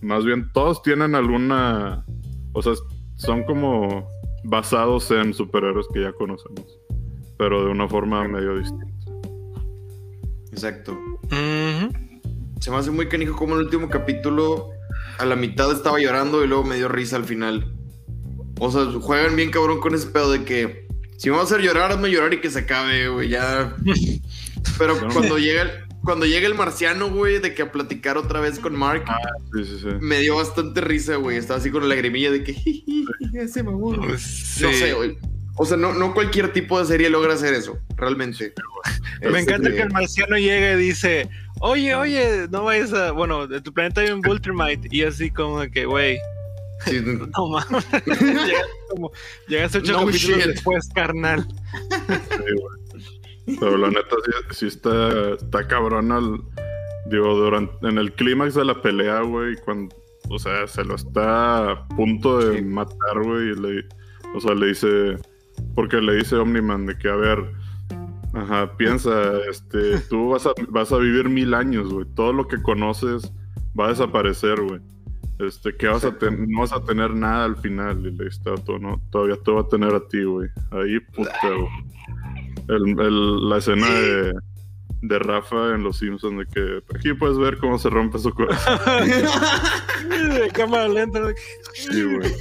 más 0.00 0.24
bien 0.24 0.50
todos 0.52 0.82
tienen 0.82 1.14
alguna, 1.14 2.04
o 2.52 2.62
sea, 2.62 2.74
son 3.16 3.44
como 3.44 4.08
basados 4.44 5.10
en 5.10 5.32
superhéroes 5.34 5.86
que 5.92 6.02
ya 6.02 6.12
conocemos, 6.12 6.66
pero 7.38 7.64
de 7.64 7.70
una 7.70 7.88
forma 7.88 8.26
medio 8.26 8.58
distinta. 8.58 8.86
Exacto. 10.50 10.98
Se 12.60 12.70
me 12.70 12.76
hace 12.76 12.90
muy 12.90 13.08
canijo 13.08 13.36
como 13.36 13.54
en 13.54 13.60
el 13.60 13.64
último 13.66 13.88
capítulo 13.88 14.70
a 15.18 15.24
la 15.24 15.36
mitad 15.36 15.72
estaba 15.72 15.98
llorando 16.00 16.44
y 16.44 16.48
luego 16.48 16.64
me 16.64 16.76
dio 16.76 16.88
risa 16.88 17.16
al 17.16 17.24
final. 17.24 17.71
O 18.64 18.70
sea, 18.70 18.84
juegan 19.00 19.34
bien 19.34 19.50
cabrón 19.50 19.80
con 19.80 19.92
ese 19.92 20.06
pedo 20.06 20.30
de 20.30 20.44
que 20.44 20.86
si 21.16 21.28
me 21.30 21.36
vas 21.36 21.50
a 21.50 21.54
hacer 21.56 21.66
llorar, 21.66 21.90
hazme 21.90 22.12
llorar 22.12 22.32
y 22.32 22.40
que 22.40 22.48
se 22.48 22.60
acabe, 22.60 23.08
güey, 23.08 23.28
ya. 23.28 23.74
Pero 24.78 24.96
cuando 25.12 25.36
llega 25.36 25.62
el, 25.62 25.70
cuando 26.04 26.26
llega 26.26 26.46
el 26.46 26.54
marciano, 26.54 27.10
güey, 27.10 27.40
de 27.40 27.54
que 27.54 27.62
a 27.62 27.72
platicar 27.72 28.16
otra 28.16 28.38
vez 28.38 28.60
con 28.60 28.76
Mark, 28.76 29.02
ah, 29.08 29.16
sí, 29.52 29.64
sí, 29.64 29.78
sí. 29.80 29.88
me 30.00 30.20
dio 30.20 30.36
bastante 30.36 30.80
risa, 30.80 31.16
güey. 31.16 31.38
Estaba 31.38 31.58
así 31.58 31.72
con 31.72 31.82
la 31.82 31.88
lagrimilla 31.88 32.30
de 32.30 32.44
que, 32.44 32.54
ese 33.34 33.64
mamón. 33.64 33.96
No 33.96 34.16
sé, 34.16 34.94
güey. 34.94 35.18
O 35.56 35.66
sea, 35.66 35.76
no, 35.76 35.92
no 35.92 36.14
cualquier 36.14 36.52
tipo 36.52 36.78
de 36.78 36.86
serie 36.86 37.10
logra 37.10 37.34
hacer 37.34 37.54
eso, 37.54 37.80
realmente. 37.96 38.54
Me 39.28 39.40
encanta 39.40 39.72
que 39.72 39.82
el 39.82 39.90
marciano 39.90 40.38
llegue 40.38 40.74
y 40.74 40.86
dice, 40.86 41.28
oye, 41.58 41.96
oye, 41.96 42.46
no 42.48 42.62
vayas 42.62 42.92
a, 42.92 43.10
bueno, 43.10 43.48
de 43.48 43.60
tu 43.60 43.74
planeta 43.74 44.02
hay 44.02 44.12
un 44.12 44.20
Vultramite. 44.20 44.86
Y 44.92 45.02
así 45.02 45.32
como 45.32 45.60
que, 45.68 45.84
güey. 45.84 46.16
no 47.36 47.48
mames. 47.48 47.86
llegas, 48.06 48.66
como, 48.90 49.12
llegas 49.48 49.74
ocho 49.74 49.94
capítulos 49.94 50.46
después, 50.46 50.88
carnal. 50.94 51.46
Pero 53.46 53.76
la 53.76 53.88
neta 53.88 54.16
sí, 54.50 54.66
está, 54.66 55.34
está 55.34 55.66
cabrón 55.66 56.12
al, 56.12 56.40
digo, 57.06 57.34
durante, 57.34 57.88
en 57.88 57.98
el 57.98 58.12
clímax 58.12 58.54
de 58.54 58.64
la 58.64 58.80
pelea, 58.80 59.20
güey, 59.22 59.56
cuando, 59.64 59.94
o 60.30 60.38
sea, 60.38 60.66
se 60.66 60.84
lo 60.84 60.94
está 60.94 61.72
a 61.72 61.88
punto 61.88 62.38
de 62.38 62.62
matar, 62.62 63.22
güey, 63.22 63.54
le, 63.56 63.84
o 64.34 64.40
sea, 64.40 64.54
le 64.54 64.66
dice, 64.68 65.16
porque 65.74 65.96
le 66.00 66.16
dice 66.16 66.36
Omniman 66.36 66.86
de 66.86 66.96
que, 66.96 67.08
a 67.08 67.16
ver, 67.16 67.52
ajá, 68.34 68.76
piensa, 68.76 69.38
este, 69.50 69.98
tú 70.08 70.30
vas 70.30 70.46
a, 70.46 70.52
vas 70.68 70.92
a 70.92 70.98
vivir 70.98 71.28
mil 71.28 71.54
años, 71.54 71.92
güey, 71.92 72.06
todo 72.14 72.32
lo 72.32 72.46
que 72.46 72.62
conoces 72.62 73.32
va 73.78 73.86
a 73.86 73.90
desaparecer, 73.90 74.60
güey. 74.60 74.80
Este, 75.46 75.76
que 75.76 75.88
vas 75.88 76.04
a 76.04 76.10
no 76.48 76.60
vas 76.60 76.72
a 76.72 76.84
tener 76.84 77.14
nada 77.14 77.44
al 77.44 77.56
final, 77.56 77.98
y 78.06 78.10
le 78.10 78.24
dice, 78.24 78.40
no, 78.80 79.00
todavía 79.10 79.36
te 79.36 79.50
va 79.50 79.62
a 79.62 79.68
tener 79.68 79.94
a 79.94 80.06
ti, 80.06 80.22
güey. 80.22 80.48
Ahí, 80.70 81.00
puta, 81.14 81.48
güey 81.48 81.68
la 82.68 83.58
escena 83.58 83.88
de, 83.88 84.34
de, 85.02 85.18
Rafa 85.18 85.74
en 85.74 85.82
Los 85.82 85.98
Simpsons, 85.98 86.38
de 86.38 86.46
que 86.46 86.96
aquí 86.96 87.12
puedes 87.14 87.38
ver 87.38 87.58
cómo 87.58 87.78
se 87.78 87.90
rompe 87.90 88.18
su 88.18 88.32
corazón. 88.32 88.78
de 90.08 90.48
cámara 90.52 90.88
lenta. 90.88 91.20
Sí, 91.74 92.02
güey. 92.02 92.32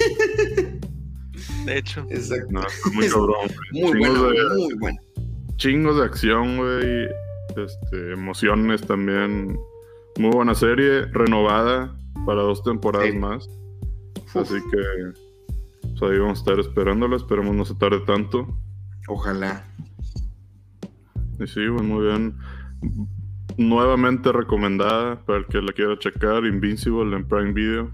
De 1.66 1.78
hecho. 1.78 2.06
Exacto. 2.10 2.60
muy 2.94 3.08
cabrón. 3.08 3.52
Muy 3.72 4.00
bueno, 4.00 4.24
de, 4.32 4.50
muy 4.56 4.76
bueno. 4.80 5.00
Chingos 5.58 5.98
de 5.98 6.04
acción, 6.04 6.58
güey. 6.58 7.08
Este, 7.58 8.14
emociones 8.14 8.82
también. 8.82 9.58
Muy 10.18 10.32
buena 10.32 10.54
serie, 10.56 11.06
renovada 11.06 11.96
para 12.26 12.41
dos 12.41 12.63
temporadas 12.63 13.13
más. 13.15 13.50
Así 14.34 14.56
que 14.71 15.32
pues 16.02 16.12
ahí 16.12 16.19
vamos 16.19 16.39
a 16.39 16.41
estar 16.41 16.60
esperándola. 16.60 17.15
Esperemos 17.15 17.56
no 17.56 17.65
se 17.65 17.76
tarde 17.76 18.00
tanto. 18.06 18.47
Ojalá. 19.08 19.65
Sí, 21.45 21.60
muy 21.60 22.06
bien. 22.06 22.38
Nuevamente 23.58 24.32
recomendada 24.32 25.24
para 25.26 25.39
el 25.39 25.45
que 25.45 25.62
la 25.62 25.74
quiera 25.74 25.97
checar, 26.00 26.45
Invincible 26.45 27.15
en 27.15 27.28
Prime 27.28 27.54
Video. 27.54 27.91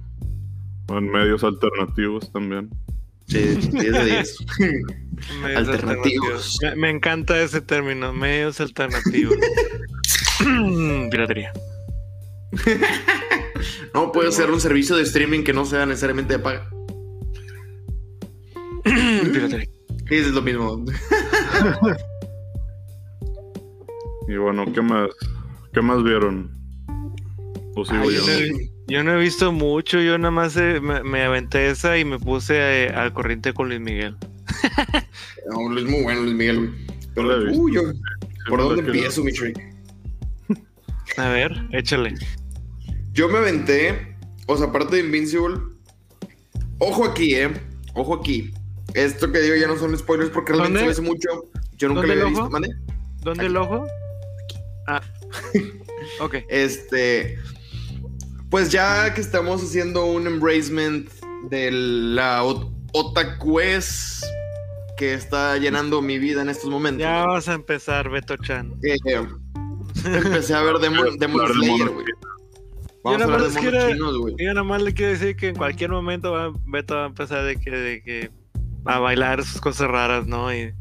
O 0.89 0.97
en 0.97 1.09
medios 1.09 1.43
alternativos 1.43 2.31
también. 2.31 2.69
Sí, 3.27 3.39
10 3.39 3.71
de 3.73 4.05
10. 4.05 4.37
alternativos. 5.57 6.59
Me, 6.77 6.89
encanta 6.89 7.41
ese 7.41 7.59
término, 7.59 8.13
medios 8.13 8.61
alternativos. 8.61 9.35
Piratería. 11.11 11.51
no 13.97 14.11
puede 14.11 14.31
ser 14.31 14.51
un 14.51 14.61
servicio 14.61 14.95
de 14.95 15.01
streaming 15.01 15.43
que 15.43 15.53
no 15.53 15.65
sea 15.65 15.87
necesariamente 15.87 16.33
de 16.33 16.39
paga. 16.39 16.69
Piratería. 19.33 19.67
Sí, 20.07 20.15
es 20.15 20.27
lo 20.27 20.41
mismo. 20.43 20.85
Y 24.27 24.35
bueno, 24.35 24.65
¿qué 24.71 24.81
más? 24.81 25.09
¿Qué 25.73 25.81
más 25.81 26.03
vieron? 26.03 26.51
yo, 28.87 29.03
no 29.03 29.13
he, 29.13 29.19
visto 29.19 29.51
mucho, 29.51 29.99
yo 29.99 30.17
nada 30.17 30.31
más 30.31 30.57
eh, 30.57 30.79
me, 30.79 31.23
aventé 31.23 31.69
esa 31.69 31.97
y 31.97 32.05
me 32.05 32.19
puse 32.19 32.55
eh, 32.85 32.89
al 32.89 33.13
corriente 33.13 33.53
con 33.53 33.69
Luis 33.69 33.79
Miguel. 33.79 34.15
no, 35.51 35.69
Luis 35.69 35.85
muy 35.85 36.03
bueno, 36.03 36.21
Luis 36.21 36.35
Miguel, 36.35 36.71
Pero, 37.15 37.51
uy, 37.51 37.75
yo, 37.75 37.81
¿por 38.47 38.59
dónde 38.59 38.81
empiezo, 38.81 39.23
mi 39.23 39.31
trick? 39.31 39.59
A 41.17 41.29
ver, 41.29 41.51
échale. 41.71 42.13
Yo 43.17 43.27
me 43.27 43.39
aventé, 43.39 44.15
o 44.45 44.55
sea, 44.57 44.67
aparte 44.67 44.97
de 44.97 45.01
Invincible, 45.01 45.57
ojo 46.77 47.03
aquí, 47.03 47.33
eh, 47.33 47.51
ojo 47.95 48.13
aquí. 48.13 48.53
Esto 48.93 49.31
que 49.31 49.39
digo 49.39 49.55
ya 49.55 49.65
no 49.65 49.75
son 49.75 49.97
spoilers 49.97 50.29
porque 50.29 50.53
realmente 50.53 50.81
se 50.81 50.91
hace 50.91 51.01
mucho. 51.01 51.27
Yo 51.77 51.87
nunca 51.87 52.05
lo 52.05 52.13
había 52.13 52.25
visto. 52.25 52.47
¿Dónde 53.23 53.47
el 53.47 53.57
ojo? 53.57 53.87
Ah. 54.85 55.01
ok. 56.19 56.35
Este. 56.47 57.39
Pues 58.51 58.71
ya 58.71 59.11
que 59.15 59.21
estamos 59.21 59.63
haciendo 59.63 60.05
un 60.05 60.27
embracement 60.27 61.09
de 61.49 61.71
la 61.71 62.43
otakues 62.43 64.21
que 64.95 65.15
está 65.15 65.57
llenando 65.57 66.03
mi 66.03 66.19
vida 66.19 66.43
en 66.43 66.49
estos 66.49 66.69
momentos. 66.69 67.01
Ya 67.01 67.25
vas 67.25 67.47
a 67.49 67.55
empezar, 67.55 68.11
Beto 68.11 68.37
Chan. 68.37 68.75
Eh, 68.83 68.95
empecé 70.05 70.53
a 70.53 70.61
ver 70.61 70.77
Demon, 70.77 71.17
Demon 71.17 71.51
Slayer, 71.51 71.89
güey. 71.89 72.05
Vamos 73.07 73.21
a 73.21 73.23
hablar 73.25 73.51
de 73.51 73.61
monos 73.61 73.87
chinos, 73.87 74.17
güey. 74.17 74.35
Yo 74.37 74.53
nada 74.53 74.63
más 74.63 74.81
le 74.81 74.93
quiero 74.93 75.11
decir 75.13 75.35
que 75.35 75.49
en 75.49 75.55
cualquier 75.55 75.91
momento 75.91 76.31
va, 76.31 76.51
Beto 76.65 76.95
va 76.95 77.03
a 77.03 77.07
empezar 77.07 77.43
de 77.45 77.57
que, 77.57 77.71
de 77.71 78.01
que 78.01 78.31
a 78.85 78.99
bailar 78.99 79.43
sus 79.43 79.61
cosas 79.61 79.89
raras, 79.89 80.27
¿no? 80.27 80.53
Y... 80.53 80.73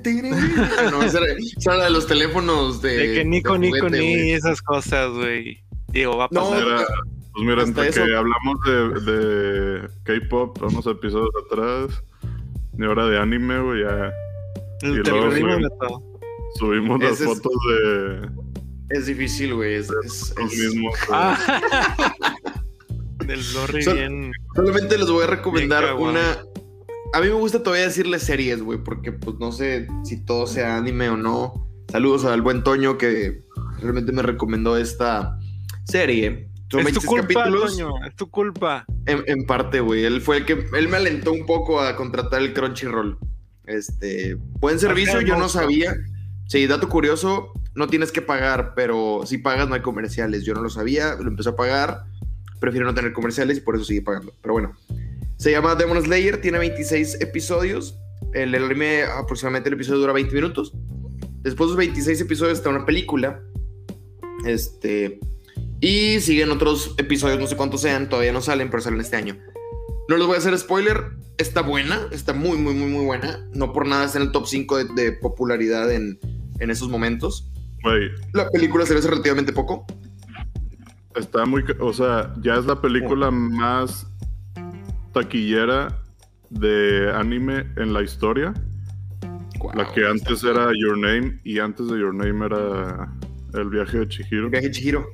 no, 0.90 1.02
esa 1.02 1.18
era, 1.18 1.84
de 1.84 1.90
los 1.90 2.06
teléfonos 2.06 2.80
de. 2.82 2.96
De 2.96 3.14
que 3.14 3.24
Nico, 3.24 3.58
Nico, 3.58 3.88
ni 3.88 4.32
esas 4.32 4.62
cosas, 4.62 5.10
güey. 5.10 5.62
Digo, 5.88 6.16
va 6.16 6.24
a 6.24 6.28
pasar. 6.28 6.86
pues 7.32 7.46
mira, 7.46 7.62
entre 7.62 7.90
que 7.90 8.00
hablamos 8.00 8.60
de, 8.66 9.12
de 9.12 9.88
K-pop 10.04 10.60
unos 10.62 10.86
episodios 10.86 11.30
atrás, 11.46 12.02
y 12.76 12.84
ahora 12.84 13.06
de 13.06 13.18
anime, 13.18 13.60
güey, 13.60 13.82
ya. 13.82 14.12
El 14.82 14.98
y 14.98 15.02
luego 15.02 15.30
subimos, 15.30 15.70
subimos 16.56 17.00
las 17.00 17.18
fotos 17.18 17.52
de. 17.68 18.43
Es 18.90 19.06
difícil, 19.06 19.54
güey. 19.54 19.74
Es, 19.74 19.90
es, 20.04 20.34
Ah. 21.10 21.38
Del 23.26 23.40
Lorry 23.54 23.84
bien. 23.84 24.32
Solamente 24.54 24.98
les 24.98 25.10
voy 25.10 25.24
a 25.24 25.26
recomendar 25.28 25.94
una. 25.94 26.44
A 27.14 27.20
mí 27.20 27.28
me 27.28 27.34
gusta 27.34 27.62
todavía 27.62 27.86
decirle 27.86 28.18
series, 28.18 28.60
güey, 28.60 28.82
porque 28.82 29.12
pues 29.12 29.36
no 29.38 29.52
sé 29.52 29.86
si 30.04 30.24
todo 30.24 30.46
sea 30.46 30.76
anime 30.76 31.08
o 31.08 31.16
no. 31.16 31.68
Saludos 31.90 32.24
al 32.24 32.42
buen 32.42 32.64
Toño 32.64 32.98
que 32.98 33.44
realmente 33.80 34.12
me 34.12 34.22
recomendó 34.22 34.76
esta 34.76 35.38
serie. 35.84 36.50
es 36.70 36.92
tu 36.92 37.00
culpa, 37.02 37.44
Toño, 37.44 37.92
es 38.06 38.16
tu 38.16 38.28
culpa. 38.28 38.84
En, 39.06 39.46
parte, 39.46 39.80
güey. 39.80 40.04
Él 40.04 40.20
fue 40.20 40.38
el 40.38 40.44
que. 40.44 40.66
Él 40.76 40.88
me 40.88 40.96
alentó 40.96 41.32
un 41.32 41.46
poco 41.46 41.80
a 41.80 41.96
contratar 41.96 42.42
el 42.42 42.52
Crunchyroll. 42.52 43.16
Este. 43.64 44.34
Buen 44.34 44.78
servicio, 44.78 45.20
yo 45.22 45.36
no 45.38 45.48
sabía. 45.48 45.94
Sí, 46.46 46.66
dato 46.66 46.88
curioso, 46.88 47.52
no 47.74 47.86
tienes 47.88 48.12
que 48.12 48.22
pagar, 48.22 48.74
pero 48.74 49.22
si 49.26 49.38
pagas 49.38 49.68
no 49.68 49.74
hay 49.74 49.82
comerciales. 49.82 50.44
Yo 50.44 50.54
no 50.54 50.62
lo 50.62 50.70
sabía, 50.70 51.16
lo 51.16 51.28
empecé 51.28 51.50
a 51.50 51.56
pagar. 51.56 52.04
Prefiero 52.60 52.86
no 52.86 52.94
tener 52.94 53.12
comerciales 53.12 53.58
y 53.58 53.60
por 53.60 53.76
eso 53.76 53.84
sigue 53.84 54.02
pagando. 54.02 54.32
Pero 54.40 54.54
bueno. 54.54 54.76
Se 55.36 55.50
llama 55.50 55.74
Demon 55.74 56.00
Slayer, 56.00 56.40
tiene 56.40 56.58
26 56.58 57.20
episodios. 57.20 57.98
El, 58.32 58.54
el 58.54 58.64
anime, 58.64 59.02
aproximadamente 59.02 59.68
el 59.68 59.74
episodio 59.74 60.00
dura 60.00 60.12
20 60.12 60.34
minutos. 60.34 60.72
Después 61.42 61.68
de 61.68 61.72
los 61.72 61.76
26 61.76 62.20
episodios 62.20 62.58
está 62.58 62.70
una 62.70 62.86
película. 62.86 63.42
Este. 64.46 65.20
Y 65.80 66.20
siguen 66.20 66.50
otros 66.50 66.94
episodios, 66.96 67.38
no 67.38 67.46
sé 67.46 67.56
cuántos 67.56 67.82
sean, 67.82 68.08
todavía 68.08 68.32
no 68.32 68.40
salen, 68.40 68.70
pero 68.70 68.82
salen 68.82 69.00
este 69.00 69.16
año. 69.16 69.36
No 70.08 70.16
les 70.16 70.26
voy 70.26 70.36
a 70.36 70.38
hacer 70.38 70.56
spoiler, 70.58 71.10
está 71.36 71.62
buena, 71.62 72.08
está 72.10 72.32
muy, 72.32 72.56
muy, 72.56 72.74
muy, 72.74 72.88
muy 72.88 73.04
buena. 73.04 73.46
No 73.52 73.72
por 73.72 73.86
nada 73.86 74.04
está 74.04 74.18
en 74.18 74.24
el 74.24 74.32
top 74.32 74.46
5 74.46 74.84
de, 74.94 75.12
popularidad 75.12 75.92
en, 75.92 76.18
en, 76.58 76.70
esos 76.70 76.88
momentos. 76.88 77.50
La 78.32 78.48
película 78.50 78.86
se 78.86 78.94
ve 78.94 79.00
relativamente 79.00 79.52
poco. 79.52 79.86
Está 81.14 81.44
muy, 81.44 81.64
o 81.80 81.92
sea, 81.92 82.32
ya 82.40 82.54
es 82.56 82.64
la 82.64 82.80
película 82.80 83.30
más 83.30 84.06
taquillera 85.12 86.00
de 86.50 87.12
anime 87.14 87.66
en 87.76 87.92
la 87.92 88.02
historia. 88.02 88.52
la 89.74 89.92
que 89.92 90.06
antes 90.06 90.42
era 90.42 90.70
Your 90.80 90.98
Name 90.98 91.40
y 91.44 91.58
antes 91.58 91.88
de 91.88 91.98
Your 91.98 92.14
Name 92.14 92.46
era 92.46 93.12
El 93.52 93.68
viaje 93.68 93.98
de 93.98 94.08
Chihiro. 94.08 94.44
El 94.44 94.50
viaje 94.50 94.66
de 94.68 94.72
Chihiro. 94.72 95.06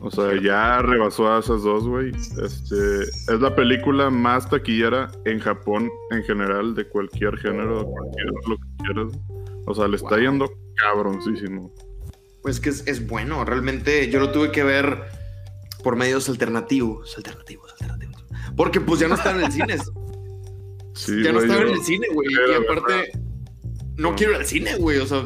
O 0.00 0.10
sea, 0.10 0.40
ya 0.40 0.80
rebasó 0.82 1.32
a 1.32 1.40
esas 1.40 1.62
dos, 1.62 1.86
güey. 1.86 2.10
Este, 2.10 3.02
es 3.02 3.40
la 3.40 3.54
película 3.54 4.10
más 4.10 4.48
taquillera 4.48 5.10
en 5.24 5.40
Japón 5.40 5.90
en 6.10 6.22
general 6.22 6.74
de 6.74 6.88
cualquier 6.88 7.36
género, 7.38 7.84
cualquier 7.84 8.26
lo 8.48 8.56
que 8.56 8.84
quieras. 8.84 9.20
O 9.66 9.74
sea, 9.74 9.88
le 9.88 9.96
está 9.96 10.18
yendo 10.18 10.48
cabroncísimo. 10.76 11.72
Pues 12.42 12.60
que 12.60 12.70
es, 12.70 13.06
bueno, 13.06 13.44
realmente 13.44 14.10
yo 14.10 14.20
lo 14.20 14.30
tuve 14.30 14.52
que 14.52 14.62
ver 14.62 15.02
por 15.82 15.96
medios 15.96 16.28
alternativos, 16.28 17.16
alternativos, 17.16 17.72
alternativos. 17.72 18.24
Porque 18.56 18.80
pues 18.80 19.00
ya 19.00 19.08
no 19.08 19.14
estaba 19.14 19.38
en 19.38 19.44
el 19.44 19.52
cine. 19.52 19.76
ya 21.24 21.32
no 21.32 21.40
estaba 21.40 21.62
en 21.62 21.68
el 21.68 21.82
cine, 21.82 22.06
güey. 22.12 22.28
Y 22.30 22.54
aparte, 22.54 23.12
no, 23.96 24.14
quiero 24.14 24.32
ir 24.32 24.38
al 24.38 24.46
cine, 24.46 24.76
güey. 24.76 24.98
O 24.98 25.06
sea, 25.06 25.24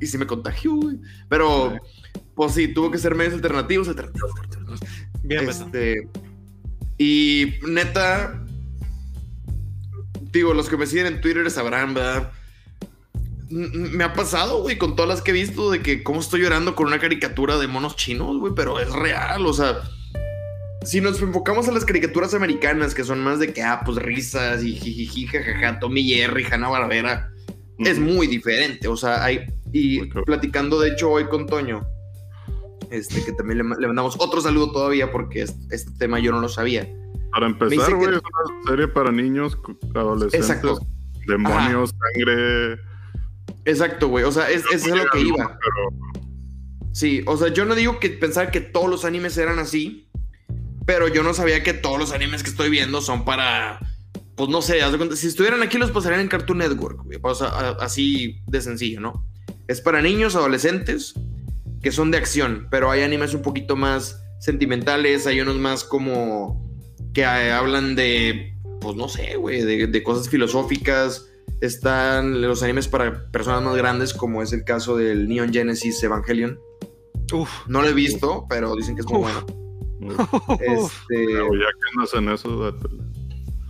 y 0.00 0.06
si 0.06 0.18
me 0.18 0.26
contagio, 0.26 0.74
güey. 0.74 0.96
Pero, 1.28 1.74
pues 2.34 2.52
sí, 2.52 2.68
tuvo 2.68 2.90
que 2.90 2.98
ser 2.98 3.14
medios 3.14 3.34
alternativos, 3.34 3.88
alternativos, 3.88 4.32
alternativos. 4.40 4.80
Bien, 5.22 5.48
este, 5.48 6.08
Y 6.98 7.54
neta, 7.66 8.44
digo, 10.32 10.54
los 10.54 10.68
que 10.68 10.76
me 10.76 10.86
siguen 10.86 11.06
en 11.06 11.20
Twitter 11.20 11.50
sabrán, 11.50 11.94
¿verdad? 11.94 12.32
Me 13.50 14.04
ha 14.04 14.12
pasado, 14.12 14.62
güey, 14.62 14.78
con 14.78 14.94
todas 14.94 15.08
las 15.08 15.22
que 15.22 15.32
he 15.32 15.34
visto, 15.34 15.70
de 15.70 15.82
que 15.82 16.02
cómo 16.02 16.20
estoy 16.20 16.40
llorando 16.40 16.76
con 16.76 16.86
una 16.86 17.00
caricatura 17.00 17.58
de 17.58 17.66
monos 17.66 17.96
chinos, 17.96 18.38
güey, 18.38 18.52
pero 18.54 18.78
es 18.78 18.90
real, 18.92 19.44
o 19.44 19.52
sea, 19.52 19.80
si 20.84 21.00
nos 21.00 21.20
enfocamos 21.20 21.68
a 21.68 21.72
las 21.72 21.84
caricaturas 21.84 22.32
americanas, 22.32 22.94
que 22.94 23.04
son 23.04 23.22
más 23.22 23.40
de 23.40 23.52
que, 23.52 23.62
ah, 23.62 23.82
pues 23.84 23.98
risas 23.98 24.62
y 24.62 24.72
jijiji, 24.74 25.26
jajaja, 25.26 25.80
Tommy 25.80 26.04
Jerry, 26.04 26.46
Hanna 26.50 26.68
Barbera, 26.68 27.30
es 27.78 27.98
muy 27.98 28.28
diferente, 28.28 28.86
o 28.86 28.96
sea, 28.96 29.24
hay, 29.24 29.46
y 29.72 30.06
platicando 30.06 30.78
de 30.80 30.90
hecho 30.90 31.10
hoy 31.10 31.26
con 31.26 31.46
Toño, 31.46 31.84
este, 32.90 33.24
que 33.24 33.32
también 33.32 33.58
le, 33.58 33.64
mandamos 33.64 34.16
otro 34.18 34.40
saludo 34.40 34.70
todavía 34.70 35.10
porque 35.10 35.42
este, 35.42 35.90
tema 35.98 36.20
yo 36.20 36.32
no 36.32 36.40
lo 36.40 36.48
sabía. 36.48 36.88
Para 37.32 37.46
empezar, 37.46 37.94
güey, 37.94 38.14
es 38.14 38.20
una 38.20 38.70
serie 38.70 38.88
para 38.88 39.12
niños, 39.12 39.56
adolescentes, 39.94 40.50
Exacto. 40.50 40.80
demonios, 41.26 41.94
sangre 42.14 42.89
Exacto, 43.64 44.08
güey. 44.08 44.24
O 44.24 44.32
sea, 44.32 44.50
es, 44.50 44.64
es, 44.72 44.86
lo 44.86 45.04
que 45.10 45.20
iba. 45.20 45.58
Sí, 46.92 47.22
o 47.26 47.36
sea, 47.36 47.48
yo 47.48 47.64
no 47.64 47.74
digo 47.74 48.00
que 48.00 48.10
pensar 48.10 48.50
que 48.50 48.60
todos 48.60 48.88
los 48.88 49.04
animes 49.04 49.36
eran 49.38 49.58
así, 49.58 50.08
pero 50.86 51.08
yo 51.08 51.22
no 51.22 51.34
sabía 51.34 51.62
que 51.62 51.72
todos 51.72 51.98
los 51.98 52.12
animes 52.12 52.42
que 52.42 52.50
estoy 52.50 52.70
viendo 52.70 53.00
son 53.00 53.24
para. 53.24 53.80
Pues 54.34 54.48
no 54.48 54.62
sé, 54.62 54.80
si 55.16 55.26
estuvieran 55.26 55.62
aquí 55.62 55.76
los 55.76 55.90
pasarían 55.90 56.22
en 56.22 56.28
Cartoon 56.28 56.58
Network, 56.58 57.04
güey. 57.04 57.18
O 57.22 57.34
sea, 57.34 57.48
así 57.80 58.40
de 58.46 58.60
sencillo, 58.62 59.00
¿no? 59.00 59.26
Es 59.68 59.80
para 59.80 60.00
niños, 60.00 60.34
adolescentes, 60.34 61.14
que 61.82 61.92
son 61.92 62.10
de 62.10 62.18
acción, 62.18 62.66
pero 62.70 62.90
hay 62.90 63.02
animes 63.02 63.34
un 63.34 63.42
poquito 63.42 63.76
más 63.76 64.22
sentimentales, 64.40 65.26
hay 65.26 65.40
unos 65.40 65.56
más 65.56 65.84
como 65.84 66.66
que 67.12 67.24
hablan 67.24 67.94
de, 67.94 68.54
pues 68.80 68.96
no 68.96 69.08
sé, 69.08 69.36
güey, 69.36 69.62
de, 69.62 69.86
de 69.86 70.02
cosas 70.02 70.28
filosóficas 70.28 71.29
están 71.60 72.40
los 72.40 72.62
animes 72.62 72.88
para 72.88 73.30
personas 73.30 73.62
más 73.62 73.76
grandes, 73.76 74.14
como 74.14 74.42
es 74.42 74.52
el 74.52 74.64
caso 74.64 74.96
del 74.96 75.28
Neon 75.28 75.52
Genesis 75.52 76.02
Evangelion. 76.02 76.58
Uf, 77.32 77.50
no 77.68 77.82
lo 77.82 77.88
he 77.88 77.92
visto, 77.92 78.46
pero 78.48 78.74
dicen 78.74 78.94
que 78.94 79.02
es 79.02 79.06
muy 79.06 79.20
bueno. 79.20 79.46
Este... 80.60 81.32
ya 81.32 81.68
que 81.68 81.96
no 81.96 82.02
hacen 82.04 82.28
eso, 82.30 82.74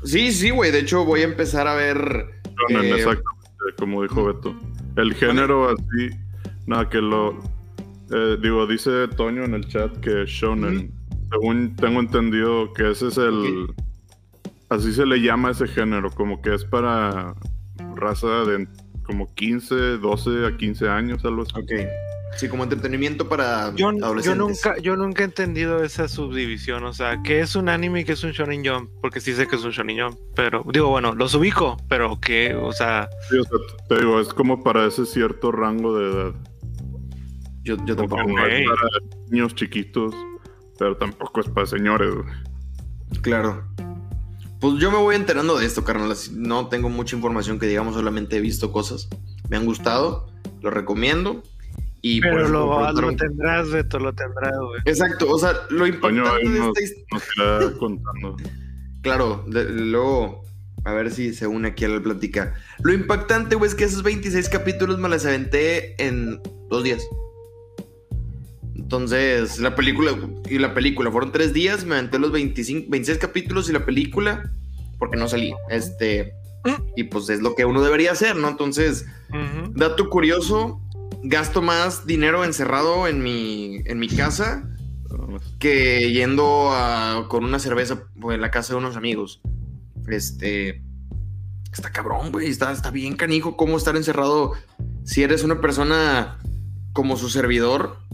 Sí, 0.04 0.32
sí, 0.32 0.50
güey. 0.50 0.70
De 0.70 0.78
hecho, 0.78 1.04
voy 1.04 1.20
a 1.20 1.24
empezar 1.24 1.66
a 1.66 1.74
ver. 1.74 2.26
Eh, 2.68 2.92
exactamente, 2.94 3.76
como 3.78 4.02
dijo 4.02 4.24
Beto. 4.24 4.54
El 4.96 5.12
género 5.14 5.70
así. 5.70 6.10
Nada, 6.66 6.88
que 6.88 6.98
lo. 6.98 7.38
Eh, 8.12 8.38
digo, 8.40 8.66
dice 8.66 9.08
Toño 9.08 9.44
en 9.44 9.54
el 9.54 9.68
chat 9.68 9.94
que 9.98 10.24
Shonen. 10.24 10.92
Según 11.30 11.76
tengo 11.76 12.00
entendido 12.00 12.72
que 12.72 12.92
ese 12.92 13.08
es 13.08 13.18
el. 13.18 13.74
Así 14.68 14.92
se 14.92 15.04
le 15.04 15.20
llama 15.20 15.50
ese 15.50 15.66
género, 15.66 16.10
como 16.10 16.40
que 16.40 16.54
es 16.54 16.64
para 16.64 17.34
raza 17.96 18.44
de 18.44 18.68
como 19.04 19.32
15, 19.34 19.74
12 19.98 20.46
a 20.46 20.56
15 20.56 20.88
años, 20.88 21.24
algo 21.24 21.42
así. 21.42 21.52
Ok. 21.54 21.72
Sí, 22.36 22.48
como 22.48 22.62
entretenimiento 22.62 23.28
para 23.28 23.74
yo, 23.74 23.88
adolescentes. 23.88 24.24
Yo 24.24 24.34
nunca, 24.36 24.78
yo 24.78 24.96
nunca 24.96 25.22
he 25.22 25.24
entendido 25.24 25.82
esa 25.82 26.06
subdivisión, 26.06 26.84
o 26.84 26.92
sea, 26.92 27.20
¿qué 27.24 27.40
es 27.40 27.56
un 27.56 27.68
anime 27.68 28.00
y 28.00 28.04
qué 28.04 28.12
es 28.12 28.22
un 28.22 28.30
shonen 28.30 28.64
jump? 28.64 28.88
Porque 29.00 29.20
sí 29.20 29.32
sé 29.32 29.48
que 29.48 29.56
es 29.56 29.64
un 29.64 29.72
shonen 29.72 29.98
jump, 29.98 30.18
pero 30.36 30.64
digo, 30.72 30.88
bueno, 30.88 31.12
los 31.12 31.34
ubico, 31.34 31.76
pero 31.88 32.20
¿qué? 32.20 32.54
O 32.54 32.72
sea... 32.72 33.08
Sí, 33.28 33.36
o 33.36 33.42
sea, 33.42 33.58
te 33.88 33.98
digo, 33.98 34.20
es 34.20 34.32
como 34.32 34.62
para 34.62 34.86
ese 34.86 35.06
cierto 35.06 35.50
rango 35.50 35.98
de 35.98 36.10
edad. 36.12 36.34
Yo, 37.62 37.76
yo 37.84 37.96
tampoco. 37.96 38.22
No 38.22 38.46
es 38.46 38.66
para 38.66 38.80
niños 39.28 39.54
chiquitos, 39.54 40.14
pero 40.78 40.96
tampoco 40.96 41.40
es 41.40 41.48
para 41.48 41.66
señores. 41.66 42.14
Claro. 43.22 43.66
Pues 44.60 44.74
yo 44.78 44.90
me 44.90 44.98
voy 44.98 45.16
enterando 45.16 45.58
de 45.58 45.64
esto, 45.64 45.84
carnal. 45.84 46.14
No 46.32 46.68
tengo 46.68 46.90
mucha 46.90 47.16
información 47.16 47.58
que 47.58 47.66
digamos, 47.66 47.94
solamente 47.94 48.36
he 48.36 48.40
visto 48.40 48.72
cosas. 48.72 49.08
Me 49.48 49.56
han 49.56 49.64
gustado, 49.64 50.30
lo 50.60 50.70
recomiendo. 50.70 51.42
Y 52.02 52.20
Pero 52.20 52.48
lo, 52.48 52.92
lo, 52.92 53.16
tendrás, 53.16 53.70
Beto, 53.70 53.98
lo 53.98 54.14
tendrás, 54.14 54.56
güey. 54.58 54.80
Exacto, 54.86 55.30
o 55.30 55.38
sea, 55.38 55.52
lo 55.70 55.86
impactante 55.86 56.48
de 56.48 56.58
esta 56.58 56.82
historia. 56.82 57.72
contando. 57.78 58.36
claro, 59.02 59.44
luego, 59.46 60.42
a 60.84 60.92
ver 60.94 61.10
si 61.10 61.34
se 61.34 61.46
une 61.46 61.68
aquí 61.68 61.84
a 61.84 61.88
la 61.88 62.00
plática. 62.00 62.54
Lo 62.82 62.92
impactante, 62.92 63.56
güey, 63.56 63.68
es 63.68 63.74
que 63.74 63.84
esos 63.84 64.02
26 64.02 64.48
capítulos 64.48 64.98
me 64.98 65.08
los 65.08 65.26
aventé 65.26 66.02
en 66.02 66.40
dos 66.70 66.84
días. 66.84 67.02
Entonces, 68.90 69.60
la 69.60 69.76
película 69.76 70.18
y 70.48 70.58
la 70.58 70.74
película 70.74 71.12
fueron 71.12 71.30
tres 71.30 71.52
días, 71.52 71.84
me 71.84 71.94
aventé 71.94 72.18
los 72.18 72.32
25, 72.32 72.90
26 72.90 73.18
capítulos 73.18 73.70
y 73.70 73.72
la 73.72 73.86
película, 73.86 74.50
porque 74.98 75.16
no 75.16 75.28
salí. 75.28 75.54
Este, 75.68 76.34
y 76.96 77.04
pues 77.04 77.28
es 77.28 77.40
lo 77.40 77.54
que 77.54 77.64
uno 77.64 77.82
debería 77.82 78.10
hacer, 78.10 78.34
¿no? 78.34 78.48
Entonces, 78.48 79.06
dato 79.76 80.10
curioso, 80.10 80.80
gasto 81.22 81.62
más 81.62 82.04
dinero 82.04 82.44
encerrado 82.44 83.06
en 83.06 83.22
mi, 83.22 83.76
en 83.84 84.00
mi 84.00 84.08
casa 84.08 84.68
que 85.60 86.10
yendo 86.12 86.70
a, 86.72 87.26
con 87.28 87.44
una 87.44 87.60
cerveza 87.60 88.02
pues, 88.20 88.34
en 88.34 88.40
la 88.40 88.50
casa 88.50 88.72
de 88.72 88.80
unos 88.80 88.96
amigos. 88.96 89.40
Este, 90.08 90.82
está 91.72 91.92
cabrón, 91.92 92.32
güey, 92.32 92.48
está, 92.48 92.72
está 92.72 92.90
bien 92.90 93.14
canijo 93.14 93.56
cómo 93.56 93.76
estar 93.76 93.94
encerrado 93.94 94.54
si 95.04 95.22
eres 95.22 95.44
una 95.44 95.60
persona 95.60 96.40
como 96.92 97.16
su 97.16 97.28
servidor. 97.28 98.09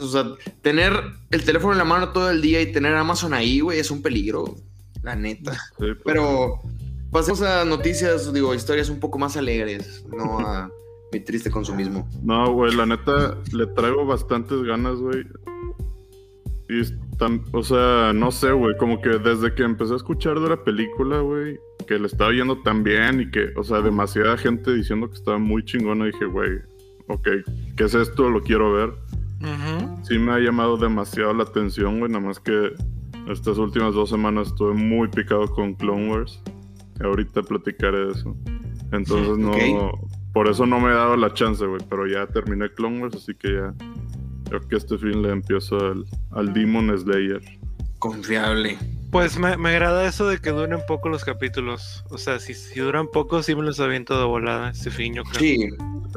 O 0.00 0.08
sea, 0.08 0.24
tener 0.62 0.92
el 1.30 1.44
teléfono 1.44 1.72
en 1.72 1.78
la 1.78 1.84
mano 1.84 2.10
todo 2.10 2.30
el 2.30 2.40
día 2.40 2.60
y 2.60 2.72
tener 2.72 2.94
Amazon 2.94 3.34
ahí, 3.34 3.60
güey, 3.60 3.78
es 3.78 3.90
un 3.90 4.02
peligro, 4.02 4.56
la 5.02 5.16
neta. 5.16 5.58
Pues. 5.76 5.96
Pero 6.04 6.60
pasemos 7.10 7.42
a 7.42 7.64
noticias, 7.64 8.32
digo, 8.32 8.54
historias 8.54 8.88
un 8.88 9.00
poco 9.00 9.18
más 9.18 9.36
alegres, 9.36 10.04
no 10.08 10.38
a 10.46 10.70
mi 11.12 11.20
triste 11.20 11.50
consumismo. 11.50 12.08
No, 12.22 12.52
güey, 12.52 12.74
la 12.74 12.86
neta, 12.86 13.38
le 13.52 13.66
traigo 13.68 14.04
bastantes 14.06 14.62
ganas, 14.62 14.98
güey. 14.98 15.24
Y 16.70 16.82
tan, 17.16 17.42
o 17.52 17.62
sea, 17.62 18.12
no 18.14 18.30
sé, 18.30 18.52
güey, 18.52 18.76
como 18.76 19.00
que 19.00 19.10
desde 19.18 19.54
que 19.54 19.62
empecé 19.62 19.94
a 19.94 19.96
escuchar 19.96 20.38
de 20.38 20.50
la 20.50 20.64
película, 20.64 21.20
güey, 21.20 21.58
que 21.86 21.98
le 21.98 22.06
estaba 22.06 22.30
yendo 22.32 22.60
tan 22.62 22.82
bien 22.84 23.22
y 23.22 23.30
que, 23.30 23.48
o 23.56 23.64
sea, 23.64 23.80
demasiada 23.80 24.36
gente 24.36 24.74
diciendo 24.74 25.08
que 25.08 25.16
estaba 25.16 25.38
muy 25.38 25.64
chingona, 25.64 26.04
dije, 26.04 26.26
güey, 26.26 26.58
ok, 27.08 27.28
¿qué 27.76 27.84
es 27.84 27.94
esto? 27.94 28.28
Lo 28.28 28.42
quiero 28.42 28.72
ver. 28.72 28.92
Sí 30.02 30.18
me 30.18 30.32
ha 30.32 30.38
llamado 30.38 30.76
demasiado 30.76 31.32
la 31.34 31.44
atención, 31.44 31.98
güey, 32.00 32.10
nada 32.10 32.24
más 32.24 32.40
que 32.40 32.72
estas 33.28 33.58
últimas 33.58 33.94
dos 33.94 34.10
semanas 34.10 34.48
estuve 34.48 34.74
muy 34.74 35.08
picado 35.08 35.46
con 35.48 35.74
Clone 35.74 36.10
Wars. 36.10 36.42
Ahorita 37.00 37.42
platicaré 37.42 38.06
de 38.06 38.12
eso. 38.12 38.36
Entonces 38.92 39.38
no, 39.38 39.92
por 40.32 40.48
eso 40.48 40.66
no 40.66 40.80
me 40.80 40.90
he 40.90 40.94
dado 40.94 41.16
la 41.16 41.32
chance, 41.34 41.64
güey, 41.64 41.82
pero 41.88 42.06
ya 42.06 42.26
terminé 42.26 42.70
Clone 42.70 43.02
Wars, 43.02 43.16
así 43.16 43.34
que 43.34 43.54
ya 43.54 43.74
Creo 44.48 44.66
que 44.66 44.76
este 44.76 44.96
fin 44.96 45.22
le 45.22 45.30
empiezo 45.30 45.78
al, 45.78 46.06
al 46.30 46.54
Demon 46.54 46.96
Slayer. 46.98 47.42
Confiable. 47.98 48.78
Pues 49.10 49.38
me, 49.38 49.56
me, 49.56 49.70
agrada 49.70 50.06
eso 50.06 50.26
de 50.26 50.38
que 50.38 50.50
duren 50.50 50.80
poco 50.86 51.08
los 51.08 51.24
capítulos. 51.24 52.04
O 52.10 52.18
sea, 52.18 52.38
si, 52.38 52.54
si 52.54 52.80
duran 52.80 53.08
poco, 53.08 53.42
sí 53.42 53.54
me 53.54 53.62
los 53.62 53.80
aviento 53.80 54.18
de 54.18 54.24
volada 54.24 54.70
este 54.70 54.90
fin, 54.90 55.14
yo 55.14 55.24
creo. 55.24 55.40
Sí. 55.40 55.68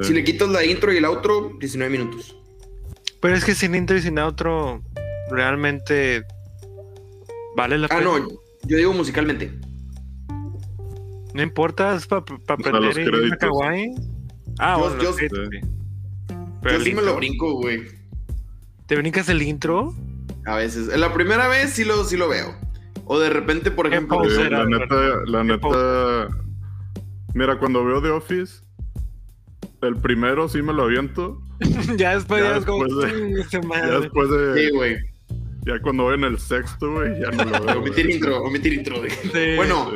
Si 0.04 0.14
le 0.14 0.24
quitas 0.24 0.50
la 0.50 0.64
intro 0.64 0.94
y 0.94 0.98
el 0.98 1.06
outro, 1.06 1.52
19 1.60 1.92
minutos. 1.92 2.36
Pero 3.22 3.36
es 3.36 3.46
que 3.46 3.54
sin 3.54 3.76
intro 3.76 3.98
y 3.98 4.02
sin 4.02 4.18
outro, 4.18 4.82
realmente 5.30 6.26
vale 7.56 7.78
la 7.78 7.88
ah, 7.88 7.98
pena. 7.98 8.12
Ah, 8.16 8.20
no, 8.20 8.28
yo 8.66 8.78
digo 8.78 8.94
musicalmente. 8.94 9.52
No 11.34 11.42
importa, 11.42 11.96
es 11.96 12.08
para 12.08 12.26
pa 12.26 12.54
aprender 12.56 12.98
en 12.98 13.30
kawaii. 13.38 13.92
Ah, 14.60 14.78
bueno, 14.78 15.02
yo, 15.02 15.16
yo 15.18 16.80
sí 16.80 16.94
me 16.94 17.02
lo 17.02 17.16
brinco, 17.16 17.54
güey. 17.54 17.84
¿Te 18.88 18.96
brincas 18.98 19.30
el 19.30 19.42
intro? 19.42 19.96
A 20.46 20.56
veces. 20.56 20.88
La 20.98 21.14
primera 21.14 21.48
vez 21.48 21.72
sí 21.72 21.86
lo, 21.86 22.04
sí 22.04 22.18
lo 22.18 22.28
veo. 22.28 22.54
O 23.06 23.20
de 23.20 23.30
repente, 23.30 23.72
por 23.72 23.88
ejemplo. 23.88 24.24
la 24.24 24.66
neta, 24.66 24.96
la 25.26 25.44
neta. 25.44 26.28
Mira, 27.34 27.58
cuando 27.58 27.86
veo 27.86 28.02
The 28.02 28.10
Office, 28.10 28.61
el 29.82 29.98
primero 29.98 30.48
sí 30.50 30.62
me 30.62 30.74
lo 30.74 30.84
aviento. 30.84 31.42
ya 31.98 32.16
después, 32.16 32.44
ya, 32.44 32.54
después 32.54 32.96
de, 32.98 33.46
ya 33.52 34.00
después 34.00 34.30
de. 34.30 34.62
Sí, 34.62 34.72
güey. 34.72 34.98
Ya 35.66 35.80
cuando 35.80 36.04
voy 36.04 36.16
en 36.16 36.24
el 36.24 36.40
sexto, 36.40 36.92
güey, 36.92 37.20
ya 37.20 37.30
no 37.30 37.44
lo 37.46 37.64
veo. 37.64 37.80
omitir 37.80 38.10
intro, 38.10 38.42
omitir 38.42 38.74
intro, 38.74 38.98
güey. 38.98 39.56
bueno, 39.56 39.92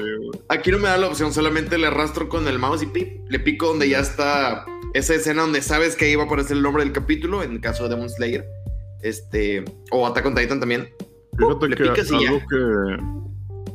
aquí 0.47 0.69
no 0.69 0.77
me 0.77 0.89
da 0.89 0.97
la 0.97 1.07
opción, 1.07 1.33
solamente 1.33 1.79
le 1.79 1.88
arrastro 1.88 2.29
con 2.29 2.47
el 2.47 2.59
mouse 2.59 2.83
y 2.83 2.86
pip, 2.86 3.27
le 3.29 3.39
pico 3.39 3.67
donde 3.67 3.89
ya 3.89 3.99
está 3.99 4.63
esa 4.93 5.15
escena 5.15 5.41
donde 5.41 5.63
sabes 5.63 5.95
que 5.95 6.09
iba 6.11 6.21
a 6.21 6.25
aparecer 6.27 6.55
el 6.55 6.61
nombre 6.61 6.83
del 6.83 6.93
capítulo, 6.93 7.41
en 7.41 7.53
el 7.53 7.61
caso 7.61 7.83
de 7.83 7.89
Demon 7.89 8.09
Slayer. 8.09 8.45
Este, 9.01 9.65
o 9.91 10.05
Attack 10.05 10.25
on 10.27 10.36
Titan 10.36 10.59
también. 10.59 10.88
Fíjate 11.38 11.69
que 11.69 11.83
algo 11.83 12.41
que 12.49 13.25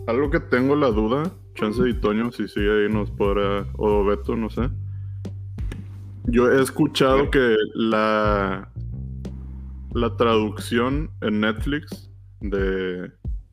algo 0.07 0.31
que 0.31 0.41
tengo 0.41 0.77
la 0.77 0.89
duda, 0.89 1.31
chance 1.55 1.83
y 1.89 1.95
Toño, 1.95 2.33
si 2.33 2.49
sigue 2.49 2.85
ahí 2.85 2.93
nos 2.93 3.11
podrá, 3.11 3.67
o 3.77 4.05
Beto, 4.05 4.37
no 4.37 4.49
sé. 4.49 4.63
Yo 6.25 6.51
he 6.51 6.63
escuchado 6.63 7.31
que 7.31 7.57
la 7.75 8.71
la 9.93 10.17
traducción 10.17 11.11
en 11.21 11.41
Netflix 11.41 12.11
de, 12.41 13.11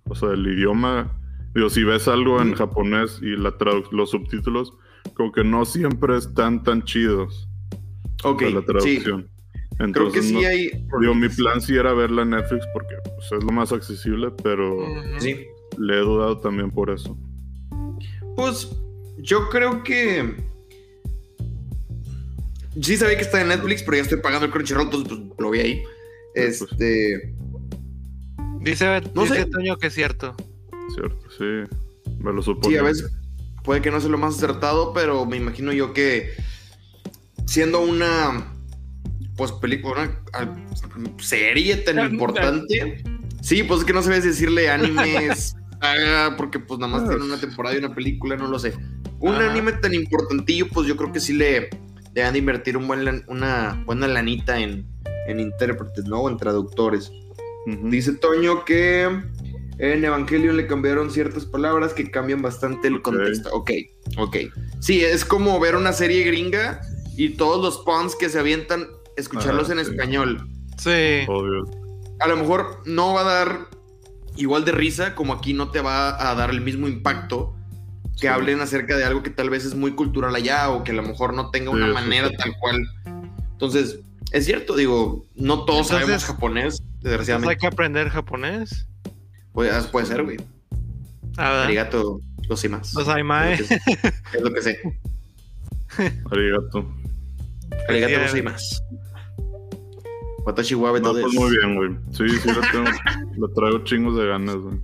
o 0.08 0.16
sea, 0.16 0.30
del 0.30 0.48
idioma, 0.48 1.20
digo, 1.56 1.70
si 1.70 1.84
ves 1.84 2.08
algo 2.08 2.42
en 2.42 2.54
japonés 2.54 3.20
y 3.22 3.36
la 3.36 3.54
los 3.92 4.12
subtítulos, 4.12 4.74
como 5.14 5.32
que 5.32 5.44
no 5.44 5.66
siempre 5.66 6.18
están 6.18 6.64
tan 6.64 6.84
chidos. 6.84 7.50
Ok, 8.24 8.44
la 8.44 8.62
traducción. 8.62 9.30
Entonces, 9.80 9.94
Creo 9.94 10.12
que 10.12 10.22
sí 10.22 10.46
hay. 10.46 10.70
Digo, 11.02 11.14
mi 11.14 11.30
plan 11.30 11.62
sí 11.62 11.76
era 11.76 11.94
verla 11.94 12.24
en 12.24 12.32
Netflix 12.32 12.66
porque 12.74 12.96
pues, 13.04 13.32
es 13.32 13.44
lo 13.44 13.52
más 13.52 13.72
accesible, 13.72 14.32
pero 14.44 14.76
sí. 15.20 15.46
le 15.78 15.94
he 15.94 16.00
dudado 16.00 16.40
también 16.40 16.72
por 16.72 16.90
eso. 16.90 17.18
Pues 18.36 18.76
yo 19.20 19.50
creo 19.50 19.84
que. 19.84 20.36
Sí 22.82 22.98
sabía 22.98 23.16
que 23.18 23.24
está 23.24 23.42
en 23.42 23.50
Netflix, 23.50 23.84
pero 23.84 23.98
ya 23.98 24.04
estoy 24.04 24.20
pagando 24.20 24.46
el 24.46 24.52
Crunchyroll, 24.52 24.86
entonces 24.86 25.10
pues, 25.10 25.40
lo 25.40 25.50
vi 25.50 25.60
ahí. 25.60 25.84
Pues. 26.34 26.62
Este. 26.62 27.34
Dice, 28.62 29.02
no 29.14 29.24
dice 29.24 29.46
Toño 29.46 29.78
que 29.78 29.88
es 29.88 29.94
cierto. 29.94 30.36
Cierto, 30.94 31.30
sí. 31.38 31.76
Me 32.20 32.34
lo 32.34 32.42
supongo. 32.42 32.70
Sí, 32.70 32.78
a 32.78 32.84
veces 32.84 33.12
puede 33.64 33.82
que 33.82 33.92
no 33.92 34.00
sea 34.00 34.10
lo 34.10 34.18
más 34.18 34.36
acertado, 34.36 34.94
pero 34.94 35.26
me 35.26 35.38
imagino 35.38 35.74
yo 35.74 35.94
que 35.94 36.32
siendo 37.46 37.82
una 37.82 38.54
pues 39.36 39.52
película, 39.54 40.20
una 40.40 41.18
serie 41.20 41.78
tan 41.78 42.12
importante. 42.12 43.04
Sí, 43.42 43.64
pues 43.64 43.82
es 43.82 43.86
que 43.86 43.94
no 43.94 44.02
sabes 44.02 44.24
decirle 44.24 44.70
animes, 44.70 45.56
porque 46.38 46.60
pues 46.60 46.80
nada 46.80 46.92
más 46.92 47.08
tiene 47.08 47.24
una 47.24 47.40
temporada 47.40 47.76
y 47.76 47.80
una 47.80 47.94
película, 47.94 48.36
no 48.36 48.48
lo 48.48 48.58
sé. 48.58 48.74
Un 49.20 49.36
anime 49.36 49.74
tan 49.74 49.94
importantillo, 49.94 50.68
pues 50.70 50.88
yo 50.88 50.96
creo 50.96 51.12
que 51.12 51.20
sí 51.20 51.34
le, 51.34 51.70
le 52.24 52.32
de 52.32 52.40
invertir 52.40 52.78
un 52.78 52.88
buen, 52.88 53.24
una 53.28 53.84
buena 53.86 54.08
lanita 54.08 54.60
en, 54.60 54.88
en 55.28 55.40
intérpretes, 55.40 56.06
¿no? 56.06 56.28
En 56.28 56.38
traductores. 56.38 57.12
Dice 57.84 58.14
Toño 58.14 58.64
que 58.64 59.04
en 59.78 60.06
Evangelion 60.06 60.56
le 60.56 60.68
cambiaron 60.68 61.12
ciertas 61.12 61.46
palabras 61.46 61.94
que 61.94 62.10
cambian 62.10 62.42
bastante 62.42 62.88
el 62.88 63.02
contexto. 63.02 63.50
Ok, 63.54 63.72
ok. 64.18 64.38
Sí, 64.80 65.04
es 65.04 65.26
como 65.26 65.60
ver 65.60 65.76
una 65.76 65.92
serie 65.92 66.24
gringa 66.24 66.82
y 67.18 67.32
todos 67.32 67.62
los 67.62 67.84
puns 67.84 68.16
que 68.16 68.30
se 68.30 68.40
avientan 68.40 68.88
escucharlos 69.18 69.70
en 69.70 69.80
español. 69.80 70.50
Sí. 70.78 71.28
A 72.20 72.28
lo 72.28 72.38
mejor 72.38 72.82
no 72.86 73.14
va 73.14 73.22
a 73.22 73.26
dar 73.26 73.68
igual 74.38 74.66
de 74.66 74.72
risa 74.72 75.14
como 75.14 75.34
aquí 75.34 75.54
no 75.54 75.70
te 75.72 75.82
va 75.82 76.32
a 76.32 76.34
dar 76.36 76.50
el 76.50 76.62
mismo 76.62 76.88
impacto 76.88 77.57
que 78.20 78.30
hablen 78.30 78.62
acerca 78.62 78.98
de 78.98 79.04
algo 79.04 79.24
que 79.24 79.30
tal 79.30 79.50
vez 79.50 79.66
es 79.66 79.76
muy 79.76 79.92
cultural 79.94 80.36
allá 80.36 80.70
o 80.70 80.84
que 80.84 80.92
a 80.92 80.96
lo 80.96 81.04
mejor 81.04 81.34
no 81.34 81.52
tenga 81.52 81.70
una 81.70 81.88
manera 81.88 82.30
tal 82.32 82.56
cual. 82.60 82.88
Entonces, 83.52 84.00
es 84.32 84.46
cierto, 84.46 84.76
digo, 84.76 85.26
no 85.36 85.66
todos 85.66 85.88
sabemos 85.88 86.26
japonés, 86.26 86.84
desgraciadamente. 87.02 87.54
¿Hay 87.54 87.58
que 87.58 87.68
aprender 87.68 88.10
japonés? 88.10 88.88
Puede, 89.54 89.72
puede 89.84 90.06
ser, 90.06 90.24
güey. 90.24 90.38
Arigato, 91.38 92.20
los 92.50 92.64
imas. 92.64 92.94
Los 92.94 93.08
aimae. 93.08 93.54
Es 93.54 94.42
lo 94.42 94.52
que 94.54 94.62
sé. 94.62 94.80
Arigato. 96.32 96.92
Arigato, 97.88 98.20
los 98.20 98.36
imas. 98.36 98.84
Watashi 100.46 100.76
Wabe 100.76 101.02
no, 101.02 101.12
pues 101.12 101.34
muy 101.34 101.58
bien, 101.58 101.76
güey. 101.76 101.90
Sí, 102.12 102.30
sí, 102.40 102.50
lo, 102.50 102.62
tengo, 102.72 102.90
lo 103.38 103.50
traigo 103.50 103.84
chingos 103.84 104.18
de 104.18 104.28
ganas, 104.28 104.56
güey. 104.56 104.78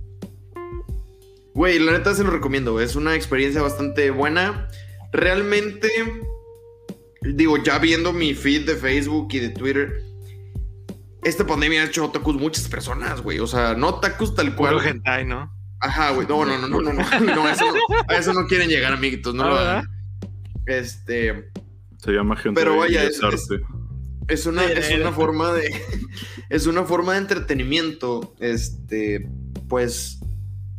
Güey, 1.54 1.78
la 1.78 1.92
neta 1.92 2.14
se 2.14 2.24
lo 2.24 2.30
recomiendo. 2.30 2.80
Es 2.80 2.96
una 2.96 3.14
experiencia 3.14 3.62
bastante 3.62 4.10
buena. 4.10 4.68
Realmente, 5.12 5.88
digo, 7.22 7.62
ya 7.62 7.78
viendo 7.78 8.12
mi 8.12 8.34
feed 8.34 8.66
de 8.66 8.74
Facebook 8.74 9.28
y 9.30 9.38
de 9.38 9.50
Twitter, 9.50 10.02
esta 11.22 11.46
pandemia 11.46 11.82
ha 11.82 11.84
hecho 11.86 12.06
otakus 12.06 12.34
muchas 12.34 12.68
personas, 12.68 13.20
güey. 13.22 13.38
O 13.38 13.46
sea, 13.46 13.74
no 13.74 13.88
otakus 13.88 14.34
tal 14.34 14.54
cual. 14.56 14.74
Puro 14.74 14.86
hentai, 14.86 15.24
¿no? 15.24 15.50
Ajá, 15.80 16.10
güey. 16.10 16.26
No, 16.26 16.44
no, 16.44 16.58
no, 16.58 16.66
no, 16.66 16.80
no. 16.80 16.92
no, 16.92 17.20
no 17.20 17.48
eso, 17.48 17.64
a 18.08 18.16
eso 18.16 18.32
no 18.32 18.46
quieren 18.46 18.68
llegar, 18.68 18.92
amiguitos. 18.92 19.34
No 19.34 19.48
lo 19.48 19.56
hagan. 19.56 19.86
Este. 20.66 21.50
Se 21.98 22.12
llama 22.12 22.36
gente 22.36 22.60
Pero 22.60 22.76
vaya, 22.76 23.04
es, 23.04 23.20
es 24.28 24.46
una, 24.46 24.64
es 24.64 24.90
una 24.90 25.12
forma 25.12 25.52
de. 25.52 25.72
es 26.50 26.66
una 26.66 26.84
forma 26.84 27.12
de 27.12 27.18
entretenimiento. 27.18 28.34
Este. 28.40 29.28
Pues. 29.68 30.18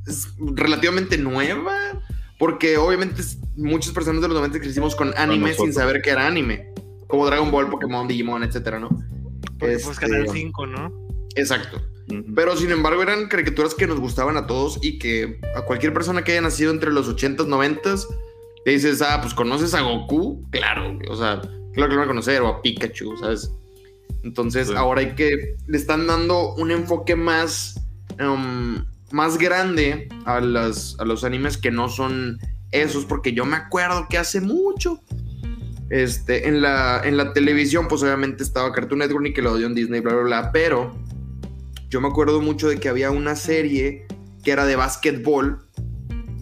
Es 0.05 0.29
relativamente 0.37 1.17
nueva. 1.17 1.75
Porque 2.37 2.77
obviamente 2.77 3.21
muchas 3.55 3.93
personas 3.93 4.21
de 4.21 4.27
los 4.27 4.37
90 4.37 4.59
crecimos 4.59 4.95
con 4.95 5.17
anime 5.17 5.53
sin 5.53 5.73
saber 5.73 6.01
que 6.01 6.09
era 6.09 6.27
anime. 6.27 6.73
Como 7.07 7.25
Dragon 7.25 7.49
Ball, 7.49 7.69
Pokémon, 7.69 8.07
Digimon, 8.07 8.43
etcétera, 8.43 8.79
¿no? 8.79 8.89
Porque 9.57 9.77
pues 9.77 9.99
Canal 9.99 10.27
5, 10.29 10.67
¿no? 10.67 11.07
Exacto. 11.35 11.81
Pero 12.35 12.55
sin 12.55 12.71
embargo 12.71 13.01
eran 13.01 13.27
caricaturas 13.27 13.73
que 13.73 13.87
nos 13.87 13.99
gustaban 13.99 14.37
a 14.37 14.45
todos 14.45 14.79
y 14.81 14.99
que 14.99 15.39
a 15.55 15.61
cualquier 15.61 15.93
persona 15.93 16.23
que 16.23 16.33
haya 16.33 16.41
nacido 16.41 16.71
entre 16.71 16.91
los 16.91 17.09
80s, 17.09 17.47
90s, 17.47 18.05
te 18.63 18.71
dices, 18.71 19.01
ah, 19.01 19.19
pues 19.21 19.33
conoces 19.33 19.73
a 19.73 19.81
Goku, 19.81 20.43
claro, 20.51 20.99
o 21.09 21.15
sea, 21.15 21.41
claro 21.73 21.89
que 21.89 21.95
lo 21.95 21.97
van 21.97 22.01
a 22.01 22.07
conocer, 22.07 22.41
o 22.41 22.47
a 22.47 22.61
Pikachu, 22.61 23.17
¿sabes? 23.17 23.51
Entonces 24.23 24.69
ahora 24.71 25.01
hay 25.01 25.15
que, 25.15 25.55
le 25.67 25.77
están 25.77 26.05
dando 26.05 26.53
un 26.55 26.71
enfoque 26.71 27.15
más, 27.15 27.79
um, 28.19 28.83
más 29.11 29.37
grande 29.37 30.09
a, 30.25 30.39
las, 30.39 30.95
a 30.99 31.05
los 31.05 31.23
animes 31.23 31.57
que 31.57 31.71
no 31.71 31.89
son 31.89 32.39
esos, 32.71 33.05
porque 33.05 33.33
yo 33.33 33.45
me 33.45 33.55
acuerdo 33.55 34.07
que 34.09 34.17
hace 34.17 34.41
mucho, 34.41 34.99
este, 35.89 36.47
en 36.47 36.61
la, 36.61 37.01
en 37.03 37.17
la 37.17 37.33
televisión, 37.33 37.87
pues 37.87 38.03
obviamente 38.03 38.43
estaba 38.43 38.71
Cartoon 38.71 38.99
Network, 38.99 39.23
Nickelodeon, 39.23 39.75
Disney, 39.75 40.01
bla, 40.01 40.13
bla, 40.13 40.23
bla, 40.23 40.51
pero 40.51 40.95
yo 41.89 42.01
me 42.01 42.07
acuerdo 42.07 42.41
mucho 42.41 42.67
de 42.67 42.79
que 42.79 42.89
había 42.89 43.11
una 43.11 43.35
serie 43.35 44.05
que 44.43 44.51
era 44.51 44.65
de 44.65 44.75
básquetbol 44.75 45.59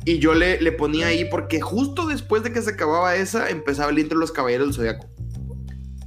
y 0.05 0.19
yo 0.19 0.33
le, 0.33 0.59
le 0.61 0.71
ponía 0.71 1.07
ahí 1.07 1.25
porque 1.25 1.61
justo 1.61 2.07
después 2.07 2.43
de 2.43 2.51
que 2.51 2.61
se 2.61 2.71
acababa 2.71 3.15
esa 3.15 3.49
empezaba 3.49 3.91
el 3.91 3.99
intro 3.99 4.17
de 4.17 4.21
los 4.21 4.31
Caballeros 4.31 4.67
del 4.67 4.75
Zodiaco. 4.75 5.07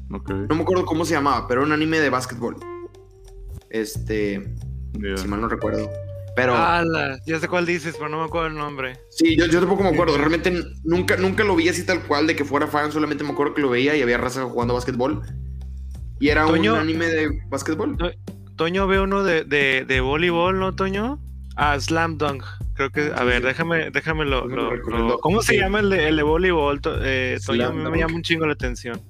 No 0.08 0.54
me 0.54 0.62
acuerdo 0.62 0.84
cómo 0.84 1.04
se 1.04 1.14
llamaba, 1.14 1.48
pero 1.48 1.60
era 1.60 1.66
un 1.66 1.72
anime 1.72 1.98
de 1.98 2.10
básquetbol. 2.10 2.56
Este, 3.70 4.54
si 5.16 5.28
mal 5.28 5.40
no 5.40 5.48
recuerdo. 5.48 5.90
Pero. 6.36 6.54
ya 7.26 7.40
sé 7.40 7.48
cuál 7.48 7.64
dices, 7.64 7.96
pero 7.96 8.10
no 8.10 8.18
me 8.18 8.26
acuerdo 8.26 8.48
el 8.48 8.54
nombre. 8.54 9.00
Sí, 9.10 9.36
yo, 9.36 9.46
yo 9.46 9.58
tampoco 9.58 9.82
me 9.82 9.88
acuerdo. 9.88 10.18
Realmente 10.18 10.52
nunca, 10.84 11.16
nunca 11.16 11.42
lo 11.42 11.56
vi 11.56 11.70
así 11.70 11.84
tal 11.84 12.02
cual 12.02 12.26
de 12.26 12.36
que 12.36 12.44
fuera 12.44 12.66
fan, 12.66 12.92
solamente 12.92 13.24
me 13.24 13.30
acuerdo 13.30 13.54
que 13.54 13.62
lo 13.62 13.70
veía 13.70 13.96
y 13.96 14.02
había 14.02 14.18
raza 14.18 14.44
jugando 14.44 14.74
básquetbol. 14.74 15.22
Y 16.20 16.28
era 16.28 16.46
un 16.46 16.66
anime 16.68 17.06
de 17.06 17.40
básquetbol. 17.48 17.96
Toño 18.56 18.86
ve 18.86 19.00
uno 19.00 19.24
de, 19.24 19.44
de, 19.44 19.84
de 19.86 20.00
voleibol, 20.00 20.58
¿no, 20.58 20.74
Toño? 20.74 21.18
Ah, 21.56 21.80
Slam 21.80 22.18
Dunk. 22.18 22.44
Creo 22.74 22.90
que, 22.90 23.12
a 23.14 23.24
ver, 23.24 23.42
déjame, 23.42 23.90
déjame 23.90 24.26
lo. 24.26 24.46
¿Cómo 25.20 25.40
se 25.40 25.56
llama 25.56 25.80
el 25.80 25.88
de, 25.88 26.08
el 26.08 26.16
de 26.16 26.22
voleibol? 26.22 26.80
Eh, 27.02 27.38
Toño, 27.44 27.72
me, 27.72 27.90
me 27.90 27.98
llama 27.98 28.14
un 28.14 28.22
chingo 28.22 28.44
la 28.46 28.52
atención. 28.52 29.00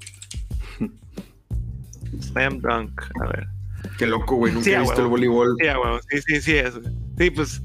Slam 2.20 2.60
Dunk, 2.60 3.02
a 3.20 3.26
ver. 3.26 3.55
Qué 3.98 4.06
loco, 4.06 4.36
güey. 4.36 4.52
Nunca 4.52 4.70
he 4.70 4.80
visto 4.80 5.02
el 5.02 5.08
voleibol. 5.08 5.56
Sí, 5.58 5.66
sí, 6.10 6.20
sí, 6.20 6.40
sí, 6.40 6.56
es. 6.56 6.74
Sí, 7.18 7.30
pues 7.30 7.62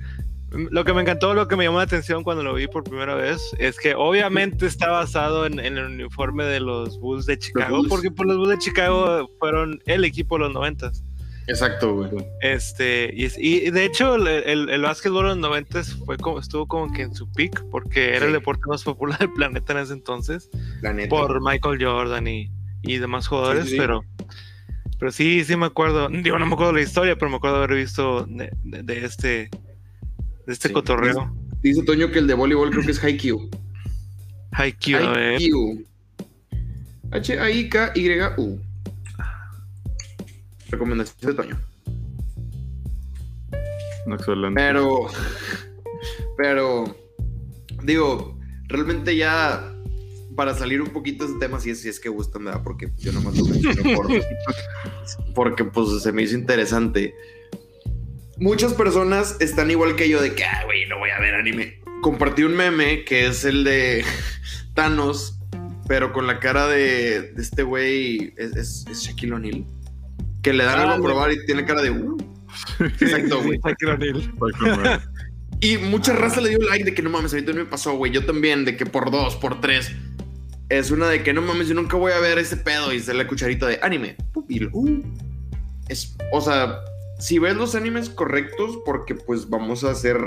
lo 0.51 0.84
que 0.84 0.93
me 0.93 1.01
encantó, 1.01 1.34
lo 1.34 1.47
que 1.47 1.55
me 1.55 1.63
llamó 1.63 1.78
la 1.78 1.86
atención 1.86 2.24
cuando 2.24 2.43
lo 2.43 2.53
vi 2.53 2.67
por 2.67 2.84
primera 2.84 3.15
vez, 3.15 3.39
es 3.57 3.80
que 3.80 3.95
obviamente 3.95 4.65
está 4.65 4.89
basado 4.89 5.45
en, 5.45 5.59
el 5.59 5.80
uniforme 5.80 6.43
de 6.43 6.59
los 6.59 6.99
Bulls 6.99 7.26
de 7.26 7.38
Chicago, 7.39 7.82
porque 7.88 8.11
por 8.11 8.26
los 8.26 8.38
Bulls 8.38 8.51
de 8.51 8.57
Chicago 8.57 9.30
fueron 9.39 9.80
el 9.86 10.03
equipo 10.03 10.36
de 10.36 10.45
los 10.45 10.53
noventas. 10.53 11.03
Exacto, 11.47 11.95
güey. 11.95 12.09
Este, 12.41 13.11
y, 13.13 13.72
de 13.72 13.86
hecho, 13.86 14.15
el, 14.15 14.69
el, 14.69 14.82
básquetbol 14.82 15.26
en 15.26 15.30
los 15.30 15.38
90 15.38 15.84
fue 16.05 16.17
como, 16.17 16.39
estuvo 16.39 16.67
como 16.67 16.91
que 16.93 17.03
en 17.03 17.15
su 17.15 17.32
peak, 17.32 17.63
porque 17.72 18.15
era 18.15 18.26
el 18.26 18.34
deporte 18.34 18.63
más 18.67 18.84
popular 18.84 19.19
del 19.19 19.32
planeta 19.34 19.74
en 19.74 19.80
ese 19.80 19.93
entonces. 19.93 20.49
Por 21.09 21.41
Michael 21.41 21.84
Jordan 21.84 22.28
y, 22.28 22.51
y 22.84 22.97
demás 22.97 23.28
jugadores, 23.28 23.74
pero. 23.78 24.03
Pero 25.02 25.12
sí, 25.12 25.43
sí 25.43 25.56
me 25.56 25.66
acuerdo. 25.66 26.10
Digo, 26.10 26.38
no 26.38 26.45
me 26.45 26.54
acuerdo 26.54 26.74
la 26.74 26.82
historia, 26.82 27.16
pero 27.16 27.32
me 27.32 27.38
acuerdo 27.38 27.58
haber 27.58 27.74
visto 27.74 28.28
de, 28.28 28.52
este. 29.04 29.49
De 30.45 30.54
este 30.54 30.72
cotorreo. 30.72 31.36
Dice, 31.64 31.82
Toño 31.82 32.12
que 32.12 32.20
el 32.20 32.28
de 32.28 32.36
voleibol 32.36 32.70
creo 32.70 32.86
que 32.86 32.91
es 32.91 33.04
Haikyuu. 33.04 33.49
Haikyuu, 34.52 34.99
a 34.99 35.12
ver. 35.14 35.41
H-A-I-K-Y-U. 37.14 38.62
Recomendación 40.70 41.32
de 41.32 41.43
Toño. 41.43 41.60
Excelente. 44.06 44.62
Pero, 44.62 45.08
pero, 46.38 46.95
digo, 47.84 48.38
realmente 48.68 49.16
ya 49.16 49.74
para 50.36 50.53
salir 50.53 50.82
un 50.82 50.89
poquito 50.89 51.25
de 51.25 51.32
ese 51.32 51.39
tema, 51.39 51.59
si 51.59 51.71
es, 51.71 51.82
si 51.82 51.89
es 51.89 51.99
que 51.99 52.09
gusta, 52.09 52.39
me 52.39 52.51
da, 52.51 52.63
porque 52.63 52.89
yo 52.97 53.11
nomás 53.11 53.38
lo 53.38 53.45
mencioné 53.45 53.95
por, 53.95 54.07
porque 55.36 55.63
pues 55.65 56.01
se 56.01 56.11
me 56.11 56.23
hizo 56.23 56.36
interesante. 56.36 57.13
Muchas 58.38 58.73
personas 58.73 59.38
están 59.39 59.69
igual 59.69 59.95
que 59.95 60.09
yo 60.09 60.21
de 60.21 60.34
que, 60.34 60.43
ah, 60.43 60.63
güey, 60.65 60.88
no 60.88 60.97
voy 60.97 61.09
a 61.09 61.19
ver 61.19 61.36
anime. 61.36 61.79
Compartí 62.01 62.43
un 62.43 62.55
meme 62.55 63.05
que 63.05 63.27
es 63.27 63.45
el 63.45 63.63
de 63.63 64.03
Thanos, 64.73 65.39
pero 65.88 66.13
con 66.13 66.27
la 66.27 66.39
cara 66.39 66.67
de, 66.67 67.34
este 67.38 67.63
güey, 67.63 68.34
es, 68.38 68.86
es 68.88 69.03
Shaquille 69.03 69.34
O'Neal 69.34 69.65
que 70.41 70.53
le 70.53 70.63
dan 70.63 70.79
algo 70.79 70.93
a 70.93 71.07
probar 71.07 71.32
y 71.32 71.45
tiene 71.45 71.65
cara 71.65 71.82
de. 71.82 71.91
Uh. 71.91 72.17
Exacto, 72.79 73.41
güey. 73.43 73.59
y 75.61 75.77
mucha 75.77 76.13
raza 76.13 76.41
le 76.41 76.49
dio 76.49 76.59
like 76.59 76.84
de 76.84 76.93
que 76.93 77.01
no 77.01 77.09
mames, 77.09 77.34
ahorita 77.34 77.53
no 77.53 77.59
me 77.59 77.65
pasó, 77.65 77.95
güey. 77.95 78.11
Yo 78.11 78.25
también, 78.25 78.65
de 78.65 78.75
que 78.75 78.86
por 78.86 79.11
dos, 79.11 79.36
por 79.36 79.61
tres. 79.61 79.91
Es 80.72 80.89
una 80.89 81.09
de 81.09 81.22
que 81.22 81.34
no 81.34 81.41
mames, 81.41 81.67
yo 81.67 81.76
nunca 81.76 81.97
voy 81.97 82.13
a 82.13 82.19
ver 82.19 82.39
ese 82.39 82.55
pedo 82.55 82.93
y 82.93 83.01
se 83.01 83.13
la 83.13 83.28
cucharita 83.28 83.67
de 83.67 83.78
anime. 83.82 84.15
Uh. 84.72 85.01
Es, 85.89 86.15
o 86.32 86.39
sea, 86.39 86.80
si 87.19 87.39
ves 87.39 87.57
los 87.57 87.76
animes 87.76 88.09
correctos, 88.09 88.80
porque 88.86 89.13
pues 89.13 89.49
vamos 89.49 89.84
a 89.84 89.93
ser 89.93 90.17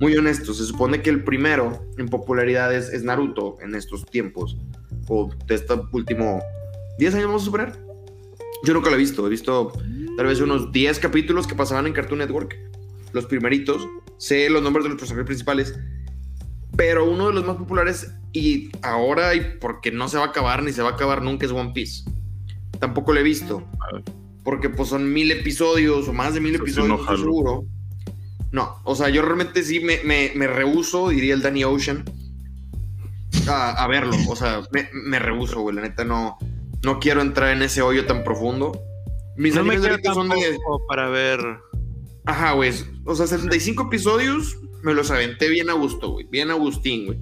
muy 0.00 0.16
honestos, 0.16 0.56
se 0.56 0.64
supone 0.64 1.02
que 1.02 1.10
el 1.10 1.22
primero 1.22 1.84
en 1.98 2.08
popularidad 2.08 2.74
es, 2.74 2.88
es 2.88 3.04
Naruto 3.04 3.58
en 3.60 3.74
estos 3.74 4.06
tiempos, 4.06 4.56
o 5.08 5.30
de 5.46 5.56
este 5.56 5.74
último 5.92 6.42
10 6.98 7.14
años 7.16 7.26
vamos 7.26 7.42
a 7.42 7.44
superar. 7.44 7.78
Yo 8.64 8.72
nunca 8.72 8.88
lo 8.88 8.96
he 8.96 8.98
visto. 8.98 9.26
He 9.26 9.30
visto 9.30 9.72
tal 10.16 10.26
vez 10.26 10.40
unos 10.40 10.72
10 10.72 11.00
capítulos 11.00 11.46
que 11.46 11.54
pasaban 11.54 11.86
en 11.86 11.92
Cartoon 11.92 12.20
Network. 12.20 12.56
Los 13.12 13.26
primeritos. 13.26 13.86
Sé 14.16 14.48
los 14.48 14.62
nombres 14.62 14.84
de 14.84 14.88
los 14.88 14.98
personajes 14.98 15.26
principales. 15.26 15.78
Pero 16.76 17.10
uno 17.10 17.28
de 17.28 17.34
los 17.34 17.44
más 17.44 17.56
populares 17.56 18.14
y 18.32 18.70
ahora, 18.82 19.34
y 19.34 19.58
porque 19.60 19.90
no 19.90 20.08
se 20.08 20.16
va 20.16 20.24
a 20.24 20.28
acabar 20.28 20.62
ni 20.62 20.72
se 20.72 20.82
va 20.82 20.90
a 20.90 20.92
acabar 20.92 21.22
nunca, 21.22 21.46
es 21.46 21.52
One 21.52 21.72
Piece. 21.74 22.04
Tampoco 22.78 23.12
lo 23.12 23.20
he 23.20 23.22
visto. 23.22 23.62
Porque 24.42 24.68
pues 24.70 24.88
son 24.88 25.12
mil 25.12 25.30
episodios 25.30 26.08
o 26.08 26.12
más 26.12 26.34
de 26.34 26.40
mil 26.40 26.54
episodios, 26.54 27.00
no 27.06 27.16
seguro. 27.16 27.64
No, 28.50 28.76
o 28.84 28.94
sea, 28.94 29.08
yo 29.08 29.22
realmente 29.22 29.62
sí 29.62 29.80
me, 29.80 30.02
me, 30.04 30.32
me 30.34 30.46
rehuso, 30.46 31.08
diría 31.08 31.34
el 31.34 31.42
Danny 31.42 31.64
Ocean, 31.64 32.04
a, 33.48 33.86
verlo. 33.86 34.16
O 34.28 34.36
sea, 34.36 34.60
me, 34.72 34.88
me 34.92 35.18
rehuso, 35.18 35.60
güey. 35.60 35.76
La 35.76 35.82
neta 35.82 36.04
no 36.04 36.38
no 36.82 36.98
quiero 36.98 37.20
entrar 37.22 37.50
en 37.56 37.62
ese 37.62 37.82
hoyo 37.82 38.06
tan 38.06 38.24
profundo. 38.24 38.72
Mis 39.36 39.54
no 39.54 39.64
me 39.64 39.78
son 40.02 40.28
de. 40.28 40.58
Para 40.88 41.08
ver. 41.08 41.40
Ajá, 42.24 42.52
güey. 42.52 42.72
O 43.04 43.14
sea, 43.14 43.26
75 43.26 43.84
episodios 43.84 44.58
me 44.82 44.94
los 44.94 45.10
aventé 45.10 45.48
bien 45.48 45.70
a 45.70 45.74
gusto, 45.74 46.10
güey. 46.10 46.26
Bien 46.26 46.50
Agustín, 46.50 47.06
güey. 47.06 47.18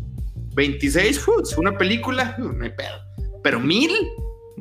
26, 0.54 1.20
fue 1.20 1.34
una 1.58 1.76
película, 1.78 2.36
no 2.38 2.62
hay 2.62 2.70
pedo. 2.70 2.98
Pero 3.42 3.60
mil, 3.60 3.90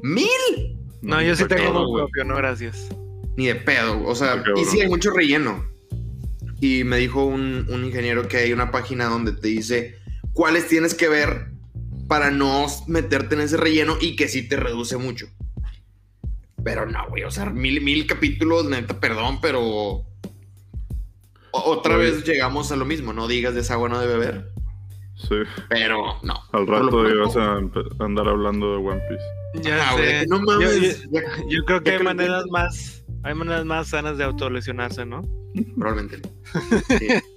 mil. 0.01 0.77
No, 1.01 1.21
yo 1.21 1.35
sí 1.35 1.45
tengo 1.45 1.89
un 1.89 1.97
propio, 1.97 2.25
no, 2.25 2.35
gracias. 2.35 2.89
Ni 3.37 3.47
de 3.47 3.55
pedo, 3.55 4.03
o 4.05 4.15
sea, 4.15 4.43
y 4.55 4.65
sí 4.65 4.81
hay 4.81 4.89
mucho 4.89 5.11
relleno. 5.11 5.65
Y 6.59 6.83
me 6.83 6.97
dijo 6.97 7.23
un, 7.23 7.67
un 7.69 7.85
ingeniero 7.85 8.27
que 8.27 8.37
hay 8.37 8.51
una 8.51 8.69
página 8.69 9.05
donde 9.05 9.31
te 9.31 9.47
dice 9.47 9.97
cuáles 10.33 10.67
tienes 10.67 10.93
que 10.93 11.07
ver 11.07 11.51
para 12.09 12.31
no 12.31 12.65
meterte 12.87 13.35
en 13.35 13.41
ese 13.41 13.55
relleno 13.55 13.95
y 14.01 14.17
que 14.17 14.27
sí 14.27 14.47
te 14.47 14.57
reduce 14.57 14.97
mucho. 14.97 15.27
Pero 16.63 16.85
no, 16.85 17.07
güey, 17.07 17.23
o 17.23 17.31
sea, 17.31 17.45
mil, 17.45 17.79
mil 17.81 18.05
capítulos, 18.05 18.65
neta, 18.65 18.99
perdón, 18.99 19.39
pero 19.41 20.05
otra 21.51 21.97
vez 21.97 22.25
llegamos 22.25 22.71
a 22.71 22.75
lo 22.75 22.85
mismo, 22.85 23.13
no 23.13 23.27
digas 23.27 23.53
de 23.53 23.61
esa 23.61 23.75
agua 23.75 23.89
no 23.89 23.99
de 23.99 24.07
beber. 24.07 24.51
Sí. 25.15 25.35
Pero 25.69 26.17
no. 26.23 26.33
Al 26.53 26.65
rato 26.65 27.09
ibas 27.09 27.35
a 27.35 27.57
andar 27.99 28.27
hablando 28.27 28.71
de 28.71 28.77
One 28.77 29.01
Piece. 29.09 29.67
Ya 29.67 29.91
sé. 29.93 30.25
No 30.27 30.39
mames. 30.39 31.07
Yo, 31.49 31.65
creo 31.65 31.83
que 31.83 31.91
hay 31.91 32.03
maneras 32.03 32.45
más, 32.51 33.03
hay 33.23 33.33
maneras 33.35 33.65
más 33.65 33.87
sanas 33.89 34.17
de 34.17 34.23
autolesionarse, 34.23 35.05
¿no? 35.05 35.21
Probablemente. 35.75 36.21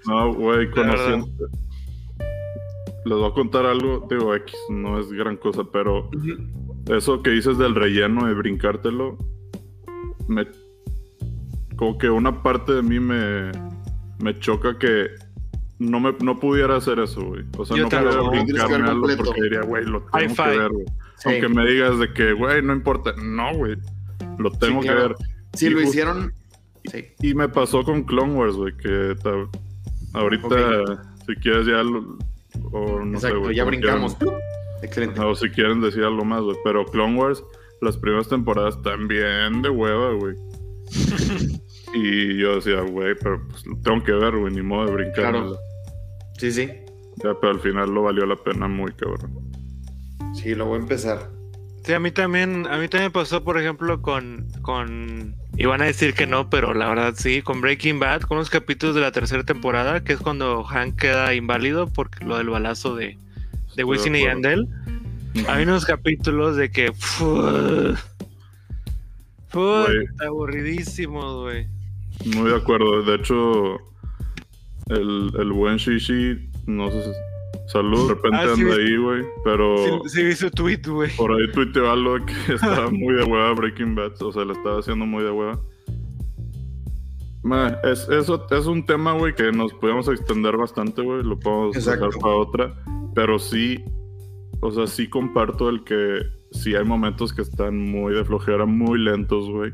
No, 0.07 0.33
güey, 0.35 0.71
conociendo, 0.71 1.29
les 3.05 3.19
voy 3.19 3.31
a 3.31 3.35
contar 3.35 3.67
algo, 3.67 4.07
digo, 4.09 4.35
X, 4.35 4.55
no 4.71 4.99
es 5.01 5.11
gran 5.11 5.37
cosa, 5.37 5.65
pero 5.65 6.09
eso 6.89 7.23
que 7.23 7.31
dices 7.31 7.59
del 7.59 7.75
relleno, 7.75 8.27
de 8.27 8.35
brincártelo, 8.35 9.19
me. 10.29 10.47
Como 11.77 11.99
que 11.99 12.11
una 12.11 12.43
parte 12.43 12.75
de 12.75 12.83
mí 12.83 13.01
me. 13.01 13.51
Me 14.23 14.39
choca 14.39 14.79
que 14.79 15.09
no, 15.81 15.99
me, 15.99 16.13
no 16.23 16.39
pudiera 16.39 16.77
hacer 16.77 17.01
eso, 17.01 17.25
güey. 17.25 17.45
O 17.59 17.67
sea, 17.67 17.77
no 17.77 17.89
pudiera 17.89 18.23
brincarme 18.23 18.89
algo 18.89 19.09
porque 19.25 19.43
diría, 19.43 19.63
güey, 19.63 19.85
lo 19.85 20.03
tengo 20.03 20.35
que 20.35 20.59
ver, 20.59 20.71
güey. 20.71 20.87
Aunque 21.25 21.49
me 21.49 21.67
digas 21.67 21.99
de 21.99 22.13
que, 22.13 22.33
güey, 22.33 22.63
no 22.63 22.73
importa. 22.73 23.15
No, 23.21 23.53
güey. 23.55 23.77
Lo 24.39 24.53
tengo 24.53 24.81
que 24.81 24.95
ver. 24.95 25.17
Si 25.55 25.69
lo 25.71 25.81
hicieron. 25.81 26.33
Sí. 26.85 27.05
Y 27.21 27.35
me 27.35 27.49
pasó 27.49 27.83
con 27.83 28.05
Clone 28.05 28.35
Wars, 28.35 28.55
güey, 28.55 28.77
que 28.77 29.17
ahorita, 30.13 31.15
si 31.27 31.35
quieres, 31.37 31.67
ya 31.67 31.83
lo, 31.83 32.17
o 32.71 33.01
no 33.01 33.15
Exacto, 33.15 33.51
ya 33.51 33.65
brincamos. 33.65 34.17
Excelente. 34.83 35.21
O 35.21 35.35
si 35.35 35.49
quieren 35.51 35.81
decir 35.81 36.05
algo 36.05 36.25
más, 36.25 36.43
Pero 36.65 36.85
Clone 36.87 37.17
Wars, 37.17 37.43
las 37.81 37.97
primeras 37.97 38.29
temporadas 38.29 38.81
también 38.83 39.63
de 39.63 39.69
hueva, 39.69 40.13
güey. 40.13 40.37
y 41.95 42.39
yo 42.39 42.57
decía, 42.57 42.81
güey, 42.81 43.15
pero 43.21 43.47
pues 43.49 43.67
lo 43.67 43.77
tengo 43.81 44.03
que 44.03 44.13
ver, 44.13 44.37
güey, 44.37 44.53
ni 44.53 44.63
modo 44.63 44.87
de 44.87 44.93
brincar. 44.93 45.35
Sí, 46.39 46.53
sí. 46.53 46.69
Ya, 47.23 47.35
pero 47.41 47.53
al 47.53 47.61
final 47.61 47.91
lo 47.91 48.03
valió 48.03 48.25
la 48.27 48.37
pena 48.37 48.69
muy 48.69 48.93
cabrón. 48.93 49.53
Sí, 50.35 50.55
lo 50.55 50.67
voy 50.67 50.79
a 50.79 50.83
empezar. 50.83 51.31
Sí, 51.85 51.93
a 51.93 51.99
mí 51.99 52.11
también, 52.11 52.67
a 52.69 52.79
mí 52.79 52.89
también 52.89 53.13
pasó, 53.13 53.43
por 53.43 53.59
ejemplo, 53.59 54.01
con, 54.01 54.47
con, 54.63 55.35
iban 55.57 55.83
a 55.83 55.87
decir 55.87 56.15
que 56.15 56.27
no, 56.27 56.49
pero 56.49 56.75
la 56.75 56.89
verdad 56.89 57.15
sí, 57.17 57.43
con 57.43 57.61
Breaking 57.61 57.99
Bad, 57.99 58.23
con 58.23 58.39
los 58.39 58.51
capítulos 58.51 58.95
de 58.95 59.01
la 59.01 59.11
tercera 59.11 59.43
temporada, 59.45 60.05
que 60.05 60.13
es 60.13 60.21
cuando 60.21 60.63
Hank 60.63 60.97
queda 60.97 61.35
inválido 61.35 61.89
por 61.89 62.09
lo 62.25 62.39
del 62.39 62.51
balazo 62.51 62.95
de, 62.95 63.19
de 63.75 63.85
Wisin 63.85 64.15
y 64.15 64.25
Yandel. 64.25 64.69
Hay 65.49 65.65
unos 65.65 65.85
capítulos 65.85 66.57
de 66.57 66.71
que, 66.71 66.93
fue 69.49 69.87
aburridísimos, 70.25 71.43
güey. 71.43 71.67
Muy 72.25 72.51
de 72.51 72.57
acuerdo, 72.57 73.03
de 73.03 73.15
hecho, 73.17 73.77
el, 74.89 75.33
el 75.39 75.53
buen 75.53 75.77
Shishi, 75.77 76.51
no 76.67 76.91
sé 76.91 77.03
si 77.05 77.11
Salud, 77.67 78.09
de 78.09 78.15
repente 78.15 78.39
ah, 78.39 78.53
anda 78.53 78.75
ahí, 78.75 78.97
güey. 78.97 79.23
Pero. 79.45 80.03
Sí, 80.07 80.23
vi 80.23 80.35
su 80.35 80.51
tweet, 80.51 80.83
güey. 80.87 81.11
Por 81.17 81.33
ahí 81.33 81.51
tuiteó 81.53 81.91
algo 81.91 82.17
que 82.27 82.35
estaba 82.55 82.91
muy 82.91 83.15
de 83.15 83.25
hueva 83.25 83.53
Breaking 83.55 83.95
Bad. 83.95 84.21
O 84.23 84.33
sea, 84.33 84.45
le 84.45 84.53
estaba 84.53 84.81
haciendo 84.81 85.07
muy 85.07 85.23
de 85.25 85.31
hueva. 85.31 85.59
es, 87.85 88.09
eso 88.09 88.47
es 88.51 88.67
un 88.67 88.85
tema, 88.85 89.13
güey, 89.13 89.35
que 89.35 89.53
nos 89.53 89.73
podemos 89.75 90.09
extender 90.09 90.57
bastante, 90.57 91.03
güey. 91.03 91.23
Lo 91.23 91.39
podemos 91.39 91.73
dejar 91.75 92.11
para 92.21 92.35
otra. 92.35 92.75
Pero 93.15 93.39
sí, 93.39 93.83
o 94.61 94.71
sea, 94.71 94.87
sí 94.87 95.09
comparto 95.09 95.69
el 95.69 95.85
que 95.85 96.21
sí 96.51 96.75
hay 96.75 96.85
momentos 96.85 97.33
que 97.33 97.43
están 97.43 97.79
muy 97.79 98.13
de 98.13 98.25
flojera, 98.25 98.67
muy 98.67 98.99
lentos, 98.99 99.49
güey. 99.49 99.73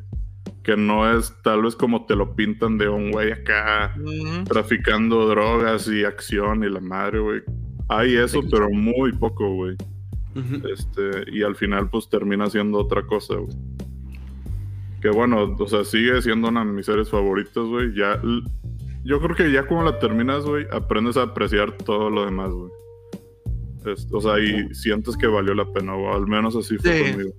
Que 0.69 0.77
no 0.77 1.11
es 1.11 1.35
tal 1.43 1.63
vez 1.63 1.75
como 1.75 2.05
te 2.05 2.15
lo 2.15 2.37
pintan 2.37 2.77
de 2.77 2.91
un 2.91 3.11
güey 3.11 3.33
acá 3.33 3.95
traficando 4.45 5.27
drogas 5.27 5.89
y 5.89 6.05
acción 6.05 6.63
y 6.63 6.69
la 6.69 6.79
madre, 6.81 7.21
güey. 7.21 7.41
Hay 7.89 8.15
eso, 8.17 8.43
pero 8.51 8.69
muy 8.69 9.15
poco, 9.15 9.51
güey. 9.55 9.79
Este, 10.71 11.25
y 11.33 11.43
al 11.43 11.57
final, 11.57 11.89
pues 11.89 12.11
termina 12.11 12.51
siendo 12.51 12.81
otra 12.81 13.01
cosa, 13.07 13.37
güey. 13.37 13.57
Que 15.01 15.09
bueno, 15.09 15.57
o 15.59 15.67
sea, 15.69 15.87
sigue 15.87 16.21
siendo 16.21 16.49
una 16.49 16.67
de 16.67 16.71
mis 16.71 16.85
series 16.85 17.09
favoritas, 17.09 17.65
güey. 17.65 17.95
Ya, 17.95 18.21
yo 19.05 19.23
creo 19.23 19.35
que 19.35 19.51
ya 19.51 19.67
cuando 19.67 19.91
la 19.91 19.99
terminas, 19.99 20.45
güey, 20.45 20.67
aprendes 20.71 21.17
a 21.17 21.23
apreciar 21.23 21.73
todo 21.79 22.11
lo 22.11 22.27
demás, 22.27 22.51
güey. 22.51 22.71
O 24.11 24.21
sea, 24.21 24.39
y 24.39 24.75
sientes 24.75 25.17
que 25.17 25.27
valió 25.27 25.55
la 25.55 25.65
pena, 25.73 25.95
o 25.95 26.15
al 26.15 26.27
menos 26.27 26.57
así 26.57 26.77
fue 26.79 27.11
conmigo. 27.11 27.31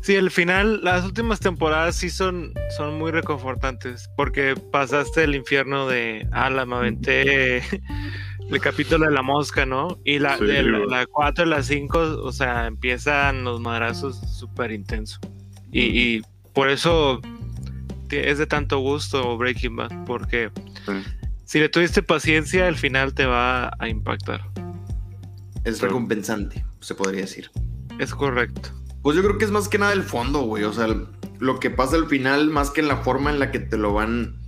Sí, 0.00 0.14
el 0.14 0.30
final, 0.30 0.82
las 0.82 1.04
últimas 1.04 1.40
temporadas 1.40 1.96
sí 1.96 2.10
son, 2.10 2.52
son 2.76 2.98
muy 2.98 3.10
reconfortantes, 3.10 4.08
porque 4.16 4.54
pasaste 4.72 5.24
el 5.24 5.34
infierno 5.34 5.86
de, 5.88 6.26
ah, 6.32 6.50
la 6.50 6.66
me 6.66 6.76
aventé 6.76 7.58
el 8.50 8.60
capítulo 8.60 9.06
de 9.06 9.12
la 9.12 9.22
mosca, 9.22 9.66
¿no? 9.66 9.98
Y 10.04 10.18
la, 10.18 10.38
de 10.38 10.62
la, 10.62 11.06
4 11.06 11.44
y 11.44 11.48
la 11.48 11.62
5, 11.62 11.98
o 12.22 12.32
sea, 12.32 12.66
empiezan 12.66 13.44
los 13.44 13.60
madrazos 13.60 14.18
súper 14.38 14.72
intensos. 14.72 15.20
Y, 15.70 16.22
por 16.54 16.70
eso 16.70 17.20
es 18.10 18.38
de 18.38 18.46
tanto 18.46 18.78
gusto 18.78 19.36
Breaking 19.36 19.76
Bad, 19.76 20.04
porque 20.06 20.50
si 21.44 21.60
le 21.60 21.68
tuviste 21.68 22.02
paciencia, 22.02 22.66
el 22.66 22.76
final 22.76 23.14
te 23.14 23.26
va 23.26 23.70
a 23.78 23.88
impactar. 23.88 24.40
Es 25.68 25.80
recompensante, 25.80 26.64
se 26.80 26.94
podría 26.94 27.22
decir. 27.22 27.50
Es 27.98 28.14
correcto. 28.14 28.70
Pues 29.02 29.16
yo 29.16 29.22
creo 29.22 29.38
que 29.38 29.44
es 29.44 29.50
más 29.50 29.68
que 29.68 29.78
nada 29.78 29.92
el 29.92 30.02
fondo, 30.02 30.42
güey. 30.42 30.64
O 30.64 30.72
sea, 30.72 30.88
lo 31.38 31.60
que 31.60 31.70
pasa 31.70 31.96
al 31.96 32.06
final, 32.06 32.50
más 32.50 32.70
que 32.70 32.80
en 32.80 32.88
la 32.88 32.98
forma 32.98 33.30
en 33.30 33.38
la 33.38 33.50
que 33.50 33.60
te 33.60 33.76
lo 33.76 33.92
van 33.92 34.40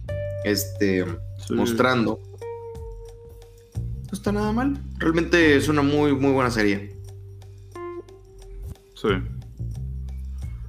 este, 0.44 1.04
mostrando 1.50 2.20
no 4.10 4.16
está 4.16 4.32
nada 4.32 4.50
mal. 4.50 4.76
Realmente 4.98 5.54
es 5.54 5.68
una 5.68 5.82
muy, 5.82 6.12
muy 6.14 6.32
buena 6.32 6.50
serie. 6.50 6.96
Sí. 8.94 9.08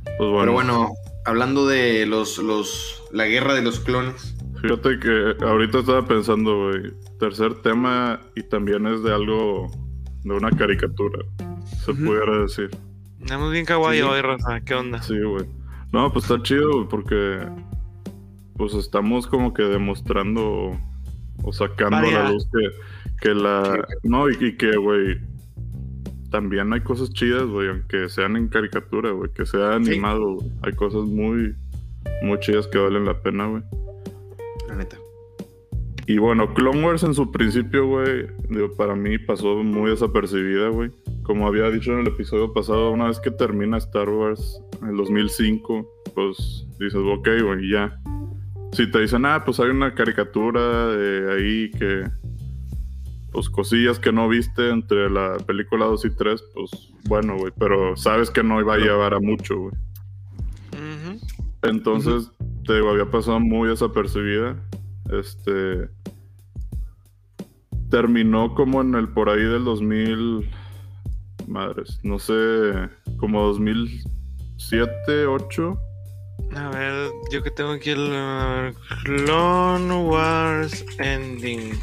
Pues 0.03 0.17
bueno. 0.19 0.39
Pero 0.39 0.53
bueno, 0.53 0.91
hablando 1.25 1.65
de 1.65 2.05
los, 2.05 2.37
los, 2.37 3.03
la 3.11 3.25
guerra 3.25 3.55
de 3.55 3.63
los 3.63 3.79
clones. 3.79 4.35
Fíjate 4.61 4.99
que 4.99 5.35
ahorita 5.43 5.79
estaba 5.79 6.07
pensando, 6.07 6.67
güey, 6.67 6.93
tercer 7.19 7.63
tema 7.63 8.21
y 8.35 8.43
también 8.43 8.85
es 8.85 9.01
de 9.01 9.11
algo, 9.11 9.71
de 10.23 10.33
una 10.33 10.51
caricatura, 10.51 11.19
se 11.85 11.93
pudiera 11.93 12.43
decir. 12.43 12.69
Estamos 13.19 13.51
bien 13.51 13.65
kawaii 13.65 14.01
hoy, 14.01 14.21
Raza, 14.21 14.61
¿qué 14.61 14.75
onda? 14.75 15.01
Sí, 15.01 15.19
güey. 15.19 15.45
No, 15.91 16.11
pues 16.11 16.25
está 16.25 16.41
chido, 16.41 16.87
porque 16.89 17.39
pues 18.55 18.73
estamos 18.73 19.27
como 19.27 19.53
que 19.53 19.63
demostrando 19.63 20.77
o 21.43 21.53
sacando 21.53 22.09
la 22.11 22.31
luz 22.31 22.47
que 22.51 22.69
que 23.21 23.33
la. 23.33 23.87
No, 24.03 24.29
y, 24.29 24.57
que, 24.57 24.75
güey. 24.75 25.17
También 26.31 26.71
hay 26.71 26.79
cosas 26.79 27.11
chidas, 27.11 27.45
güey, 27.45 27.67
aunque 27.67 28.07
sean 28.07 28.37
en 28.37 28.47
caricatura, 28.47 29.11
güey, 29.11 29.29
que 29.33 29.45
sea 29.45 29.75
animado, 29.75 30.37
Hay 30.61 30.71
cosas 30.73 31.03
muy, 31.03 31.53
muy 32.23 32.39
chidas 32.39 32.67
que 32.67 32.77
valen 32.77 33.05
la 33.05 33.21
pena, 33.21 33.47
güey. 33.47 33.63
Y 36.07 36.17
bueno, 36.17 36.53
Clone 36.53 36.83
Wars 36.83 37.03
en 37.03 37.13
su 37.13 37.31
principio, 37.31 37.87
güey, 37.87 38.27
para 38.77 38.95
mí 38.95 39.17
pasó 39.19 39.63
muy 39.63 39.91
desapercibida, 39.91 40.69
güey. 40.69 40.91
Como 41.23 41.47
había 41.47 41.69
dicho 41.69 41.93
en 41.93 41.99
el 41.99 42.07
episodio 42.07 42.51
pasado, 42.53 42.91
una 42.91 43.07
vez 43.07 43.19
que 43.19 43.31
termina 43.31 43.77
Star 43.77 44.09
Wars 44.09 44.61
en 44.81 44.89
el 44.89 44.97
2005, 44.97 45.87
pues 46.15 46.67
dices, 46.79 46.95
ok, 46.95 47.27
güey, 47.43 47.69
ya. 47.69 47.97
Si 48.73 48.89
te 48.89 49.01
dicen, 49.01 49.25
ah, 49.25 49.43
pues 49.45 49.59
hay 49.59 49.69
una 49.69 49.93
caricatura 49.93 50.87
de 50.87 51.33
ahí 51.33 51.71
que 51.71 52.03
pues 53.31 53.49
cosillas 53.49 53.97
que 53.97 54.11
no 54.11 54.27
viste 54.27 54.69
entre 54.69 55.09
la 55.09 55.37
película 55.37 55.85
2 55.85 56.05
y 56.05 56.09
3, 56.15 56.43
pues 56.53 56.71
bueno, 57.05 57.37
güey, 57.37 57.53
pero 57.57 57.95
sabes 57.95 58.29
que 58.29 58.43
no 58.43 58.59
iba 58.59 58.73
a 58.73 58.77
llevar 58.77 59.13
a 59.13 59.19
mucho, 59.19 59.57
güey. 59.57 59.73
Entonces, 61.63 62.29
te 62.65 62.75
digo, 62.75 62.89
había 62.89 63.09
pasado 63.09 63.39
muy 63.39 63.69
desapercibida. 63.69 64.57
Este. 65.11 65.89
Terminó 67.89 68.55
como 68.55 68.81
en 68.81 68.95
el 68.95 69.09
por 69.09 69.29
ahí 69.29 69.43
del 69.43 69.65
2000. 69.65 70.49
Madres, 71.47 71.99
no 72.03 72.17
sé, 72.17 72.33
como 73.17 73.43
2007, 73.47 75.25
8. 75.25 75.77
A 76.55 76.69
ver, 76.69 77.11
yo 77.31 77.43
que 77.43 77.51
tengo 77.51 77.71
aquí 77.71 77.89
el 77.91 78.73
Clone 79.03 79.93
Wars 80.05 80.85
Ending. 80.97 81.73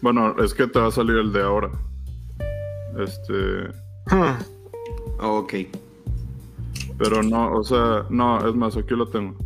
Bueno, 0.00 0.34
es 0.42 0.52
que 0.52 0.66
te 0.66 0.78
va 0.78 0.88
a 0.88 0.90
salir 0.90 1.16
el 1.16 1.32
de 1.32 1.42
ahora. 1.42 1.70
Este. 2.98 3.68
ok. 5.18 5.54
Pero 6.98 7.22
no, 7.22 7.52
o 7.52 7.64
sea, 7.64 8.04
no, 8.10 8.46
es 8.46 8.54
más, 8.54 8.76
aquí 8.76 8.94
lo 8.94 9.08
tengo. 9.08 9.36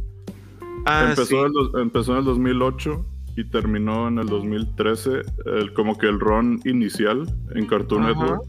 Ah, 0.86 1.08
empezó, 1.10 1.46
empezó 1.78 2.12
en 2.12 2.18
el 2.18 2.24
2008 2.24 3.06
y 3.36 3.44
terminó 3.50 4.08
en 4.08 4.18
el 4.18 4.26
2013, 4.28 5.22
el, 5.46 5.72
como 5.74 5.98
que 5.98 6.06
el 6.06 6.18
run 6.20 6.60
inicial 6.64 7.26
en 7.54 7.66
Cartoon 7.66 8.06
Network. 8.06 8.42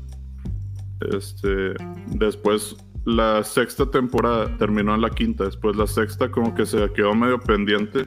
Este, 1.11 1.73
después 2.15 2.77
la 3.05 3.43
sexta 3.43 3.89
temporada 3.89 4.55
terminó 4.57 4.93
en 4.93 5.01
la 5.01 5.09
quinta, 5.09 5.45
después 5.45 5.75
la 5.75 5.87
sexta 5.87 6.29
como 6.29 6.53
que 6.53 6.65
se 6.65 6.91
quedó 6.93 7.15
medio 7.15 7.39
pendiente. 7.39 8.05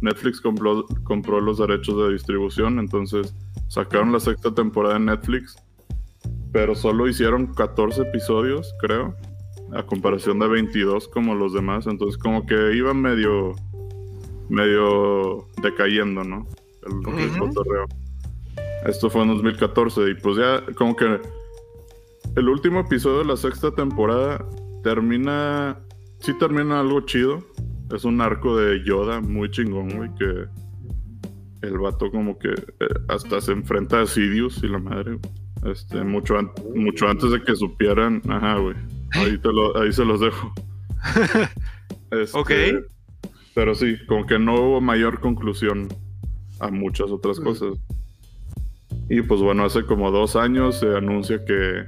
Netflix 0.00 0.40
compró, 0.40 0.86
compró 1.04 1.40
los 1.40 1.58
derechos 1.58 1.96
de 1.98 2.12
distribución, 2.12 2.78
entonces 2.78 3.34
sacaron 3.68 4.12
la 4.12 4.20
sexta 4.20 4.54
temporada 4.54 4.96
en 4.96 5.06
Netflix, 5.06 5.56
pero 6.52 6.74
solo 6.74 7.08
hicieron 7.08 7.52
14 7.54 8.02
episodios, 8.02 8.72
creo, 8.80 9.14
a 9.72 9.82
comparación 9.84 10.38
de 10.38 10.48
22 10.48 11.08
como 11.08 11.34
los 11.34 11.52
demás, 11.52 11.86
entonces 11.86 12.16
como 12.20 12.44
que 12.46 12.76
iban 12.76 13.00
medio 13.00 13.54
medio 14.52 15.48
decayendo, 15.62 16.22
¿no? 16.22 16.46
El, 16.86 17.40
Esto 18.86 19.08
fue 19.08 19.22
en 19.22 19.28
2014 19.28 20.10
y 20.10 20.14
pues 20.14 20.36
ya 20.36 20.62
como 20.74 20.94
que 20.94 21.20
el 22.36 22.48
último 22.48 22.80
episodio 22.80 23.20
de 23.20 23.24
la 23.24 23.36
sexta 23.36 23.70
temporada 23.74 24.44
termina 24.82 25.78
sí 26.20 26.32
termina 26.38 26.80
algo 26.80 27.00
chido, 27.00 27.42
es 27.94 28.04
un 28.04 28.20
arco 28.20 28.56
de 28.56 28.84
Yoda 28.84 29.20
muy 29.20 29.50
chingón, 29.50 29.88
güey, 29.90 30.10
que 30.14 30.46
el 31.66 31.78
vato 31.78 32.10
como 32.10 32.38
que 32.38 32.50
eh, 32.50 32.86
hasta 33.08 33.40
se 33.40 33.52
enfrenta 33.52 34.02
a 34.02 34.06
Sidious 34.06 34.62
y 34.62 34.68
la 34.68 34.78
madre, 34.78 35.18
Este, 35.64 36.02
mucho, 36.02 36.34
mucho 36.74 37.08
antes 37.08 37.30
de 37.30 37.42
que 37.42 37.54
supieran, 37.54 38.20
ajá, 38.28 38.56
güey. 38.58 38.76
Ahí, 39.12 39.40
ahí 39.76 39.92
se 39.92 40.04
los 40.04 40.20
dejo. 40.20 40.52
Este, 42.10 42.38
ok. 42.38 42.50
Pero 43.54 43.74
sí, 43.74 43.96
como 44.06 44.26
que 44.26 44.38
no 44.38 44.54
hubo 44.54 44.80
mayor 44.80 45.20
conclusión 45.20 45.88
a 46.60 46.70
muchas 46.70 47.10
otras 47.10 47.38
cosas. 47.40 47.78
Y 49.08 49.20
pues 49.22 49.40
bueno, 49.40 49.64
hace 49.64 49.84
como 49.84 50.10
dos 50.10 50.36
años 50.36 50.78
se 50.78 50.96
anuncia 50.96 51.44
que 51.44 51.84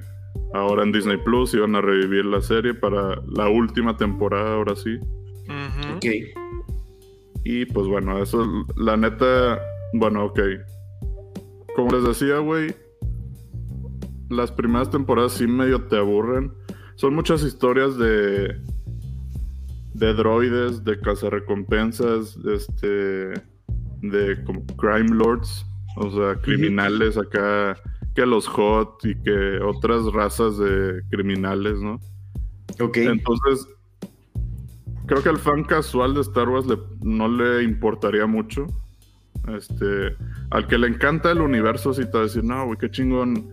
ahora 0.52 0.82
en 0.82 0.92
Disney 0.92 1.16
Plus 1.16 1.54
iban 1.54 1.74
a 1.76 1.80
revivir 1.80 2.24
la 2.24 2.42
serie 2.42 2.74
para 2.74 3.20
la 3.34 3.48
última 3.48 3.96
temporada, 3.96 4.54
ahora 4.54 4.76
sí. 4.76 4.98
Ok. 5.96 6.04
Y 7.44 7.66
pues 7.66 7.86
bueno, 7.86 8.22
eso, 8.22 8.46
la 8.76 8.96
neta, 8.96 9.58
bueno, 9.94 10.24
ok. 10.24 10.40
Como 11.76 11.90
les 11.92 12.04
decía, 12.04 12.38
güey, 12.38 12.74
las 14.30 14.50
primeras 14.50 14.90
temporadas 14.90 15.32
sí 15.32 15.46
medio 15.46 15.82
te 15.84 15.96
aburren. 15.96 16.52
Son 16.96 17.14
muchas 17.14 17.42
historias 17.42 17.96
de 17.98 18.54
de 19.95 20.12
droides, 20.12 20.84
de 20.84 21.01
cazarrecompensas, 21.01 22.36
este 22.45 23.32
de 24.03 24.45
como 24.45 24.66
crime 24.76 25.09
lords, 25.11 25.64
o 25.97 26.11
sea, 26.11 26.40
criminales 26.42 27.16
acá 27.16 27.76
que 28.14 28.26
los 28.26 28.47
hot 28.47 29.05
y 29.05 29.14
que 29.22 29.59
otras 29.61 30.05
razas 30.12 30.59
de 30.59 31.03
criminales, 31.11 31.80
¿no? 31.80 32.01
Ok. 32.80 32.99
Entonces, 32.99 33.66
creo 35.07 35.22
que 35.22 35.28
al 35.28 35.38
fan 35.38 35.64
casual 35.64 36.14
de 36.14 36.20
Star 36.20 36.49
Wars 36.49 36.66
no 37.01 37.28
le 37.28 37.62
importaría 37.62 38.26
mucho. 38.26 38.66
Este, 39.49 40.16
al 40.51 40.66
que 40.66 40.78
le 40.78 40.88
encanta 40.88 41.30
el 41.30 41.40
universo, 41.40 41.92
si 41.92 42.05
te 42.05 42.12
va 42.12 42.20
a 42.20 42.22
decir, 42.22 42.45
no, 42.45 42.66
güey, 42.66 42.78
qué 42.78 42.90
chingón 42.90 43.53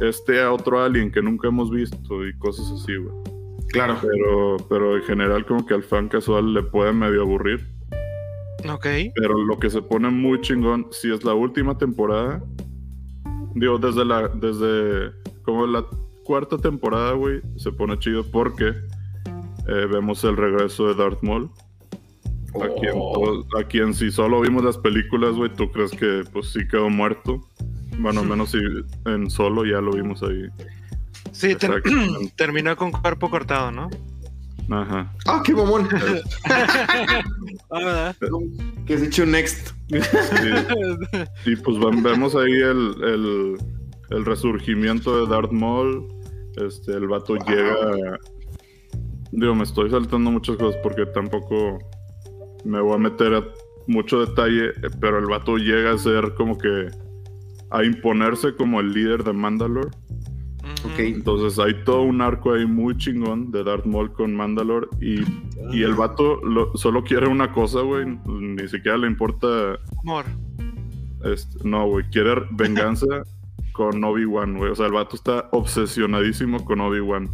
este 0.00 0.42
a 0.42 0.52
otro 0.52 0.82
alien 0.82 1.10
que 1.10 1.22
nunca 1.22 1.48
hemos 1.48 1.70
visto 1.70 2.26
y 2.26 2.36
cosas 2.38 2.70
así, 2.70 2.96
güey. 2.96 3.33
Claro. 3.74 3.98
Pero, 4.00 4.56
pero 4.68 4.96
en 4.96 5.02
general, 5.02 5.44
como 5.44 5.66
que 5.66 5.74
al 5.74 5.82
fan 5.82 6.08
casual 6.08 6.54
le 6.54 6.62
puede 6.62 6.92
medio 6.92 7.22
aburrir. 7.22 7.66
Ok. 8.68 8.86
Pero 9.14 9.44
lo 9.44 9.58
que 9.58 9.68
se 9.68 9.82
pone 9.82 10.08
muy 10.10 10.40
chingón, 10.40 10.86
si 10.90 11.12
es 11.12 11.24
la 11.24 11.34
última 11.34 11.76
temporada, 11.76 12.42
digo, 13.54 13.78
desde 13.78 14.04
la, 14.04 14.28
desde 14.28 15.12
como 15.42 15.66
la 15.66 15.84
cuarta 16.24 16.56
temporada, 16.56 17.12
güey, 17.12 17.42
se 17.56 17.72
pone 17.72 17.98
chido 17.98 18.24
porque 18.30 18.68
eh, 19.68 19.86
vemos 19.90 20.24
el 20.24 20.36
regreso 20.36 20.86
de 20.86 20.94
Darth 20.94 21.22
Maul. 21.22 21.50
A, 23.56 23.64
quien, 23.64 23.94
si 23.94 24.12
solo 24.12 24.40
vimos 24.40 24.62
las 24.62 24.78
películas, 24.78 25.34
güey, 25.34 25.52
tú 25.52 25.72
crees 25.72 25.90
que 25.90 26.22
pues 26.32 26.52
sí 26.52 26.60
quedó 26.68 26.88
muerto. 26.88 27.40
Bueno, 27.98 28.22
menos 28.22 28.52
si 28.52 28.58
en 29.06 29.28
solo 29.28 29.64
ya 29.64 29.80
lo 29.80 29.92
vimos 29.92 30.22
ahí. 30.22 30.46
Sí, 31.32 31.56
terminó 32.36 32.76
con 32.76 32.92
cuerpo 32.92 33.30
cortado, 33.30 33.70
¿no? 33.70 33.90
Ajá. 34.70 35.12
¡Ah, 35.26 35.42
qué 35.44 35.54
mamón! 35.54 35.88
ah, 37.70 38.14
que 38.86 38.98
se 38.98 39.06
hecho 39.06 39.26
next. 39.26 39.74
Y 41.44 41.56
pues 41.56 41.78
vemos 42.02 42.34
ahí 42.34 42.52
el, 42.52 43.58
el, 44.10 44.24
resurgimiento 44.24 45.20
de 45.24 45.30
Darth 45.30 45.52
Maul. 45.52 46.08
Este, 46.56 46.92
el 46.92 47.08
vato 47.08 47.36
llega. 47.36 48.18
Digo, 49.32 49.54
me 49.54 49.64
estoy 49.64 49.90
saltando 49.90 50.30
muchas 50.30 50.56
cosas 50.56 50.80
porque 50.82 51.04
tampoco 51.06 51.78
me 52.64 52.80
voy 52.80 52.94
a 52.94 52.98
meter 52.98 53.34
a 53.34 53.44
mucho 53.86 54.24
detalle, 54.24 54.72
pero 55.00 55.18
el 55.18 55.26
vato 55.26 55.56
llega 55.56 55.92
a 55.92 55.98
ser 55.98 56.34
como 56.36 56.56
que 56.56 56.88
a 57.70 57.84
imponerse 57.84 58.54
como 58.54 58.80
el 58.80 58.92
líder 58.92 59.24
de 59.24 59.32
Mandalore. 59.32 59.90
Entonces 60.96 61.58
hay 61.58 61.74
todo 61.84 62.02
un 62.02 62.20
arco 62.20 62.52
ahí 62.52 62.66
muy 62.66 62.96
chingón 62.96 63.50
de 63.50 63.64
Darth 63.64 63.84
Maul 63.84 64.12
con 64.12 64.34
Mandalore 64.34 64.86
y, 65.00 65.24
y 65.72 65.82
el 65.82 65.94
vato 65.94 66.40
solo 66.74 67.02
quiere 67.02 67.26
una 67.26 67.52
cosa, 67.52 67.80
güey. 67.80 68.06
Ni 68.26 68.68
siquiera 68.68 68.98
le 68.98 69.06
importa. 69.06 69.78
Amor. 70.02 70.24
Este, 71.24 71.58
no, 71.66 71.86
güey. 71.88 72.04
Quiere 72.10 72.42
venganza 72.50 73.06
con 73.72 74.02
Obi-Wan, 74.02 74.58
güey. 74.58 74.70
O 74.70 74.74
sea, 74.74 74.86
el 74.86 74.92
vato 74.92 75.16
está 75.16 75.48
obsesionadísimo 75.52 76.64
con 76.64 76.80
Obi-Wan. 76.80 77.28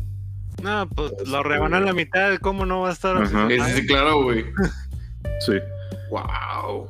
No, 0.62 0.88
pues 0.88 1.12
lo 1.26 1.42
rebana 1.42 1.78
a 1.78 1.80
la 1.80 1.92
mitad. 1.92 2.36
¿Cómo 2.38 2.66
no 2.66 2.80
va 2.80 2.90
a 2.90 2.92
estar? 2.92 3.26
Sí, 3.26 3.86
claro, 3.86 4.22
güey. 4.22 4.44
sí. 5.40 5.55
Wow. 6.11 6.88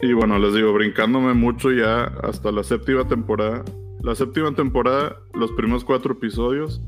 Y 0.00 0.12
bueno, 0.14 0.38
les 0.38 0.54
digo, 0.54 0.72
brincándome 0.72 1.32
mucho 1.34 1.70
ya 1.70 2.04
hasta 2.22 2.50
la 2.50 2.64
séptima 2.64 3.06
temporada 3.06 3.62
la 4.02 4.14
séptima 4.16 4.52
temporada, 4.54 5.16
los 5.34 5.52
primeros 5.52 5.84
cuatro 5.84 6.14
episodios 6.14 6.82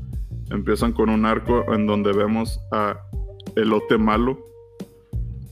empiezan 0.51 0.91
con 0.91 1.09
un 1.09 1.25
arco 1.25 1.73
en 1.73 1.87
donde 1.87 2.11
vemos 2.11 2.59
a 2.71 2.99
Elote 3.55 3.97
Malo, 3.97 4.37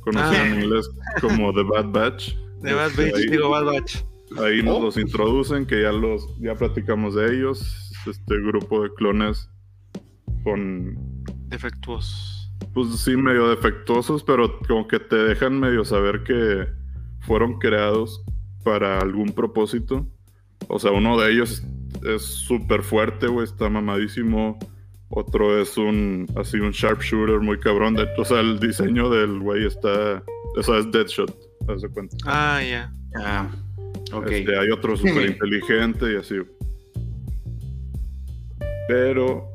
conocido 0.02 0.44
en 0.44 0.52
ah. 0.52 0.62
inglés 0.62 0.90
como 1.22 1.54
The 1.54 1.64
Bad 1.64 1.92
Batch. 1.92 2.36
The 2.62 2.74
Bad 2.74 2.92
Batch, 2.98 3.16
ahí, 3.16 3.28
digo 3.30 3.50
Bad 3.50 3.66
Batch. 3.66 3.98
Ahí 4.44 4.62
nos 4.62 4.78
oh. 4.78 4.84
los 4.84 4.98
introducen, 4.98 5.66
que 5.66 5.84
ya 5.84 5.92
los 5.92 6.28
ya 6.40 6.56
platicamos 6.56 7.16
de 7.16 7.34
ellos. 7.34 7.92
Este 8.06 8.38
grupo 8.42 8.84
de 8.84 8.94
clones 8.96 9.50
con 10.44 10.98
defectuosos. 11.48 12.52
Pues 12.74 12.90
sí, 13.00 13.16
medio 13.16 13.48
defectuosos, 13.48 14.24
pero 14.24 14.60
como 14.68 14.88
que 14.90 15.00
te 15.00 15.16
dejan 15.16 15.58
medio 15.58 15.86
saber 15.86 16.24
que 16.24 16.68
fueron 17.22 17.60
creados 17.60 18.22
para 18.64 19.00
algún 19.00 19.32
propósito 19.32 20.06
o 20.68 20.80
sea, 20.80 20.92
uno 20.92 21.20
de 21.20 21.32
ellos 21.32 21.64
es 22.06 22.22
súper 22.22 22.84
fuerte, 22.84 23.28
güey, 23.28 23.46
está 23.46 23.70
mamadísimo. 23.70 24.58
Otro 25.10 25.62
es 25.62 25.78
un, 25.78 26.28
así, 26.36 26.58
un 26.58 26.72
sharpshooter 26.72 27.40
muy 27.40 27.60
cabrón. 27.60 27.94
De, 27.96 28.08
o 28.18 28.26
sea, 28.26 28.40
el 28.40 28.60
diseño 28.60 29.10
del 29.10 29.40
güey 29.40 29.66
está, 29.66 30.24
o 30.58 30.64
sea, 30.64 30.80
es 30.80 30.92
Deadshot, 30.92 31.32
haz 31.68 31.86
cuenta. 31.94 32.18
Ah, 32.26 32.62
ya. 32.64 32.92
Ah, 33.16 33.48
ok. 34.12 34.32
Este, 34.32 34.58
hay 34.58 34.72
otro 34.72 34.98
súper 34.98 35.30
inteligente 35.30 36.14
y 36.14 36.16
así. 36.16 36.36
Pero... 38.88 39.48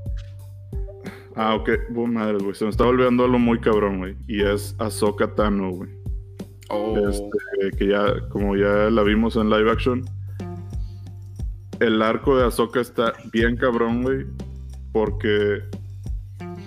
Ah, 1.34 1.54
ok. 1.54 1.70
Buah, 1.90 2.06
madre, 2.06 2.38
güey. 2.38 2.54
Se 2.54 2.64
me 2.64 2.70
está 2.70 2.84
volviendo 2.84 3.24
algo 3.24 3.38
muy 3.38 3.60
cabrón, 3.60 3.98
güey. 3.98 4.16
Y 4.26 4.42
es 4.42 4.74
Ahsoka 4.78 5.34
Tano, 5.34 5.70
güey. 5.70 5.90
Oh. 6.68 6.96
Este, 7.08 7.76
que 7.78 7.86
ya, 7.86 8.28
como 8.28 8.56
ya 8.56 8.90
la 8.90 9.02
vimos 9.02 9.36
en 9.36 9.48
live 9.48 9.70
action, 9.70 10.04
el 11.80 12.02
arco 12.02 12.36
de 12.36 12.46
Ahsoka 12.46 12.80
está 12.80 13.12
bien 13.32 13.56
cabrón, 13.56 14.02
güey. 14.02 14.26
Porque 14.92 15.62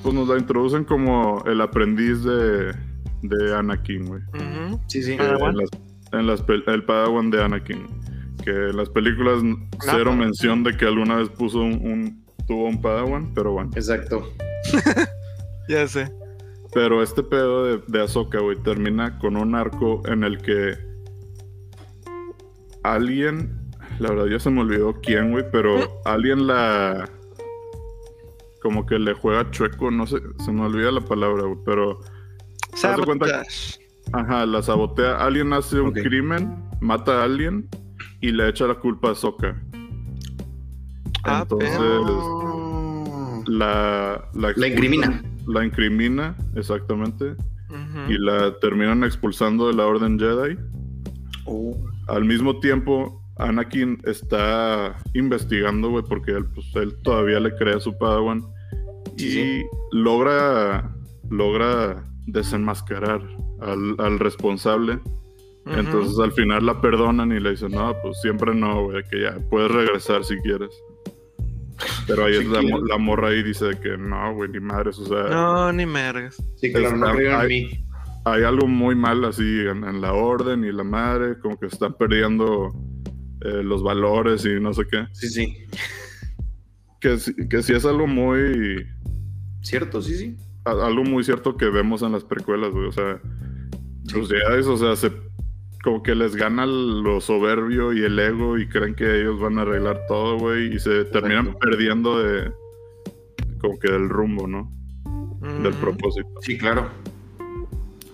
pues 0.03 0.16
nos 0.16 0.28
la 0.28 0.38
introducen 0.38 0.84
como 0.84 1.43
el 1.45 1.62
aprendiz 1.62 2.24
de, 2.24 2.74
de 3.22 3.55
Anakin, 3.55 4.05
güey. 4.05 4.22
Sí, 4.88 5.03
sí. 5.03 5.18
En 6.12 6.28
las, 6.28 6.43
el 6.68 6.84
Padawan 6.84 7.30
de 7.32 7.43
Anakin. 7.43 7.88
Que 8.43 8.51
en 8.51 8.78
las 8.78 8.89
películas 8.89 9.43
cero 9.80 10.16
mención 10.16 10.64
de 10.64 10.76
que 10.76 10.86
alguna 10.86 11.16
vez 11.16 11.30
puso 11.30 11.59
un, 11.59 12.26
tuvo 12.47 12.68
un 12.68 12.82
Padawan, 12.82 13.34
pero 13.34 13.53
bueno. 13.53 13.72
Exacto. 13.76 14.34
ya 15.70 15.88
sé. 15.88 16.12
Pero 16.74 17.03
este 17.03 17.22
pedo 17.22 17.66
de, 17.66 17.84
de 17.88 18.01
Ahsoka, 18.01 18.39
güey, 18.39 18.57
termina 18.64 19.20
con 19.20 19.36
un 19.36 19.55
arco 19.55 20.01
en 20.07 20.24
el 20.24 20.41
que 20.41 20.74
alguien 22.84 23.61
la 24.02 24.10
verdad 24.10 24.26
ya 24.26 24.39
se 24.39 24.49
me 24.49 24.62
olvidó 24.62 24.99
quién, 25.02 25.32
güey, 25.32 25.45
pero 25.52 26.02
alguien 26.06 26.47
la... 26.47 27.08
Como 28.62 28.86
que 28.86 28.97
le 28.97 29.14
juega 29.14 29.49
chueco, 29.52 29.91
no 29.91 30.08
sé, 30.08 30.18
se 30.43 30.52
me 30.52 30.64
olvida 30.64 30.91
la 30.91 31.02
palabra, 31.02 31.43
güey, 31.43 31.60
pero... 31.64 31.99
Se 32.74 32.88
cuenta 33.06 33.43
Ajá, 34.14 34.45
la 34.45 34.62
sabotea. 34.62 35.18
Alguien 35.18 35.54
hace 35.54 35.80
un 35.80 35.91
crimen, 35.91 36.64
mata 36.80 37.22
a 37.22 37.24
alguien 37.26 37.70
y 38.22 38.32
le 38.32 38.49
echa 38.49 38.66
la 38.66 38.76
culpa 38.76 39.12
a 39.12 39.16
Soka. 39.16 39.62
Ah, 41.24 41.41
Entonces, 41.43 41.80
la, 43.47 44.28
la, 44.34 44.68
incrimina. 44.68 45.24
La 45.47 45.64
incrimina, 45.64 46.36
exactamente. 46.56 47.36
Y 48.10 48.18
la 48.18 48.58
terminan 48.60 49.04
expulsando 49.04 49.68
de 49.68 49.76
la 49.76 49.86
Orden 49.86 50.20
Jedi. 50.20 50.58
Oh. 51.45 51.78
Al 52.08 52.26
mismo 52.26 52.60
tiempo, 52.60 53.21
Anakin 53.42 54.00
está 54.06 54.96
investigando, 55.14 55.89
güey, 55.89 56.04
porque 56.08 56.32
él, 56.32 56.46
pues, 56.54 56.68
él 56.76 56.96
todavía 57.04 57.39
le 57.39 57.56
crea 57.56 57.78
a 57.78 57.80
su 57.80 57.98
Padawan. 57.98 58.44
y 59.18 59.62
logra, 59.92 60.89
logra 61.30 62.04
desenmascarar 62.28 63.22
al, 63.62 64.20
responsable. 64.20 65.00
Entonces 65.66 66.18
al 66.20 66.32
final 66.32 66.66
la 66.66 66.82
perdonan 66.82 67.32
y 67.32 67.39
le 67.39 67.52
dicen, 67.52 67.72
no, 67.72 67.96
pues 68.02 68.20
siempre 68.22 68.56
no, 68.56 68.86
güey, 68.86 69.04
que 69.10 69.22
ya 69.22 69.38
puedes 69.50 69.72
regresar 69.72 70.24
si 70.24 70.36
quieres. 70.38 70.72
Pero 72.08 72.26
ahí 72.26 72.36
es 72.36 72.48
la, 72.48 72.98
morra 72.98 73.30
ahí 73.30 73.44
dice 73.44 73.72
que 73.82 73.98
no, 73.98 74.34
güey, 74.34 74.50
ni 74.50 74.60
madres, 74.60 74.98
o 75.00 75.06
sea. 75.06 75.24
No, 75.30 75.72
ni 75.72 75.86
mergas. 75.86 76.42
Sí, 76.56 76.72
claro, 76.72 76.98
no 76.98 77.08
hay, 77.08 77.86
hay, 78.26 78.44
algo 78.44 78.68
muy 78.68 78.96
mal 78.96 79.24
así 79.26 79.62
en, 79.62 79.84
en, 79.84 80.02
la 80.02 80.14
orden 80.14 80.64
y 80.64 80.72
la 80.72 80.84
madre, 80.84 81.39
como 81.39 81.60
que 81.60 81.68
están 81.68 81.94
perdiendo 81.94 82.72
eh, 83.42 83.64
los 83.64 83.84
valores 83.84 84.46
y 84.46 84.60
no 84.60 84.74
sé 84.74 84.84
qué. 84.89 85.08
Sí, 85.14 85.30
sí. 85.30 85.58
Que, 87.00 87.18
que 87.50 87.64
sí 87.64 87.74
es 87.74 87.86
algo 87.86 88.08
muy... 88.08 88.86
Cierto, 89.62 90.02
sí, 90.02 90.16
sí. 90.16 90.38
Algo 90.66 91.04
muy 91.04 91.24
cierto 91.24 91.58
que 91.58 91.66
vemos 91.66 92.04
en 92.04 92.12
las 92.12 92.24
precuelas, 92.24 92.72
güey. 92.72 92.88
O 92.88 92.92
sea, 92.92 93.20
los 94.14 94.30
Jedi, 94.30 94.68
o 94.68 94.78
sea, 94.78 94.96
se, 94.96 95.12
como 95.84 96.04
que 96.04 96.14
les 96.14 96.36
gana 96.36 96.66
lo 96.66 97.22
soberbio 97.22 97.94
y 97.94 98.04
el 98.04 98.20
ego 98.20 98.58
y 98.58 98.68
creen 98.68 98.94
que 98.94 99.22
ellos 99.22 99.39
van 99.39 99.58
a 99.58 99.64
arreglar 99.64 100.06
todo, 100.08 100.38
güey. 100.38 100.76
Y 100.76 100.80
se 100.80 101.06
terminan 101.06 101.58
perdiendo 101.60 102.20
de, 102.20 102.52
como 103.60 103.80
que 103.80 103.92
del 103.92 104.10
rumbo, 104.10 104.48
¿no? 104.48 104.72
Del 105.64 105.74
propósito. 105.74 106.30
Sí, 106.42 106.58
claro. 106.58 106.89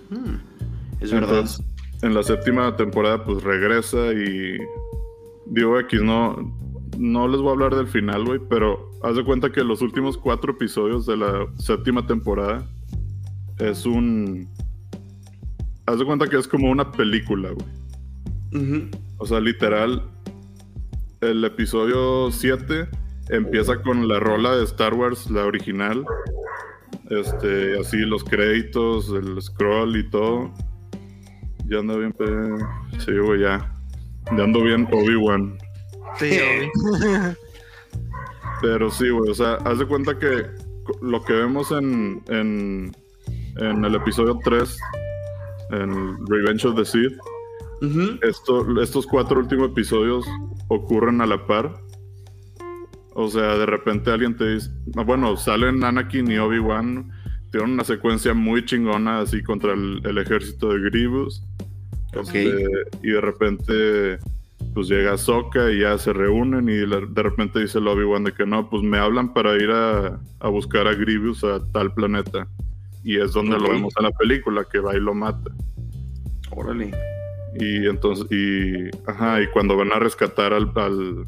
Hmm, 0.08 0.36
es 1.00 1.12
verdad. 1.12 1.44
en 2.02 2.14
la 2.14 2.22
séptima 2.22 2.74
temporada, 2.76 3.24
pues 3.24 3.42
regresa 3.42 4.12
y. 4.12 4.58
Digo 5.50 5.78
X, 5.80 6.02
no. 6.02 6.56
No 6.96 7.28
les 7.28 7.40
voy 7.40 7.50
a 7.50 7.52
hablar 7.52 7.76
del 7.76 7.86
final, 7.86 8.24
güey, 8.24 8.40
pero 8.50 8.90
haz 9.02 9.14
de 9.14 9.24
cuenta 9.24 9.52
que 9.52 9.62
los 9.62 9.82
últimos 9.82 10.18
cuatro 10.18 10.52
episodios 10.52 11.06
de 11.06 11.16
la 11.16 11.46
séptima 11.56 12.06
temporada 12.06 12.66
es 13.58 13.86
un. 13.86 14.48
Haz 15.86 15.98
de 15.98 16.04
cuenta 16.04 16.26
que 16.28 16.36
es 16.36 16.48
como 16.48 16.70
una 16.70 16.90
película, 16.90 17.50
güey. 17.50 18.90
O 19.18 19.26
sea, 19.26 19.40
literal, 19.40 20.02
el 21.20 21.44
episodio 21.44 22.30
7 22.30 22.88
empieza 23.30 23.80
con 23.82 24.08
la 24.08 24.18
rola 24.20 24.56
de 24.56 24.64
Star 24.64 24.94
Wars, 24.94 25.30
la 25.30 25.44
original. 25.44 26.04
Este, 27.10 27.78
así 27.78 27.98
los 27.98 28.24
créditos, 28.24 29.10
el 29.10 29.40
scroll 29.40 29.96
y 29.96 30.08
todo. 30.10 30.52
Ya 31.66 31.78
ando 31.78 31.98
bien, 31.98 32.14
sí, 32.98 33.12
güey, 33.18 33.42
ya. 33.42 33.77
Ya 34.36 34.44
ando 34.44 34.62
bien 34.62 34.88
Obi-Wan. 34.90 35.58
Sí, 36.18 36.38
Pero 38.62 38.90
sí, 38.90 39.08
güey, 39.10 39.30
o 39.30 39.34
sea, 39.34 39.54
haz 39.64 39.78
de 39.78 39.86
cuenta 39.86 40.18
que 40.18 40.46
lo 41.00 41.22
que 41.24 41.32
vemos 41.32 41.70
en, 41.70 42.22
en, 42.28 42.92
en 43.56 43.84
el 43.84 43.94
episodio 43.94 44.38
3, 44.42 44.78
en 45.70 46.26
Revenge 46.26 46.66
of 46.66 46.76
the 46.76 46.84
Sith, 46.84 47.18
esto, 48.22 48.82
estos 48.82 49.06
cuatro 49.06 49.38
últimos 49.38 49.70
episodios 49.70 50.26
ocurren 50.68 51.20
a 51.20 51.26
la 51.26 51.46
par. 51.46 51.80
O 53.14 53.28
sea, 53.28 53.56
de 53.56 53.66
repente 53.66 54.10
alguien 54.10 54.36
te 54.36 54.54
dice, 54.54 54.70
bueno, 55.06 55.36
salen 55.36 55.82
Anakin 55.82 56.30
y 56.30 56.38
Obi-Wan, 56.38 57.10
tienen 57.50 57.72
una 57.72 57.84
secuencia 57.84 58.34
muy 58.34 58.64
chingona 58.64 59.20
así 59.20 59.42
contra 59.42 59.72
el, 59.72 60.18
ejército 60.18 60.68
de 60.68 60.80
Grievous. 60.90 61.44
Este, 62.22 62.54
y 63.02 63.10
de 63.10 63.20
repente, 63.20 64.18
pues 64.74 64.88
llega 64.88 65.16
Sokka 65.16 65.70
y 65.70 65.80
ya 65.80 65.98
se 65.98 66.12
reúnen 66.12 66.68
y 66.68 66.76
de 66.76 67.22
repente 67.22 67.60
dice 67.60 67.78
el 67.78 67.88
Obi-Wan 67.88 68.24
de 68.24 68.32
que 68.32 68.46
no, 68.46 68.68
pues 68.68 68.82
me 68.82 68.98
hablan 68.98 69.32
para 69.32 69.54
ir 69.56 69.70
a, 69.70 70.20
buscar 70.48 70.86
a 70.86 70.94
Grievous 70.94 71.44
a 71.44 71.60
tal 71.72 71.92
planeta. 71.94 72.46
Y 73.04 73.18
es 73.18 73.32
donde 73.32 73.58
lo 73.58 73.70
vemos 73.70 73.94
en 73.96 74.04
la 74.04 74.10
película, 74.10 74.64
que 74.70 74.80
va 74.80 74.96
y 74.96 75.00
lo 75.00 75.14
mata. 75.14 75.50
Órale. 76.50 76.90
Y 77.58 77.86
entonces, 77.86 78.26
y, 78.30 78.90
ajá, 79.08 79.40
y 79.40 79.46
cuando 79.48 79.76
van 79.76 79.92
a 79.92 79.98
rescatar 79.98 80.52
al, 80.52 80.70
al, 80.74 81.24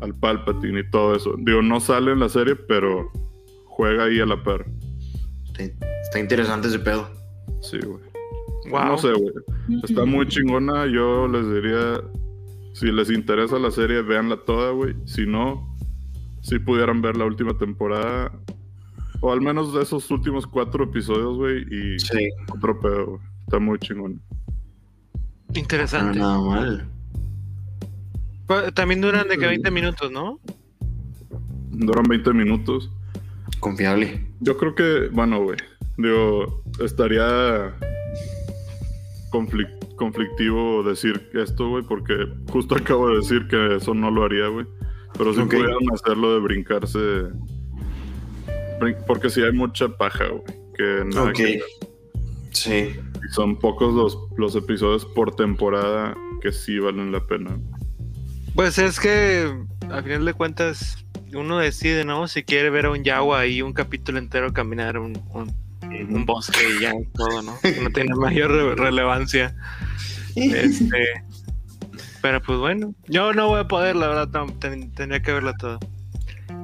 al 0.00 0.14
Palpatine 0.14 0.80
y 0.80 0.90
todo 0.90 1.14
eso. 1.14 1.36
Digo, 1.38 1.62
no 1.62 1.80
sale 1.80 2.12
en 2.12 2.20
la 2.20 2.28
serie, 2.28 2.56
pero 2.56 3.10
juega 3.66 4.04
ahí 4.04 4.20
a 4.20 4.26
la 4.26 4.42
par. 4.42 4.66
Está 5.58 6.18
interesante 6.18 6.68
ese 6.68 6.78
pedo. 6.78 7.08
Sí, 7.60 7.78
güey. 7.78 8.09
No 8.70 8.98
sé, 8.98 9.12
güey. 9.12 9.32
Está 9.82 10.04
muy 10.04 10.26
chingona. 10.26 10.86
Yo 10.86 11.28
les 11.28 11.46
diría, 11.52 12.00
si 12.72 12.86
les 12.86 13.10
interesa 13.10 13.58
la 13.58 13.70
serie, 13.70 14.02
véanla 14.02 14.36
toda, 14.44 14.72
güey. 14.72 14.94
Si 15.04 15.26
no, 15.26 15.76
si 16.42 16.58
pudieran 16.58 17.02
ver 17.02 17.16
la 17.16 17.24
última 17.24 17.56
temporada, 17.56 18.32
o 19.20 19.32
al 19.32 19.40
menos 19.40 19.74
de 19.74 19.82
esos 19.82 20.10
últimos 20.10 20.46
cuatro 20.46 20.84
episodios, 20.84 21.36
güey, 21.36 21.62
y 21.70 21.96
otro 22.52 22.80
pedo, 22.80 23.06
güey. 23.06 23.20
Está 23.44 23.58
muy 23.58 23.78
chingona. 23.78 24.16
Interesante. 25.54 26.18
nada 26.18 26.40
mal. 26.40 26.88
También 28.74 29.00
duran 29.00 29.28
de 29.28 29.38
que 29.38 29.46
20 29.46 29.70
minutos, 29.70 30.10
¿no? 30.10 30.40
Duran 31.70 32.04
20 32.08 32.32
minutos. 32.32 32.90
Confiable. 33.60 34.26
Yo 34.40 34.56
creo 34.56 34.74
que, 34.74 35.08
bueno, 35.12 35.42
güey. 35.42 35.58
Digo, 35.96 36.62
estaría 36.82 37.74
conflictivo 39.30 40.82
decir 40.82 41.30
esto, 41.34 41.68
güey, 41.68 41.82
porque 41.84 42.14
justo 42.50 42.74
acabo 42.74 43.08
de 43.10 43.16
decir 43.16 43.46
que 43.48 43.76
eso 43.76 43.94
no 43.94 44.10
lo 44.10 44.24
haría, 44.24 44.48
güey. 44.48 44.66
Pero 45.16 45.34
si 45.34 45.40
pudieran 45.42 45.76
hacerlo 45.92 46.34
de 46.34 46.40
brincarse. 46.40 46.98
porque 49.06 49.30
si 49.30 49.42
hay 49.42 49.52
mucha 49.52 49.88
paja, 49.88 50.26
güey. 50.28 50.42
Que 50.76 51.04
nada 51.14 51.32
Sí. 52.52 52.90
son 53.32 53.58
pocos 53.58 53.94
los, 53.94 54.18
los 54.36 54.56
episodios 54.56 55.04
por 55.04 55.36
temporada 55.36 56.16
que 56.40 56.52
sí 56.52 56.78
valen 56.78 57.12
la 57.12 57.24
pena. 57.26 57.58
Pues 58.54 58.78
es 58.78 58.98
que, 58.98 59.52
a 59.90 60.02
final 60.02 60.24
de 60.24 60.34
cuentas, 60.34 61.04
uno 61.34 61.58
decide, 61.58 62.04
¿no? 62.04 62.26
Si 62.28 62.42
quiere 62.42 62.70
ver 62.70 62.86
a 62.86 62.90
un 62.90 63.04
Yawa 63.04 63.46
y 63.46 63.62
un 63.62 63.72
capítulo 63.72 64.18
entero 64.18 64.52
caminar 64.52 64.98
un, 64.98 65.16
un, 65.32 65.54
bosque 66.26 66.60
y 66.78 66.82
ya 66.82 66.92
todo, 67.14 67.42
¿no? 67.42 67.58
no 67.82 67.90
tiene 67.90 68.14
mayor 68.14 68.78
relevancia. 68.78 69.54
Este, 70.36 71.24
pero 72.22 72.40
pues 72.42 72.58
bueno, 72.58 72.94
yo 73.06 73.32
no 73.32 73.48
voy 73.48 73.60
a 73.60 73.68
poder, 73.68 73.96
la 73.96 74.08
verdad, 74.08 74.46
tendría 74.58 75.22
que 75.22 75.32
verla 75.32 75.54
toda. 75.54 75.78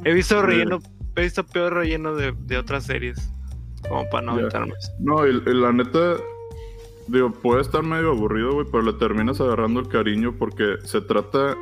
He 0.05 0.13
visto 0.13 0.43
relleno, 0.43 0.81
he 1.17 1.23
visto 1.23 1.45
peor 1.45 1.75
relleno 1.75 2.15
de, 2.15 2.33
de 2.39 2.59
otras 2.59 2.85
series. 2.85 3.31
Como 3.89 4.09
para 4.09 4.27
no 4.27 4.49
yeah. 4.49 4.67
No, 4.99 5.27
y, 5.27 5.41
la 5.45 5.73
neta, 5.73 6.17
digo, 7.09 7.31
puede 7.31 7.63
estar 7.63 7.83
medio 7.83 8.11
aburrido, 8.11 8.53
güey, 8.55 8.67
pero 8.71 8.83
le 8.83 8.93
terminas 8.95 9.41
agarrando 9.41 9.81
el 9.81 9.89
cariño 9.89 10.35
porque 10.39 10.77
se 10.85 11.01
trata, 11.01 11.57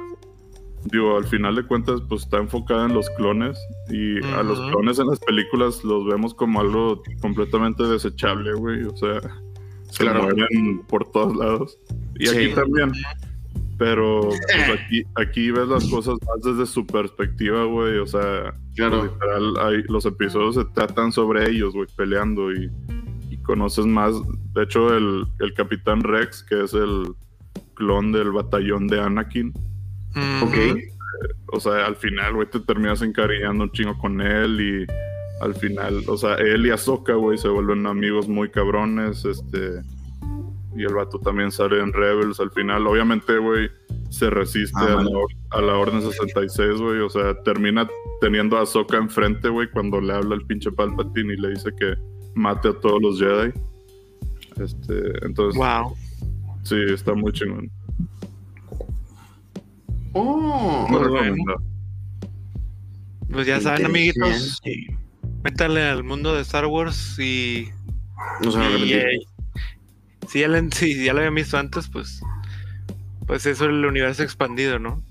digo, 0.84 1.16
al 1.16 1.24
final 1.24 1.54
de 1.56 1.64
cuentas, 1.64 2.00
pues 2.08 2.22
está 2.22 2.38
enfocada 2.38 2.86
en 2.86 2.94
los 2.94 3.08
clones 3.10 3.58
y 3.88 4.24
a 4.24 4.42
los 4.42 4.60
clones 4.70 4.98
en 4.98 5.06
las 5.06 5.18
películas 5.20 5.82
los 5.84 6.04
vemos 6.06 6.34
como 6.34 6.60
algo 6.60 7.02
completamente 7.20 7.84
desechable, 7.84 8.52
güey, 8.54 8.84
o 8.84 8.96
sea, 8.96 9.20
se 9.90 10.04
mueren 10.04 10.82
por 10.88 11.10
todos 11.10 11.36
lados. 11.36 11.78
Y 12.18 12.28
aquí 12.28 12.54
también. 12.54 12.92
Pero 13.78 14.28
pues, 14.28 14.40
aquí, 14.80 15.02
aquí 15.16 15.50
ves 15.50 15.68
las 15.68 15.88
cosas 15.88 16.16
más 16.26 16.42
desde 16.42 16.66
su 16.66 16.86
perspectiva, 16.86 17.64
güey. 17.64 17.98
O 17.98 18.06
sea, 18.06 18.54
literal, 18.76 19.54
hay, 19.60 19.82
los 19.88 20.04
episodios 20.06 20.54
se 20.56 20.64
tratan 20.66 21.12
sobre 21.12 21.50
ellos, 21.50 21.74
güey, 21.74 21.88
peleando 21.96 22.52
y, 22.52 22.70
conoces 23.44 23.84
más. 23.84 24.14
De 24.54 24.62
hecho, 24.62 24.96
el, 24.96 25.26
Capitán 25.54 26.02
Rex, 26.02 26.42
que 26.44 26.64
es 26.64 26.72
el 26.72 27.14
clon 27.74 28.10
del 28.10 28.30
batallón 28.30 28.86
de 28.86 28.98
Anakin. 28.98 29.52
Ok. 30.42 30.78
o 31.52 31.60
sea, 31.60 31.86
al 31.86 31.96
final, 31.96 32.34
güey, 32.34 32.48
te 32.48 32.60
terminas 32.60 33.02
encariñando 33.02 33.64
un 33.64 33.72
chingo 33.72 33.96
con 33.98 34.20
él 34.20 34.60
y 34.60 34.86
al 35.42 35.54
final, 35.54 36.02
o 36.08 36.16
sea, 36.16 36.34
él 36.36 36.66
y 36.66 36.70
Ahsoka, 36.70 37.14
güey, 37.14 37.38
se 37.38 37.48
vuelven 37.48 37.86
amigos 37.86 38.28
muy 38.28 38.50
cabrones, 38.50 39.24
este 39.24 39.82
y 40.76 40.82
el 40.82 40.94
vato 40.94 41.18
también 41.18 41.52
sale 41.52 41.80
en 41.80 41.92
Rebels 41.92 42.40
al 42.40 42.50
final. 42.50 42.86
Obviamente, 42.86 43.38
güey, 43.38 43.70
se 44.10 44.28
resiste 44.28 44.80
ah, 44.80 45.04
a, 45.50 45.60
la, 45.60 45.76
Orden 45.76 46.02
66, 46.02 46.80
güey. 46.80 47.00
O 47.00 47.08
sea, 47.08 47.40
termina 47.42 47.88
teniendo 48.20 48.58
a 48.58 48.66
Soka 48.66 48.96
enfrente, 48.96 49.48
güey, 49.48 49.70
cuando 49.70 50.00
le 50.00 50.12
habla 50.12 50.34
el 50.34 50.44
pinche 50.46 50.72
Palpatine 50.72 51.34
y 51.34 51.36
le 51.36 51.50
dice 51.50 51.70
que 51.78 51.94
mate 52.34 52.68
a 52.68 52.72
todos 52.80 53.00
los 53.00 53.20
Jedi. 53.20 53.52
Este, 54.60 55.24
entonces. 55.24 55.56
Wow. 55.56 55.94
Sí, 56.64 56.76
está 56.88 57.14
muy 57.14 57.32
chingón. 57.32 57.70
Oh, 60.14 60.86
muy 60.88 61.08
bueno. 61.08 61.44
Pues 63.30 63.46
ya 63.46 63.60
saben, 63.60 63.86
amiguitos. 63.86 64.60
Métale 65.42 65.82
al 65.82 66.04
mundo 66.04 66.34
de 66.34 66.42
Star 66.42 66.66
Wars 66.66 67.18
y. 67.18 67.68
No 68.42 68.52
se 68.52 68.60
si 70.28 70.40
ya, 70.40 71.12
lo 71.12 71.18
habían 71.18 71.34
visto 71.34 71.58
antes, 71.58 71.88
pues. 71.88 72.20
Pues 73.26 73.44
eso 73.46 73.64
es 73.64 73.70
el 73.70 73.84
universo 73.84 74.22
expandido, 74.22 74.78
¿no? 74.78 75.02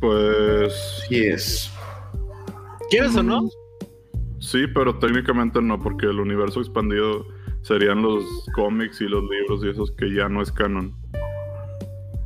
Pues. 0.00 0.74
Sí 1.08 1.24
es. 1.24 1.72
¿Quieres 2.90 3.16
o 3.16 3.22
no? 3.22 3.48
Sí, 4.40 4.66
pero 4.74 4.98
técnicamente 4.98 5.62
no, 5.62 5.80
porque 5.80 6.06
el 6.06 6.20
universo 6.20 6.60
expandido 6.60 7.26
serían 7.62 8.02
los 8.02 8.24
cómics 8.54 9.00
y 9.00 9.04
los 9.04 9.24
libros 9.28 9.64
y 9.64 9.70
esos 9.70 9.90
que 9.92 10.12
ya 10.14 10.28
no 10.28 10.42
es 10.42 10.52
canon. 10.52 10.94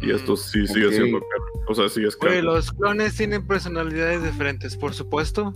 Y 0.01 0.11
esto 0.13 0.37
sí 0.37 0.67
sigue 0.67 0.93
siendo 0.93 1.21
canon. 1.21 1.67
O 1.69 1.75
sea, 1.75 1.89
sí 1.89 2.03
es 2.05 2.17
canon. 2.17 2.45
los 2.45 2.73
clones 2.73 3.17
tienen 3.17 3.47
personalidades 3.47 4.23
diferentes, 4.23 4.77
por 4.77 4.95
supuesto. 4.95 5.55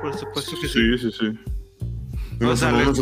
Por 0.00 0.16
supuesto 0.16 0.52
que 0.60 0.68
sí. 0.68 0.98
Sí, 0.98 1.10
sí, 1.10 1.16
sí. 1.18 2.44
O 2.44 2.56
sea, 2.56 2.72
les 2.72 2.98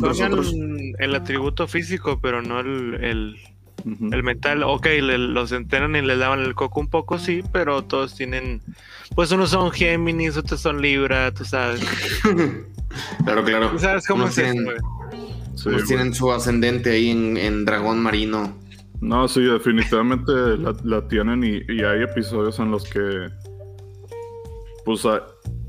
el 0.98 1.14
atributo 1.14 1.66
físico, 1.66 2.20
pero 2.20 2.42
no 2.42 2.60
el, 2.60 2.94
el, 3.02 3.36
el 4.12 4.22
mental. 4.22 4.62
Ok, 4.62 4.86
los 5.00 5.52
enteran 5.52 5.96
y 5.96 6.02
les 6.02 6.18
daban 6.18 6.40
el 6.40 6.54
coco 6.54 6.80
un 6.80 6.88
poco, 6.88 7.18
sí, 7.18 7.42
pero 7.52 7.82
todos 7.82 8.14
tienen. 8.14 8.60
Pues 9.14 9.32
unos 9.32 9.50
son 9.50 9.70
Géminis, 9.70 10.36
otros 10.36 10.60
son 10.60 10.82
Libra, 10.82 11.32
tú 11.32 11.44
sabes. 11.44 11.80
claro, 13.24 13.44
claro. 13.44 13.70
¿Tú 13.70 13.78
sabes 13.78 14.06
cómo 14.06 14.26
es 14.26 14.34
tienen, 14.34 14.66
tienen 15.86 16.14
su 16.14 16.30
ascendente 16.30 16.90
ahí 16.90 17.10
en, 17.10 17.64
dragón 17.64 18.00
marino. 18.00 18.56
No, 19.00 19.26
sí, 19.28 19.42
definitivamente 19.42 20.32
la, 20.84 21.08
tienen 21.08 21.42
y, 21.42 21.60
y, 21.72 21.82
hay 21.82 22.02
episodios 22.02 22.58
en 22.58 22.70
los 22.70 22.84
que. 22.84 23.28
Pues 24.84 25.06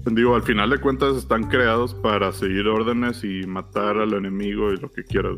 digo, 0.05 0.35
al 0.35 0.43
final 0.43 0.69
de 0.69 0.79
cuentas 0.79 1.15
están 1.15 1.43
creados 1.43 1.93
para 1.93 2.31
seguir 2.31 2.67
órdenes 2.67 3.23
y 3.23 3.45
matar 3.45 3.97
al 3.97 4.13
enemigo 4.13 4.73
y 4.73 4.77
lo 4.77 4.91
que 4.91 5.03
quieras. 5.03 5.37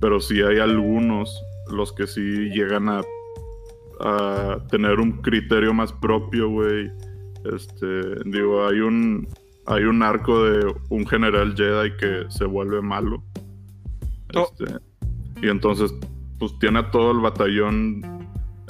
Pero 0.00 0.20
sí 0.20 0.42
hay 0.42 0.58
algunos, 0.58 1.42
los 1.70 1.92
que 1.92 2.06
sí 2.06 2.20
llegan 2.50 2.88
a, 2.88 3.02
a 4.00 4.58
tener 4.70 5.00
un 5.00 5.22
criterio 5.22 5.72
más 5.72 5.92
propio, 5.92 6.50
güey. 6.50 6.90
Este, 7.44 8.20
digo, 8.24 8.66
hay 8.66 8.80
un, 8.80 9.28
hay 9.66 9.84
un 9.84 10.02
arco 10.02 10.44
de 10.44 10.74
un 10.90 11.06
general 11.06 11.54
Jedi 11.56 11.96
que 11.96 12.24
se 12.28 12.44
vuelve 12.44 12.82
malo. 12.82 13.22
Oh. 14.34 14.48
Este, 14.50 14.78
y 15.42 15.48
entonces, 15.48 15.94
pues 16.38 16.58
tiene 16.58 16.80
a 16.80 16.90
todo 16.90 17.12
el 17.12 17.18
batallón. 17.18 18.02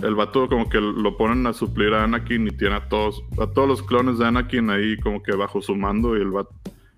El 0.03 0.15
vato 0.15 0.49
como 0.49 0.69
que 0.69 0.81
lo 0.81 1.17
ponen 1.17 1.47
a 1.47 1.53
suplir 1.53 1.95
a 1.95 2.05
Anakin 2.05 2.49
y 2.49 2.51
tiene 2.51 2.75
a 2.77 2.89
todos, 2.89 3.23
a 3.41 3.47
todos 3.47 3.69
los 3.69 3.83
clones 3.83 4.19
de 4.19 4.27
Anakin 4.27 4.71
ahí 4.71 4.99
como 4.99 5.23
que 5.23 5.35
bajo 5.35 5.63
su 5.63 5.75
mando 5.77 6.17
y 6.17 6.21
el 6.21 6.33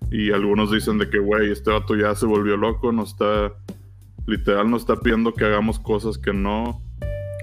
y 0.09 0.31
algunos 0.31 0.71
dicen 0.71 0.97
de 0.97 1.09
que 1.09 1.19
güey, 1.19 1.51
este 1.51 1.71
vato 1.71 1.95
ya 1.95 2.15
se 2.15 2.25
volvió 2.25 2.57
loco, 2.57 2.91
nos 2.91 3.11
está 3.11 3.53
literal 4.25 4.69
nos 4.69 4.81
está 4.81 4.97
pidiendo 4.97 5.33
que 5.33 5.45
hagamos 5.45 5.79
cosas 5.79 6.17
que 6.17 6.33
no 6.33 6.81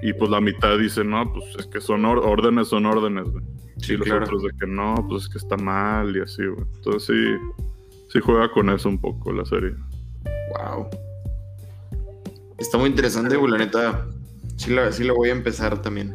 y 0.03 0.13
pues 0.13 0.31
la 0.31 0.41
mitad 0.41 0.77
dice, 0.79 1.03
"No, 1.03 1.33
pues 1.33 1.45
es 1.59 1.67
que 1.67 1.81
son 1.81 2.05
órdenes, 2.05 2.69
son 2.69 2.85
órdenes." 2.85 3.27
Sí, 3.79 3.97
los 3.97 4.11
otros 4.11 4.43
de 4.43 4.51
que 4.59 4.67
no, 4.67 4.95
pues 5.09 5.25
es 5.25 5.29
que 5.31 5.39
está 5.39 5.57
mal 5.57 6.15
y 6.17 6.21
así, 6.21 6.45
güey. 6.45 6.67
Entonces 6.77 7.05
sí, 7.05 7.59
sí 8.11 8.21
juega 8.21 8.51
con 8.51 8.69
eso 8.71 8.89
un 8.89 9.01
poco 9.01 9.33
la 9.33 9.45
serie. 9.45 9.75
Wow. 10.51 10.89
Está 12.59 12.79
muy 12.79 12.91
interesante, 12.91 13.37
güey, 13.37 13.53
la 13.53 13.59
neta. 13.59 14.07
Sí 14.57 14.73
la, 14.73 14.93
sí 14.93 15.05
la 15.05 15.13
voy 15.13 15.31
a 15.31 15.33
empezar 15.33 15.83
también. 15.83 16.15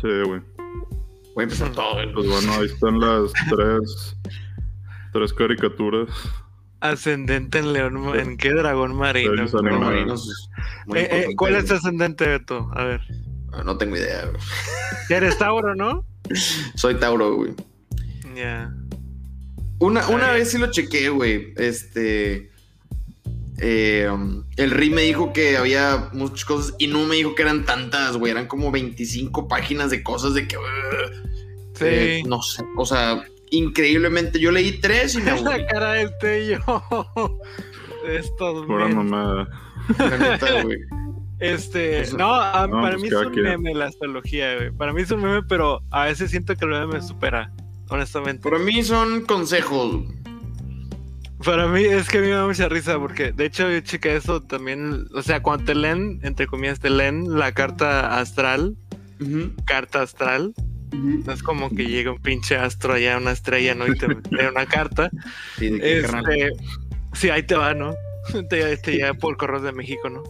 Sí, 0.00 0.08
güey. 0.26 0.40
Voy 1.34 1.42
a 1.42 1.42
empezar 1.42 1.72
todo, 1.72 1.94
güey. 1.94 2.12
Pues 2.12 2.26
bueno, 2.26 2.52
ahí 2.54 2.66
están 2.66 2.98
las 2.98 3.32
tres, 3.48 4.16
tres 5.12 5.32
caricaturas. 5.32 6.08
Ascendente 6.80 7.58
en 7.58 7.72
León, 7.74 8.18
¿en 8.18 8.38
qué 8.38 8.52
dragón 8.52 8.96
marino? 8.96 9.44
Eh, 10.94 11.08
eh, 11.10 11.26
¿Cuál 11.36 11.56
es 11.56 11.70
ascendente, 11.70 12.26
Beto? 12.26 12.70
A 12.74 12.84
ver. 12.84 13.02
No 13.64 13.76
tengo 13.76 13.96
idea. 13.96 14.24
Güey. 14.26 14.40
Eres 15.10 15.36
Tauro, 15.36 15.74
¿no? 15.74 16.06
Soy 16.74 16.94
Tauro, 16.94 17.34
güey. 17.34 17.54
Ya. 18.34 18.72
Una, 19.78 20.06
una 20.08 20.30
vez 20.32 20.50
sí 20.50 20.58
lo 20.58 20.70
chequé, 20.70 21.10
güey. 21.10 21.52
Este. 21.56 22.50
Eh, 23.62 24.08
el 24.56 24.70
RI 24.70 24.90
me 24.90 25.02
dijo 25.02 25.32
que 25.32 25.58
había 25.58 26.08
muchas 26.12 26.44
cosas 26.46 26.74
y 26.78 26.86
no 26.86 27.04
me 27.04 27.16
dijo 27.16 27.34
que 27.34 27.42
eran 27.42 27.64
tantas, 27.64 28.16
güey. 28.16 28.32
Eran 28.32 28.46
como 28.46 28.70
25 28.70 29.48
páginas 29.48 29.90
de 29.90 30.02
cosas 30.02 30.34
de 30.34 30.48
que. 30.48 30.56
sí. 31.74 31.84
Eh, 31.84 32.22
no 32.26 32.40
sé. 32.42 32.64
O 32.76 32.86
sea, 32.86 33.22
increíblemente. 33.50 34.40
Yo 34.40 34.50
leí 34.50 34.80
tres 34.80 35.14
y 35.14 35.18
me 35.18 35.40
La 35.42 35.66
cara 35.66 35.92
del 35.92 36.10
tello. 36.20 36.60
Estos. 38.08 38.66
Pura 38.66 38.88
mamada. 38.88 39.48
La 39.98 40.16
neta, 40.16 40.62
güey. 40.62 40.78
Este, 41.40 42.04
no, 42.12 42.28
para 42.28 42.68
pues 42.68 43.00
mí 43.00 43.08
es 43.08 43.14
un 43.14 43.32
meme 43.32 43.74
la 43.74 43.86
astrología, 43.86 44.56
güey. 44.56 44.70
Para 44.72 44.92
mí 44.92 45.00
es 45.00 45.10
un 45.10 45.22
meme, 45.22 45.42
pero 45.42 45.80
a 45.90 46.04
veces 46.04 46.30
siento 46.30 46.54
que 46.54 46.66
el 46.66 46.70
meme 46.70 46.86
me 46.94 47.02
supera, 47.02 47.50
honestamente. 47.88 48.42
Para 48.42 48.58
mí 48.62 48.82
son 48.82 49.22
consejos. 49.22 50.04
Para 51.44 51.66
mí 51.68 51.84
es 51.84 52.08
que 52.08 52.18
a 52.18 52.20
mí 52.20 52.28
me 52.28 52.34
da 52.34 52.46
mucha 52.46 52.68
risa 52.68 52.98
porque, 52.98 53.32
de 53.32 53.46
hecho, 53.46 53.70
yo 53.70 53.80
chequé 53.80 54.16
eso 54.16 54.42
también. 54.42 55.06
O 55.14 55.22
sea, 55.22 55.42
cuando 55.42 55.64
te 55.64 55.74
leen, 55.74 56.20
entre 56.22 56.46
comillas, 56.46 56.80
te 56.80 56.90
leen 56.90 57.38
la 57.38 57.52
carta 57.52 58.18
astral, 58.18 58.76
carta 59.64 60.02
astral. 60.02 60.54
No 60.92 61.32
es 61.32 61.42
como 61.42 61.70
que 61.70 61.86
llega 61.86 62.10
un 62.10 62.20
pinche 62.20 62.56
astro 62.56 62.94
allá, 62.94 63.16
una 63.16 63.30
estrella, 63.30 63.74
¿no? 63.74 63.86
Y 63.86 63.96
te 63.96 64.08
lee 64.08 64.46
una 64.50 64.66
carta. 64.66 65.10
Sí, 65.56 65.78
este, 65.80 66.50
sí, 67.12 67.30
ahí 67.30 67.42
te 67.42 67.54
va, 67.54 67.74
¿no? 67.74 67.94
Te, 68.50 68.76
te 68.76 68.92
llega 68.92 69.14
por 69.14 69.36
correos 69.36 69.62
de 69.62 69.72
México, 69.72 70.08
¿no? 70.10 70.22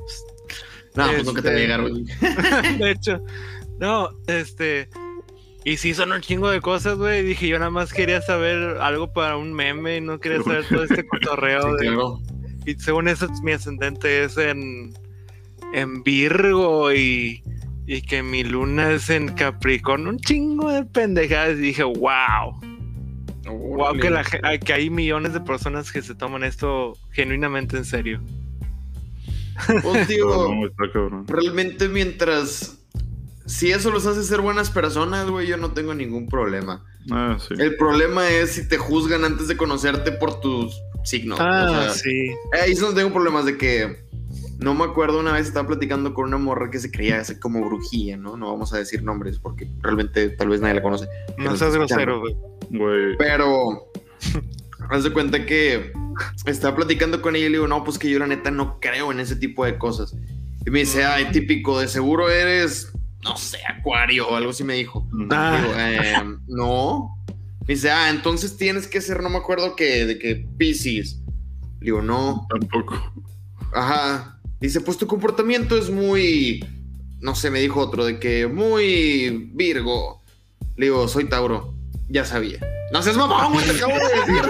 No, 0.94 1.06
pues 1.06 1.24
nunca 1.24 1.42
te 1.42 1.50
va 1.50 1.54
a 1.54 1.58
llegar, 1.58 1.80
güey. 1.82 2.04
de 2.78 2.90
hecho, 2.90 3.20
no, 3.78 4.10
este. 4.26 4.88
Y 5.64 5.76
sí, 5.76 5.92
son 5.92 6.12
un 6.12 6.20
chingo 6.20 6.50
de 6.50 6.60
cosas, 6.60 6.96
güey. 6.96 7.22
Dije, 7.22 7.46
yo 7.48 7.58
nada 7.58 7.70
más 7.70 7.92
quería 7.92 8.22
saber 8.22 8.78
algo 8.80 9.12
para 9.12 9.36
un 9.36 9.52
meme 9.52 9.98
y 9.98 10.00
no 10.00 10.18
quería 10.18 10.42
saber 10.42 10.64
todo 10.68 10.84
este 10.84 11.06
cotorreo. 11.08 11.76
Y 12.64 12.74
según 12.74 13.08
eso, 13.08 13.28
mi 13.42 13.52
ascendente 13.52 14.24
es 14.24 14.38
en, 14.38 14.94
en 15.74 16.02
Virgo 16.02 16.92
y, 16.92 17.42
y 17.86 18.00
que 18.02 18.22
mi 18.22 18.42
luna 18.42 18.92
es 18.92 19.10
en 19.10 19.28
Capricornio. 19.28 20.08
Un 20.08 20.18
chingo 20.18 20.70
de 20.70 20.84
pendejadas. 20.84 21.58
Y 21.58 21.62
dije, 21.62 21.82
wow. 21.82 22.58
wow, 23.46 23.98
que, 23.98 24.08
la, 24.08 24.24
que 24.24 24.72
hay 24.72 24.88
millones 24.88 25.34
de 25.34 25.40
personas 25.40 25.92
que 25.92 26.00
se 26.00 26.14
toman 26.14 26.42
esto 26.42 26.96
genuinamente 27.10 27.76
en 27.76 27.84
serio. 27.84 28.20
Pues 29.82 30.08
digo, 30.08 30.70
realmente 31.26 31.88
mientras... 31.88 32.79
Si 33.50 33.72
eso 33.72 33.90
los 33.90 34.06
hace 34.06 34.22
ser 34.22 34.40
buenas 34.40 34.70
personas, 34.70 35.28
güey, 35.28 35.48
yo 35.48 35.56
no 35.56 35.72
tengo 35.72 35.92
ningún 35.92 36.28
problema. 36.28 36.84
Ah, 37.10 37.36
El 37.58 37.76
problema 37.76 38.30
es 38.30 38.52
si 38.52 38.68
te 38.68 38.78
juzgan 38.78 39.24
antes 39.24 39.48
de 39.48 39.56
conocerte 39.56 40.12
por 40.12 40.40
tus 40.40 40.80
signos. 41.02 41.40
Ah, 41.40 41.90
sí. 41.92 42.30
Ahí 42.52 42.74
no 42.74 42.94
tengo 42.94 43.12
problemas 43.12 43.44
de 43.44 43.58
que... 43.58 44.04
No 44.60 44.74
me 44.74 44.84
acuerdo, 44.84 45.18
una 45.18 45.32
vez 45.32 45.48
estaba 45.48 45.66
platicando 45.66 46.14
con 46.14 46.26
una 46.26 46.38
morra 46.38 46.70
que 46.70 46.78
se 46.78 46.92
creía 46.92 47.20
como 47.40 47.66
brujía, 47.66 48.16
¿no? 48.16 48.36
No 48.36 48.52
vamos 48.52 48.72
a 48.72 48.78
decir 48.78 49.02
nombres 49.02 49.40
porque 49.40 49.66
realmente 49.80 50.28
tal 50.28 50.50
vez 50.50 50.60
nadie 50.60 50.74
la 50.74 50.82
conoce. 50.82 51.08
No 51.36 51.56
seas 51.56 51.74
grosero, 51.74 52.22
güey. 52.70 53.16
Pero 53.18 53.90
haz 54.90 55.02
de 55.02 55.12
cuenta 55.12 55.44
que 55.44 55.92
estaba 56.46 56.76
platicando 56.76 57.20
con 57.20 57.34
ella 57.34 57.46
y 57.46 57.48
le 57.48 57.56
digo, 57.56 57.66
no, 57.66 57.82
pues 57.82 57.98
que 57.98 58.10
yo 58.10 58.20
la 58.20 58.28
neta 58.28 58.52
no 58.52 58.78
creo 58.80 59.10
en 59.10 59.18
ese 59.18 59.34
tipo 59.34 59.64
de 59.64 59.76
cosas. 59.76 60.14
Y 60.64 60.70
me 60.70 60.80
dice, 60.80 61.04
ay, 61.04 61.32
típico, 61.32 61.80
de 61.80 61.88
seguro 61.88 62.30
eres, 62.30 62.92
no 63.22 63.36
sé, 63.36 63.58
acuario 63.68 64.28
o 64.28 64.36
algo 64.36 64.50
así 64.50 64.64
me 64.64 64.74
dijo. 64.74 65.06
Ah. 65.30 66.18
Em, 66.20 66.40
no. 66.48 67.16
Me 67.66 67.74
dice, 67.74 67.90
ah, 67.90 68.10
entonces 68.10 68.56
tienes 68.56 68.86
que 68.86 69.00
ser, 69.00 69.22
no 69.22 69.30
me 69.30 69.38
acuerdo 69.38 69.76
que, 69.76 70.06
de 70.06 70.18
que 70.18 70.46
Pisces. 70.56 71.20
Le 71.80 71.86
digo, 71.86 72.02
no. 72.02 72.46
Tampoco. 72.48 73.12
Ajá. 73.74 74.40
Dice, 74.60 74.80
pues 74.80 74.98
tu 74.98 75.06
comportamiento 75.06 75.76
es 75.76 75.88
muy, 75.90 76.64
no 77.20 77.34
sé, 77.34 77.50
me 77.50 77.60
dijo 77.60 77.80
otro, 77.80 78.04
de 78.04 78.18
que 78.18 78.46
muy 78.46 79.50
Virgo. 79.54 80.22
Le 80.76 80.86
digo, 80.86 81.08
soy 81.08 81.24
Tauro. 81.26 81.74
Ya 82.08 82.24
sabía. 82.24 82.58
No 82.92 83.02
seas 83.02 83.16
mamón, 83.16 83.52
güey, 83.52 83.64
te 83.66 83.72
acabo 83.72 83.92
de 83.92 84.00
decir. 84.32 84.42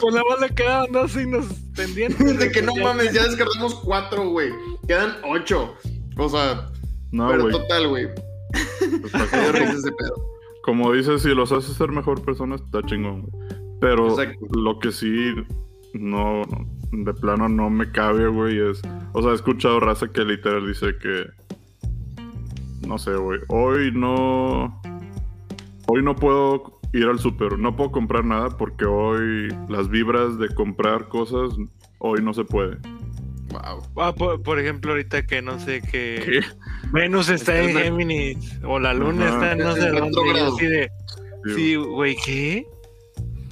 pues 0.00 0.14
la 0.14 0.22
le 0.40 0.54
quedaban 0.54 0.92
dos 0.92 1.12
signos 1.12 1.46
pendientes. 1.76 2.38
De 2.38 2.50
que 2.50 2.62
no 2.62 2.74
mames, 2.74 3.12
ya 3.12 3.24
descartamos 3.24 3.74
cuatro, 3.74 4.30
güey. 4.30 4.50
Quedan 4.88 5.18
ocho. 5.22 5.76
O 6.16 6.28
sea, 6.30 6.71
no, 7.12 7.28
pero 7.28 7.48
total, 7.50 7.88
güey. 7.88 8.08
Pues 8.12 9.12
como 10.62 10.92
dices, 10.92 11.22
si 11.22 11.34
los 11.34 11.52
haces 11.52 11.76
ser 11.76 11.90
mejor 11.90 12.22
persona, 12.22 12.56
está 12.56 12.82
chingón, 12.82 13.22
güey. 13.22 13.44
Pero 13.80 14.16
lo 14.54 14.78
que 14.78 14.92
sí, 14.92 15.34
no, 15.92 16.42
de 16.92 17.14
plano 17.14 17.48
no 17.48 17.68
me 17.68 17.90
cabe, 17.90 18.28
güey, 18.28 18.58
es. 18.70 18.80
O 19.12 19.22
sea, 19.22 19.32
he 19.32 19.34
escuchado 19.34 19.80
raza 19.80 20.08
que 20.08 20.24
literal 20.24 20.66
dice 20.66 20.96
que. 20.98 21.26
No 22.86 22.98
sé, 22.98 23.14
güey. 23.16 23.40
Hoy 23.48 23.90
no. 23.92 24.80
Hoy 25.86 26.02
no 26.02 26.14
puedo 26.14 26.80
ir 26.92 27.06
al 27.06 27.18
súper. 27.18 27.58
No 27.58 27.74
puedo 27.74 27.90
comprar 27.90 28.24
nada 28.24 28.50
porque 28.50 28.84
hoy 28.84 29.48
las 29.68 29.88
vibras 29.88 30.38
de 30.38 30.48
comprar 30.54 31.08
cosas, 31.08 31.54
hoy 31.98 32.22
no 32.22 32.32
se 32.32 32.44
puede. 32.44 32.78
Wow. 33.52 33.82
Ah, 33.96 34.14
por, 34.14 34.58
ejemplo, 34.58 34.92
ahorita 34.92 35.26
que 35.26 35.42
no 35.42 35.60
sé 35.60 35.82
que 35.82 36.40
Venus 36.92 37.28
está, 37.28 37.58
en 37.60 37.76
Géminis 37.76 38.58
o 38.64 38.78
la 38.78 38.94
Luna 38.94 39.28
está 39.28 39.52
en 39.52 39.58
no 39.58 39.74
sé 39.74 39.90
dónde. 39.90 40.90
sí, 41.54 41.76
güey, 41.76 42.16
¿qué? 42.24 42.66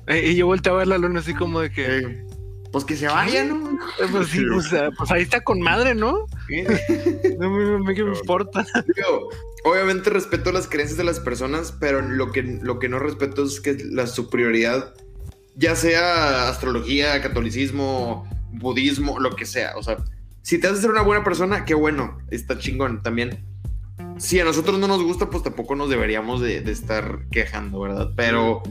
Eh, 0.06 0.30
y 0.30 0.36
yo 0.36 0.46
volteé 0.46 0.72
a 0.72 0.76
ver 0.76 0.88
la 0.88 0.98
Luna 0.98 1.20
así 1.20 1.34
como 1.34 1.60
de 1.60 1.70
que. 1.70 2.24
Pues 2.72 2.84
que 2.84 2.96
se 2.96 3.08
vaya, 3.08 3.44
¿no? 3.44 3.72
Eh, 3.98 4.06
pues 4.10 4.28
sí, 4.28 4.44
o 4.44 4.62
sea, 4.62 4.90
pues 4.92 5.10
ahí 5.10 5.22
está 5.22 5.40
con 5.40 5.60
madre, 5.60 5.94
¿no? 5.94 6.26
no 7.38 7.50
me, 7.50 7.78
me, 7.78 7.94
me 7.94 8.00
importa. 8.00 8.64
obviamente 9.64 10.08
respeto 10.08 10.52
las 10.52 10.68
creencias 10.68 10.96
de 10.96 11.04
las 11.04 11.18
personas, 11.18 11.74
pero 11.80 12.00
lo 12.00 12.30
que, 12.30 12.42
lo 12.42 12.78
que 12.78 12.88
no 12.88 13.00
respeto 13.00 13.44
es 13.44 13.60
que 13.60 13.76
la 13.90 14.06
superioridad, 14.06 14.94
ya 15.56 15.74
sea 15.74 16.48
astrología, 16.48 17.20
catolicismo, 17.20 18.24
budismo, 18.52 19.18
lo 19.18 19.34
que 19.36 19.46
sea. 19.46 19.76
O 19.76 19.82
sea, 19.82 19.98
si 20.42 20.58
te 20.58 20.66
haces 20.66 20.80
ser 20.80 20.90
una 20.90 21.02
buena 21.02 21.24
persona, 21.24 21.64
qué 21.64 21.74
bueno, 21.74 22.18
está 22.30 22.58
chingón 22.58 23.02
también. 23.02 23.44
Si 24.18 24.38
a 24.40 24.44
nosotros 24.44 24.78
no 24.78 24.86
nos 24.86 25.02
gusta, 25.02 25.30
pues 25.30 25.42
tampoco 25.42 25.76
nos 25.76 25.90
deberíamos 25.90 26.40
de, 26.40 26.58
estar 26.70 27.26
quejando, 27.30 27.80
¿verdad? 27.80 28.10
Pero 28.16 28.62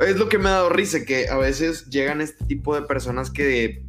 es 0.00 0.16
lo 0.16 0.28
que 0.28 0.38
me 0.38 0.48
ha 0.48 0.52
dado 0.52 0.70
risa, 0.70 1.04
que 1.04 1.28
a 1.28 1.36
veces 1.36 1.86
llegan 1.86 2.20
este 2.20 2.44
tipo 2.44 2.74
de 2.74 2.82
personas 2.82 3.30
que 3.30 3.84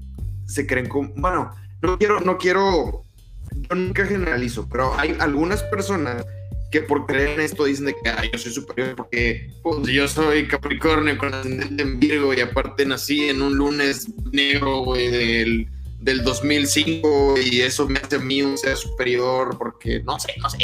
se 0.45 0.65
creen 0.65 0.87
como, 0.87 1.09
bueno, 1.15 1.51
no 1.81 1.97
quiero, 1.97 2.19
no 2.21 2.37
quiero, 2.37 3.03
yo 3.51 3.75
nunca 3.75 4.05
generalizo, 4.05 4.67
pero 4.69 4.97
hay 4.97 5.15
algunas 5.19 5.63
personas 5.63 6.25
que 6.71 6.81
por 6.81 7.05
creer 7.05 7.29
en 7.29 7.41
esto 7.41 7.65
dicen 7.65 7.85
de 7.85 7.93
que 7.93 8.29
yo 8.31 8.37
soy 8.37 8.51
superior 8.51 8.95
porque 8.95 9.51
pues, 9.63 9.87
yo 9.87 10.07
soy 10.07 10.47
Capricornio 10.47 11.17
con 11.17 11.33
ascendente 11.33 11.81
en 11.81 11.99
Virgo 11.99 12.33
y 12.33 12.41
aparte 12.41 12.85
nací 12.85 13.29
en 13.29 13.41
un 13.41 13.55
lunes 13.55 14.07
negro, 14.31 14.79
güey, 14.79 15.09
del, 15.09 15.69
del 15.99 16.23
2005 16.23 17.35
y 17.39 17.61
eso 17.61 17.87
me 17.87 17.99
hace 17.99 18.17
a 18.17 18.19
mí 18.19 18.41
un 18.41 18.57
ser 18.57 18.75
superior 18.75 19.57
porque 19.57 20.01
no 20.03 20.19
sé, 20.19 20.33
no 20.41 20.49
sé. 20.49 20.59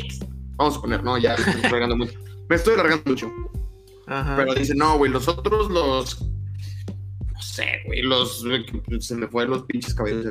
Vamos 0.56 0.78
a 0.78 0.82
poner, 0.82 1.04
no, 1.04 1.18
ya 1.18 1.36
me 1.38 1.44
estoy 1.44 1.64
alargando 1.64 1.98
mucho. 1.98 2.20
Me 2.50 2.56
estoy 2.56 2.74
alargando 2.74 3.04
mucho. 3.10 3.32
Pero 4.06 4.54
dice, 4.54 4.76
no, 4.76 4.98
güey, 4.98 5.12
los 5.12 5.28
otros, 5.28 5.70
los. 5.72 6.22
No 6.22 7.42
sé, 7.42 7.66
güey, 7.86 8.02
los. 8.02 8.46
Se 9.00 9.16
me 9.16 9.28
fueron 9.28 9.52
los 9.52 9.64
pinches 9.64 9.94
cabellos. 9.94 10.26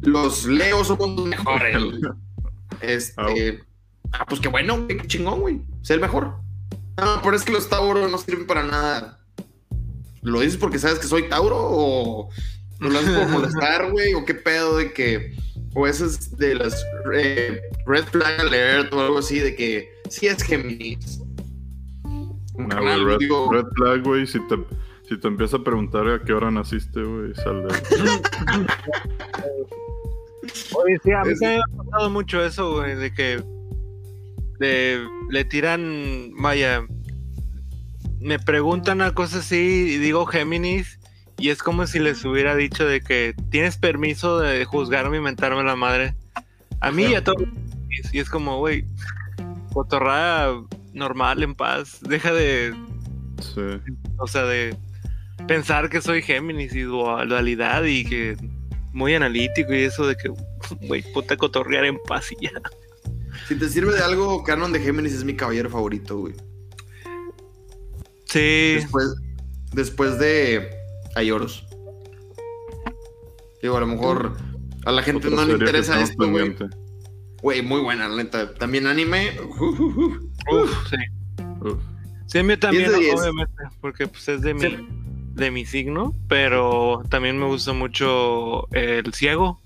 Los 0.00 0.46
Leos 0.46 0.86
somos 0.86 1.10
los 1.16 1.26
mejores. 1.26 1.76
este. 2.80 3.60
Ah, 4.12 4.26
pues 4.26 4.40
qué 4.40 4.48
bueno, 4.48 4.86
qué 4.86 5.06
chingón, 5.06 5.40
güey. 5.40 5.60
Sé 5.82 5.94
el 5.94 6.00
mejor. 6.00 6.34
No, 6.96 7.20
pero 7.22 7.36
es 7.36 7.44
que 7.44 7.52
los 7.52 7.68
Tauro 7.68 8.08
no 8.08 8.18
sirven 8.18 8.46
para 8.46 8.62
nada. 8.62 9.20
¿Lo 10.22 10.40
dices 10.40 10.58
porque 10.58 10.78
sabes 10.78 10.98
que 10.98 11.06
soy 11.06 11.28
Tauro 11.28 11.56
o 11.58 12.30
lo 12.80 12.98
haces 12.98 13.18
por 13.18 13.28
molestar, 13.30 13.90
güey? 13.90 14.14
¿O 14.14 14.24
qué 14.24 14.34
pedo 14.34 14.76
de 14.76 14.92
que... 14.92 15.34
O 15.74 15.86
eso 15.86 16.04
es 16.04 16.36
de 16.36 16.56
las 16.56 16.84
eh, 17.14 17.60
Red 17.86 18.04
Flag 18.06 18.40
Alert 18.40 18.92
o 18.92 19.00
algo 19.00 19.18
así 19.18 19.38
de 19.38 19.54
que 19.54 19.88
sí 20.08 20.26
es 20.26 20.42
Géminis. 20.42 21.20
No, 22.02 23.06
red, 23.06 23.18
red, 23.50 23.66
Flag, 23.76 24.02
güey, 24.02 24.26
si 24.26 24.40
te, 24.48 24.56
si 25.08 25.16
te 25.16 25.28
empieza 25.28 25.58
a 25.58 25.64
preguntar 25.64 26.08
a 26.08 26.22
qué 26.22 26.32
hora 26.32 26.50
naciste, 26.50 27.00
güey, 27.02 27.32
sal 27.36 27.68
de 27.68 27.68
Oye, 30.74 30.98
sí, 31.04 31.12
a 31.12 31.22
mí 31.22 31.34
me 31.40 31.56
ha 31.56 31.62
pasado 31.84 32.10
mucho 32.10 32.44
eso, 32.44 32.72
güey, 32.74 32.96
de 32.96 33.14
que 33.14 33.42
le 34.60 35.44
tiran, 35.44 36.32
vaya, 36.36 36.84
me 38.20 38.38
preguntan 38.38 39.00
a 39.00 39.14
cosas 39.14 39.46
así 39.46 39.94
y 39.94 39.98
digo 39.98 40.26
Géminis 40.26 41.00
y 41.40 41.48
es 41.48 41.62
como 41.62 41.86
si 41.86 41.98
les 41.98 42.22
hubiera 42.24 42.54
dicho 42.54 42.86
de 42.86 43.00
que 43.00 43.34
tienes 43.50 43.78
permiso 43.78 44.38
de 44.38 44.64
juzgarme 44.66 45.16
y 45.16 45.20
mentarme 45.20 45.62
la 45.62 45.74
madre. 45.74 46.14
A 46.80 46.90
mí 46.90 47.04
y 47.04 47.14
a 47.14 47.24
todos. 47.24 47.48
Y 48.12 48.18
es 48.18 48.28
como, 48.28 48.58
güey, 48.58 48.84
cotorrada 49.72 50.62
normal, 50.92 51.42
en 51.42 51.54
paz. 51.54 51.98
Deja 52.02 52.32
de... 52.32 52.74
Sí. 53.40 53.94
O 54.18 54.26
sea, 54.26 54.44
de 54.44 54.76
pensar 55.46 55.88
que 55.88 56.02
soy 56.02 56.20
Géminis 56.20 56.74
y 56.74 56.82
dualidad 56.82 57.84
y 57.84 58.04
que 58.04 58.36
muy 58.92 59.14
analítico 59.14 59.72
y 59.72 59.84
eso 59.84 60.06
de 60.06 60.16
que, 60.16 60.28
güey, 60.86 61.02
puta 61.14 61.38
cotorrear 61.38 61.86
en 61.86 61.98
paz 62.06 62.32
y 62.32 62.44
ya. 62.44 62.52
Si 63.50 63.56
te 63.56 63.68
sirve 63.68 63.92
de 63.92 64.00
algo, 64.00 64.44
Canon 64.44 64.70
de 64.70 64.78
Géminis 64.78 65.12
es 65.12 65.24
mi 65.24 65.34
caballero 65.34 65.68
favorito, 65.68 66.16
güey. 66.18 66.34
Sí. 68.26 68.74
Después, 68.76 69.16
después 69.72 70.20
de 70.20 70.70
Ayoros. 71.16 71.66
Digo, 73.60 73.76
a 73.76 73.80
lo 73.80 73.88
mejor 73.88 74.36
a 74.86 74.92
la 74.92 75.02
gente 75.02 75.28
no 75.30 75.44
le 75.44 75.54
interesa 75.54 76.00
esto, 76.00 76.30
güey. 76.30 76.54
Güey, 77.42 77.62
muy 77.62 77.80
buena, 77.80 78.08
la 78.08 78.22
neta. 78.22 78.54
También 78.54 78.86
anime. 78.86 79.32
Uf, 79.42 80.70
sí. 80.88 80.96
Sí, 82.26 82.38
a 82.38 82.44
mí 82.44 82.56
también, 82.56 82.88
obviamente, 82.88 83.64
porque 83.80 84.06
pues 84.06 84.28
es 84.28 84.42
de 84.42 84.54
mi, 84.54 84.86
de 85.34 85.50
mi 85.50 85.66
signo, 85.66 86.14
pero 86.28 87.02
también 87.08 87.36
me 87.36 87.46
gusta 87.46 87.72
mucho 87.72 88.72
el 88.72 89.12
ciego. 89.12 89.60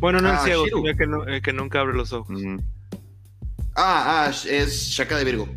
Bueno, 0.00 0.22
no 0.22 0.30
el 0.30 0.36
ah, 0.36 0.42
ciego, 0.42 0.64
sino 0.64 0.96
que, 0.96 1.06
no, 1.06 1.24
que 1.42 1.52
nunca 1.52 1.80
abre 1.80 1.92
los 1.92 2.14
ojos. 2.14 2.40
Ah, 3.76 4.26
ah, 4.26 4.30
es 4.30 4.88
Shaka 4.90 5.16
de 5.18 5.24
Virgo. 5.24 5.48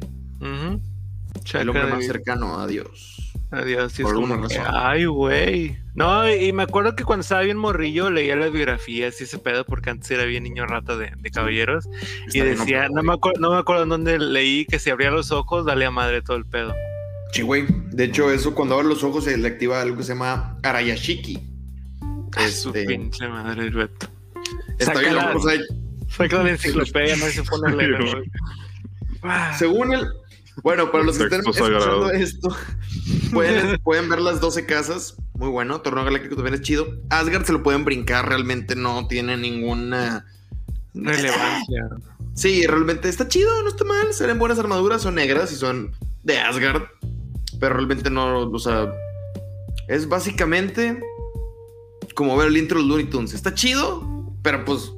el 0.41 1.69
hombre 1.69 1.87
más 1.87 2.05
cercano 2.05 2.59
a 2.59 2.67
Dios. 2.67 3.33
Adiós, 3.49 3.93
sí 3.93 4.03
Por 4.03 4.13
alguna 4.13 4.37
razón. 4.37 4.65
Ay, 4.67 5.05
güey. 5.05 5.77
No, 5.95 6.29
y 6.29 6.51
me 6.51 6.63
acuerdo 6.63 6.95
que 6.95 7.05
cuando 7.05 7.21
estaba 7.21 7.41
bien 7.41 7.57
morrillo 7.57 8.09
leía 8.09 8.35
las 8.35 8.51
biografías 8.51 9.19
y 9.21 9.23
ese 9.23 9.39
pedo, 9.39 9.65
porque 9.65 9.89
antes 9.89 10.11
era 10.11 10.25
bien 10.25 10.43
niño 10.43 10.65
rata 10.65 10.97
de, 10.97 11.11
caballeros. 11.31 11.87
y 12.33 12.41
decía, 12.41 12.89
no 12.89 13.03
me, 13.03 13.13
acuerdo, 13.13 13.39
no 13.39 13.51
me 13.51 13.57
acuerdo 13.57 13.83
en 13.83 13.89
dónde 13.89 14.19
leí 14.19 14.65
que 14.65 14.79
si 14.79 14.89
abría 14.89 15.11
los 15.11 15.31
ojos, 15.31 15.65
dale 15.65 15.85
a 15.85 15.91
madre 15.91 16.21
todo 16.21 16.37
el 16.37 16.45
pedo. 16.45 16.75
Sí, 17.31 17.41
güey. 17.41 17.65
De 17.91 18.05
hecho, 18.05 18.31
eso 18.31 18.53
cuando 18.53 18.75
abre 18.75 18.87
los 18.87 19.03
ojos 19.03 19.23
se 19.23 19.37
le 19.37 19.47
activa 19.47 19.81
algo 19.81 19.97
que 19.97 20.03
se 20.03 20.13
llama 20.13 20.57
Arayashiki. 20.63 21.39
Es 22.37 22.61
su 22.61 22.69
este, 22.69 22.85
pinche 22.85 23.27
madre, 23.27 23.69
Beto. 23.69 24.07
Está 24.77 24.99
bien, 24.99 25.15
la, 25.15 25.33
Saca 26.09 26.43
la 26.43 26.51
enciclopedia, 26.51 27.15
no 27.17 27.25
se 27.25 27.43
pone 27.43 27.71
a 27.71 27.75
leer. 27.75 28.23
Según 29.57 29.93
el, 29.93 30.07
bueno, 30.63 30.91
para 30.91 31.03
los 31.03 31.17
que 31.17 31.25
estén 31.25 31.41
escuchando 31.41 32.09
esto, 32.11 32.55
pueden, 33.83 34.09
ver 34.09 34.19
las 34.19 34.41
12 34.41 34.65
casas. 34.65 35.15
Muy 35.33 35.49
bueno. 35.49 35.81
Torneo 35.81 36.03
Galáctico 36.03 36.35
también 36.35 36.55
es 36.55 36.61
chido. 36.61 36.87
Asgard 37.09 37.45
se 37.45 37.53
lo 37.53 37.61
pueden 37.61 37.85
brincar, 37.85 38.27
realmente 38.27 38.75
no 38.75 39.07
tiene 39.07 39.37
ninguna 39.37 40.25
relevancia. 40.95 41.89
Sí, 42.33 42.65
realmente 42.65 43.07
está 43.07 43.27
chido, 43.27 43.61
no 43.61 43.69
está 43.69 43.83
mal. 43.83 44.13
Salen 44.13 44.39
buenas 44.39 44.57
armaduras, 44.57 45.03
son 45.03 45.15
negras 45.15 45.51
y 45.51 45.55
son 45.55 45.95
de 46.23 46.39
Asgard. 46.39 46.83
Pero 47.59 47.75
realmente 47.75 48.09
no, 48.09 48.49
o 48.49 48.59
sea, 48.59 48.91
es 49.87 50.07
básicamente 50.07 50.99
como 52.15 52.35
ver 52.35 52.47
el 52.47 52.57
intro 52.57 52.81
de 52.81 52.87
Looney 52.87 53.05
Tunes. 53.05 53.33
Está 53.33 53.53
chido, 53.53 54.33
pero 54.41 54.65
pues, 54.65 54.91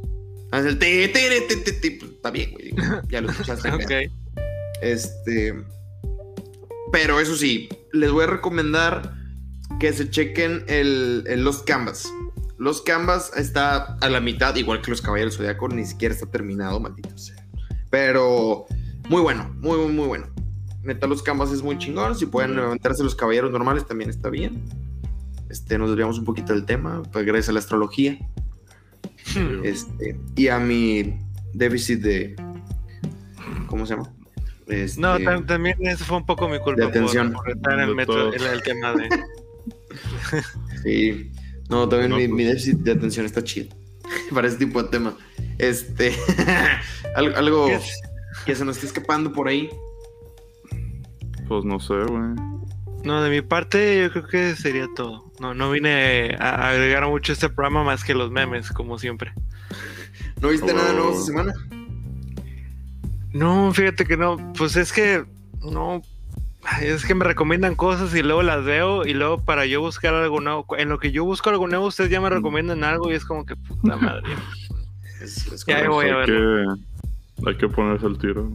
el 0.52 0.80
te, 0.80 1.08
te, 1.10 1.42
te, 1.42 1.72
te, 1.72 1.92
pues, 1.92 2.12
está 2.12 2.32
bien, 2.32 2.52
güey. 2.52 2.74
Ya 3.10 3.22
lo 3.22 3.30
escuchaste. 3.30 3.70
ok. 3.74 4.12
Este. 4.82 5.54
Pero 6.92 7.20
eso 7.20 7.36
sí, 7.36 7.70
les 7.94 8.12
voy 8.12 8.24
a 8.24 8.28
recomendar 8.28 9.14
que 9.80 9.94
se 9.94 10.10
chequen 10.10 10.64
el, 10.68 11.24
los 11.44 11.62
Canvas. 11.64 12.12
Los 12.58 12.82
Canvas 12.82 13.32
está 13.38 13.98
a 14.02 14.10
la 14.10 14.20
mitad, 14.20 14.56
igual 14.56 14.82
que 14.82 14.92
los 14.92 15.02
Caballeros 15.02 15.38
Zodiaco, 15.38 15.70
ni 15.70 15.86
siquiera 15.86 16.14
está 16.14 16.26
terminado, 16.26 16.80
maldito 16.80 17.18
sea. 17.18 17.46
Pero 17.90 18.66
muy 19.08 19.22
bueno, 19.22 19.54
muy, 19.60 19.78
muy, 19.78 19.92
muy 19.94 20.08
bueno. 20.08 20.28
Neta, 20.84 21.08
los 21.08 21.22
Canvas 21.22 21.52
es 21.52 21.62
muy 21.62 21.78
chingón. 21.78 22.16
Si 22.16 22.26
pueden 22.26 22.56
levantarse 22.56 23.04
los 23.04 23.16
caballeros 23.16 23.52
normales, 23.52 23.86
también 23.86 24.10
está 24.10 24.30
bien. 24.30 24.64
Este, 25.50 25.78
nos 25.78 25.90
desviamos 25.90 26.18
un 26.20 26.26
poquito 26.26 26.54
del 26.54 26.66
tema, 26.66 27.04
pues 27.12 27.26
gracias 27.26 27.50
a 27.50 27.54
la 27.54 27.60
astrología. 27.60 28.18
Hmm. 29.36 29.64
Este, 29.64 30.20
y 30.36 30.48
a 30.48 30.60
mi 30.60 31.20
déficit 31.54 32.02
de. 32.02 32.36
¿Cómo 33.68 33.86
se 33.86 33.96
llama? 33.96 34.12
no, 34.98 35.16
este, 35.16 35.42
también 35.46 35.78
eso 35.82 36.06
fue 36.06 36.18
un 36.18 36.26
poco 36.26 36.48
mi 36.48 36.60
culpa. 36.60 36.82
De 36.82 36.88
atención. 36.88 37.34
Por, 37.34 37.50
estar 37.50 37.74
en 37.74 37.80
el 37.80 37.96
metro, 37.96 38.34
el, 38.34 38.62
tema 38.64 38.94
de. 38.94 39.10
sí. 40.84 41.32
No, 41.70 41.88
también 41.88 42.34
mi, 42.34 42.44
déficit 42.44 42.80
de 42.80 42.92
atención 42.92 43.26
está 43.26 43.44
chido. 43.44 43.76
Para 44.34 44.48
ese 44.48 44.58
tipo 44.58 44.82
de 44.82 44.90
tema. 44.90 45.18
Este. 45.58 46.16
algo, 47.16 47.70
que 48.46 48.56
se 48.56 48.66
nos 48.66 48.78
esté 48.78 48.88
escapando 48.88 49.32
por 49.32 49.48
ahí. 49.48 49.70
Pues 51.48 51.66
no 51.66 51.80
sé, 51.80 51.96
güey. 51.96 52.36
No, 53.04 53.24
de 53.24 53.30
mi 53.30 53.42
parte 53.42 54.02
yo 54.02 54.12
creo 54.12 54.28
que 54.28 54.56
sería 54.56 54.88
todo. 54.96 55.29
No, 55.40 55.54
no 55.54 55.72
vine 55.72 56.36
a 56.40 56.70
agregar 56.70 57.08
mucho 57.08 57.32
a 57.32 57.34
este 57.34 57.50
programa 57.50 57.84
más 57.84 58.04
que 58.04 58.14
los 58.14 58.30
memes, 58.32 58.72
como 58.72 59.00
siempre. 59.00 59.34
¿No 60.42 60.50
viste 60.50 60.74
nada 60.74 60.94
nuevo 60.94 61.12
esta 61.12 61.26
semana? 61.26 61.54
No, 63.34 63.74
fíjate 63.74 64.06
que 64.06 64.18
no. 64.18 64.38
Pues 64.58 64.76
es 64.76 64.92
que 64.92 65.24
no. 65.62 66.02
Es 66.82 67.06
que 67.06 67.16
me 67.16 67.24
recomiendan 67.24 67.76
cosas 67.76 68.14
y 68.14 68.22
luego 68.22 68.44
las 68.44 68.64
veo 68.66 69.06
y 69.06 69.14
luego 69.14 69.38
para 69.38 69.66
yo 69.66 69.82
buscar 69.82 70.14
algo 70.14 70.42
nuevo. 70.42 70.66
En 70.78 70.90
lo 70.90 71.00
que 71.00 71.12
yo 71.12 71.24
busco 71.24 71.50
algo 71.50 71.68
nuevo, 71.68 71.86
ustedes 71.86 72.10
ya 72.10 72.20
me 72.20 72.30
recomiendan 72.30 72.84
algo 72.84 73.12
y 73.12 73.16
es 73.16 73.24
como 73.24 73.46
que 73.46 73.56
puta 73.56 73.96
madre. 73.96 74.24
ya 75.68 75.90
voy 75.90 76.10
a 76.10 76.18
ver. 76.18 76.66
Hay 77.46 77.56
que 77.58 77.68
ponerse 77.70 78.06
el 78.06 78.18
tiro. 78.18 78.52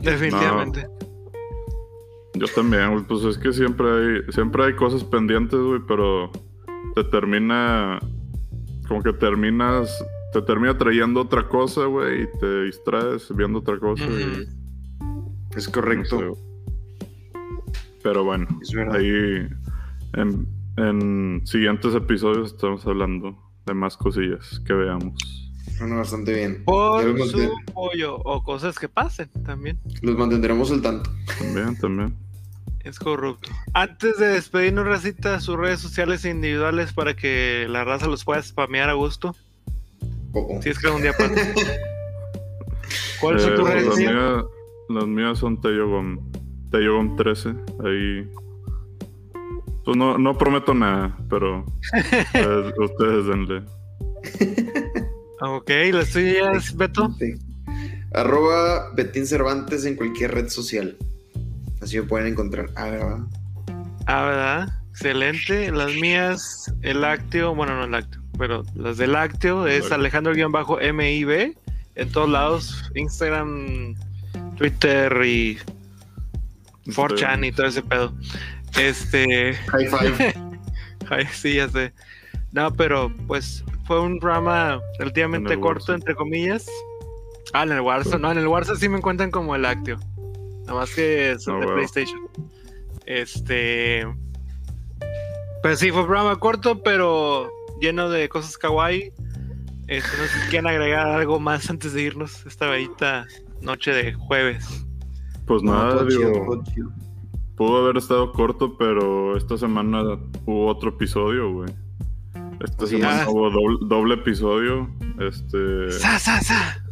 Definitivamente. 0.00 0.86
Yo 2.38 2.46
también, 2.54 3.04
Pues 3.04 3.24
es 3.24 3.38
que 3.38 3.52
siempre 3.52 3.86
hay, 3.88 4.32
siempre 4.32 4.64
hay 4.64 4.74
cosas 4.74 5.04
pendientes, 5.04 5.58
güey, 5.58 5.80
pero 5.86 6.30
te 6.94 7.04
termina. 7.04 7.98
Como 8.88 9.02
que 9.02 9.12
terminas 9.12 9.90
te 10.32 10.42
termina 10.42 10.76
trayendo 10.76 11.22
otra 11.22 11.48
cosa, 11.48 11.86
güey, 11.86 12.24
y 12.24 12.38
te 12.38 12.64
distraes 12.64 13.34
viendo 13.34 13.60
otra 13.60 13.78
cosa. 13.78 14.04
Es 15.56 15.68
correcto. 15.68 16.36
Pero 18.02 18.24
bueno, 18.24 18.46
ahí 18.92 19.48
en, 20.12 21.40
siguientes 21.44 21.94
episodios 21.94 22.52
estamos 22.52 22.86
hablando 22.86 23.34
de 23.64 23.72
más 23.72 23.96
cosillas 23.96 24.60
que 24.66 24.74
veamos. 24.74 25.14
Bueno, 25.78 25.96
bastante 25.96 26.34
bien. 26.34 26.62
Por 26.64 27.18
su 27.28 27.50
apoyo 27.68 28.16
o 28.16 28.42
cosas 28.42 28.78
que 28.78 28.88
pasen 28.88 29.30
también. 29.44 29.80
Los 30.02 30.16
mantendremos 30.16 30.70
al 30.70 30.82
tanto. 30.82 31.10
También, 31.38 31.78
también. 31.78 32.25
Es 32.86 33.00
corrupto. 33.00 33.50
Antes 33.74 34.16
de 34.18 34.28
despedirnos, 34.28 34.86
Racita, 34.86 35.40
sus 35.40 35.56
redes 35.56 35.80
sociales 35.80 36.24
individuales 36.24 36.92
para 36.92 37.16
que 37.16 37.66
la 37.68 37.82
raza 37.82 38.06
los 38.06 38.24
pueda 38.24 38.40
spamear 38.40 38.88
a 38.88 38.92
gusto. 38.92 39.34
Si 40.62 40.68
es 40.68 40.78
que 40.78 40.86
algún 40.86 41.02
día 41.02 41.12
pasa. 41.12 41.34
¿Cuál 43.20 43.36
es 43.38 43.54
tu 43.56 43.64
red? 43.64 43.86
Las 43.86 43.96
mías, 43.96 44.44
las 44.88 45.06
mías 45.08 45.38
son 45.38 45.60
Teyogom, 45.60 46.30
Teyogom 46.70 47.16
13. 47.16 47.48
Ahí. 47.84 48.30
Pues 49.84 49.96
no, 49.96 50.16
no 50.16 50.38
prometo 50.38 50.72
nada, 50.72 51.18
pero 51.28 51.64
ustedes, 52.78 53.26
denle. 53.26 53.62
ok, 55.40 55.70
¿las 55.92 56.12
tuyas, 56.12 56.76
Beto? 56.76 57.12
Arroba 58.14 58.92
Betín 58.94 59.26
Cervantes 59.26 59.84
en 59.86 59.96
cualquier 59.96 60.34
red 60.34 60.48
social. 60.48 60.96
Así 61.86 62.00
me 62.00 62.02
pueden 62.02 62.26
encontrar. 62.26 62.66
Ah, 62.74 62.86
¿verdad? 62.86 63.18
Ah, 64.06 64.24
¿verdad? 64.24 64.68
Excelente. 64.90 65.70
Las 65.70 65.94
mías, 65.94 66.74
el 66.82 67.02
lácteo, 67.02 67.54
bueno, 67.54 67.76
no 67.76 67.84
el 67.84 67.92
lácteo, 67.92 68.20
pero 68.36 68.64
las 68.74 68.96
del 68.96 69.12
lácteo 69.12 69.68
es 69.68 69.92
Alejandro-MIB 69.92 71.56
en 71.94 72.10
todos 72.10 72.28
lados, 72.28 72.90
Instagram, 72.96 73.94
Twitter 74.56 75.12
y 75.24 75.58
4chan 76.86 77.46
y 77.46 77.52
todo 77.52 77.66
ese 77.68 77.82
pedo. 77.82 78.12
Este. 78.76 79.54
High 79.54 79.86
five. 79.86 81.28
sí, 81.32 81.54
ya 81.54 81.68
sé. 81.68 81.92
No, 82.50 82.72
pero 82.72 83.12
pues 83.28 83.64
fue 83.84 84.00
un 84.00 84.18
programa 84.18 84.80
relativamente 84.98 85.56
corto, 85.60 85.94
entre 85.94 86.16
comillas. 86.16 86.66
Ah, 87.52 87.62
en 87.62 87.70
el 87.70 87.80
Warzone. 87.80 88.18
No, 88.18 88.32
en 88.32 88.38
el 88.38 88.48
Warzone 88.48 88.80
sí 88.80 88.88
me 88.88 88.96
encuentran 88.96 89.30
como 89.30 89.54
el 89.54 89.62
lácteo. 89.62 90.00
Nada 90.66 90.80
más 90.80 90.94
que 90.94 91.36
son 91.38 91.60
de 91.60 91.66
PlayStation. 91.66 92.28
Este. 93.06 94.06
Pues 95.62 95.78
sí, 95.78 95.90
fue 95.90 96.00
un 96.00 96.06
programa 96.06 96.36
corto, 96.38 96.82
pero 96.82 97.50
lleno 97.80 98.10
de 98.10 98.28
cosas 98.28 98.58
kawaii. 98.58 99.12
Este, 99.86 100.16
no 100.16 100.24
sé 100.24 100.40
si 100.40 100.50
quieren 100.50 100.66
agregar 100.66 101.06
algo 101.06 101.38
más 101.38 101.70
antes 101.70 101.92
de 101.92 102.02
irnos 102.02 102.44
esta 102.44 102.68
bellita 102.68 103.26
noche 103.60 103.92
de 103.92 104.14
jueves. 104.14 104.84
Pues 105.46 105.62
nada, 105.62 106.04
digo, 106.04 106.64
pudo 107.54 107.84
haber 107.84 107.96
estado 107.96 108.32
corto, 108.32 108.76
pero 108.76 109.36
esta 109.36 109.56
semana 109.56 110.02
hubo 110.44 110.66
otro 110.66 110.90
episodio, 110.90 111.52
güey. 111.52 111.70
Esta 112.64 112.86
semana 112.86 113.28
hubo 113.28 113.50
doble, 113.86 114.14
episodio. 114.14 114.90
Este. 115.20 115.92
¡Sa, 115.92 116.18
sa, 116.18 116.40
sa! 116.40 116.82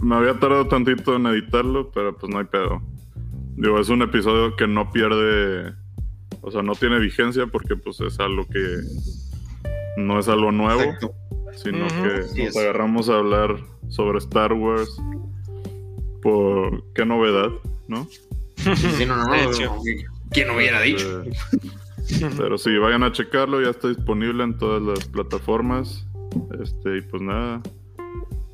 Me 0.00 0.16
había 0.16 0.38
tardado 0.40 0.66
tantito 0.66 1.14
en 1.14 1.26
editarlo, 1.26 1.90
pero 1.92 2.16
pues 2.16 2.32
no 2.32 2.38
hay 2.38 2.46
pedo. 2.46 2.82
Digo, 3.60 3.78
es 3.78 3.88
un 3.88 4.02
episodio 4.02 4.56
que 4.56 4.66
no 4.66 4.90
pierde. 4.90 5.74
O 6.42 6.50
sea, 6.50 6.62
no 6.62 6.74
tiene 6.74 6.98
vigencia 6.98 7.46
porque 7.46 7.76
pues 7.76 8.00
es 8.00 8.18
algo 8.18 8.46
que 8.46 8.80
no 9.98 10.18
es 10.18 10.28
algo 10.28 10.50
nuevo. 10.50 10.80
Exacto 10.80 11.14
sino 11.56 11.86
que 11.88 12.44
nos 12.44 12.56
agarramos 12.56 13.08
a 13.08 13.18
hablar 13.18 13.56
sobre 13.88 14.18
Star 14.18 14.52
Wars 14.52 15.00
por 16.22 16.84
qué 16.94 17.04
novedad, 17.04 17.50
¿no? 17.88 18.06
Sí, 18.56 19.06
no, 19.06 19.16
no, 19.16 19.24
no, 19.26 19.82
¿Quién 20.30 20.50
hubiera 20.50 20.80
dicho? 20.82 21.24
pero 22.36 22.58
sí, 22.58 22.76
vayan 22.76 23.02
a 23.02 23.12
checarlo, 23.12 23.62
ya 23.62 23.70
está 23.70 23.88
disponible 23.88 24.44
en 24.44 24.58
todas 24.58 24.82
las 24.82 25.06
plataformas. 25.08 26.06
Este, 26.62 26.98
y 26.98 27.00
pues 27.02 27.22
nada. 27.22 27.62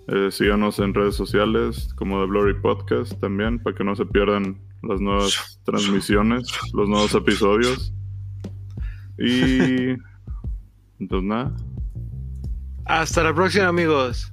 Eh, 0.08 0.30
síganos 0.30 0.78
en 0.78 0.94
redes 0.94 1.16
sociales 1.16 1.92
como 1.96 2.20
The 2.20 2.26
Blurry 2.26 2.60
Podcast 2.60 3.20
también, 3.20 3.58
para 3.58 3.74
que 3.74 3.82
no 3.82 3.96
se 3.96 4.06
pierdan 4.06 4.56
las 4.86 5.00
nuevas 5.00 5.60
transmisiones, 5.64 6.48
los 6.72 6.88
nuevos 6.88 7.14
episodios. 7.14 7.92
Y. 9.18 9.94
Entonces 10.98 11.22
nada. 11.28 11.56
Hasta 12.84 13.24
la 13.24 13.34
próxima, 13.34 13.66
amigos. 13.66 14.32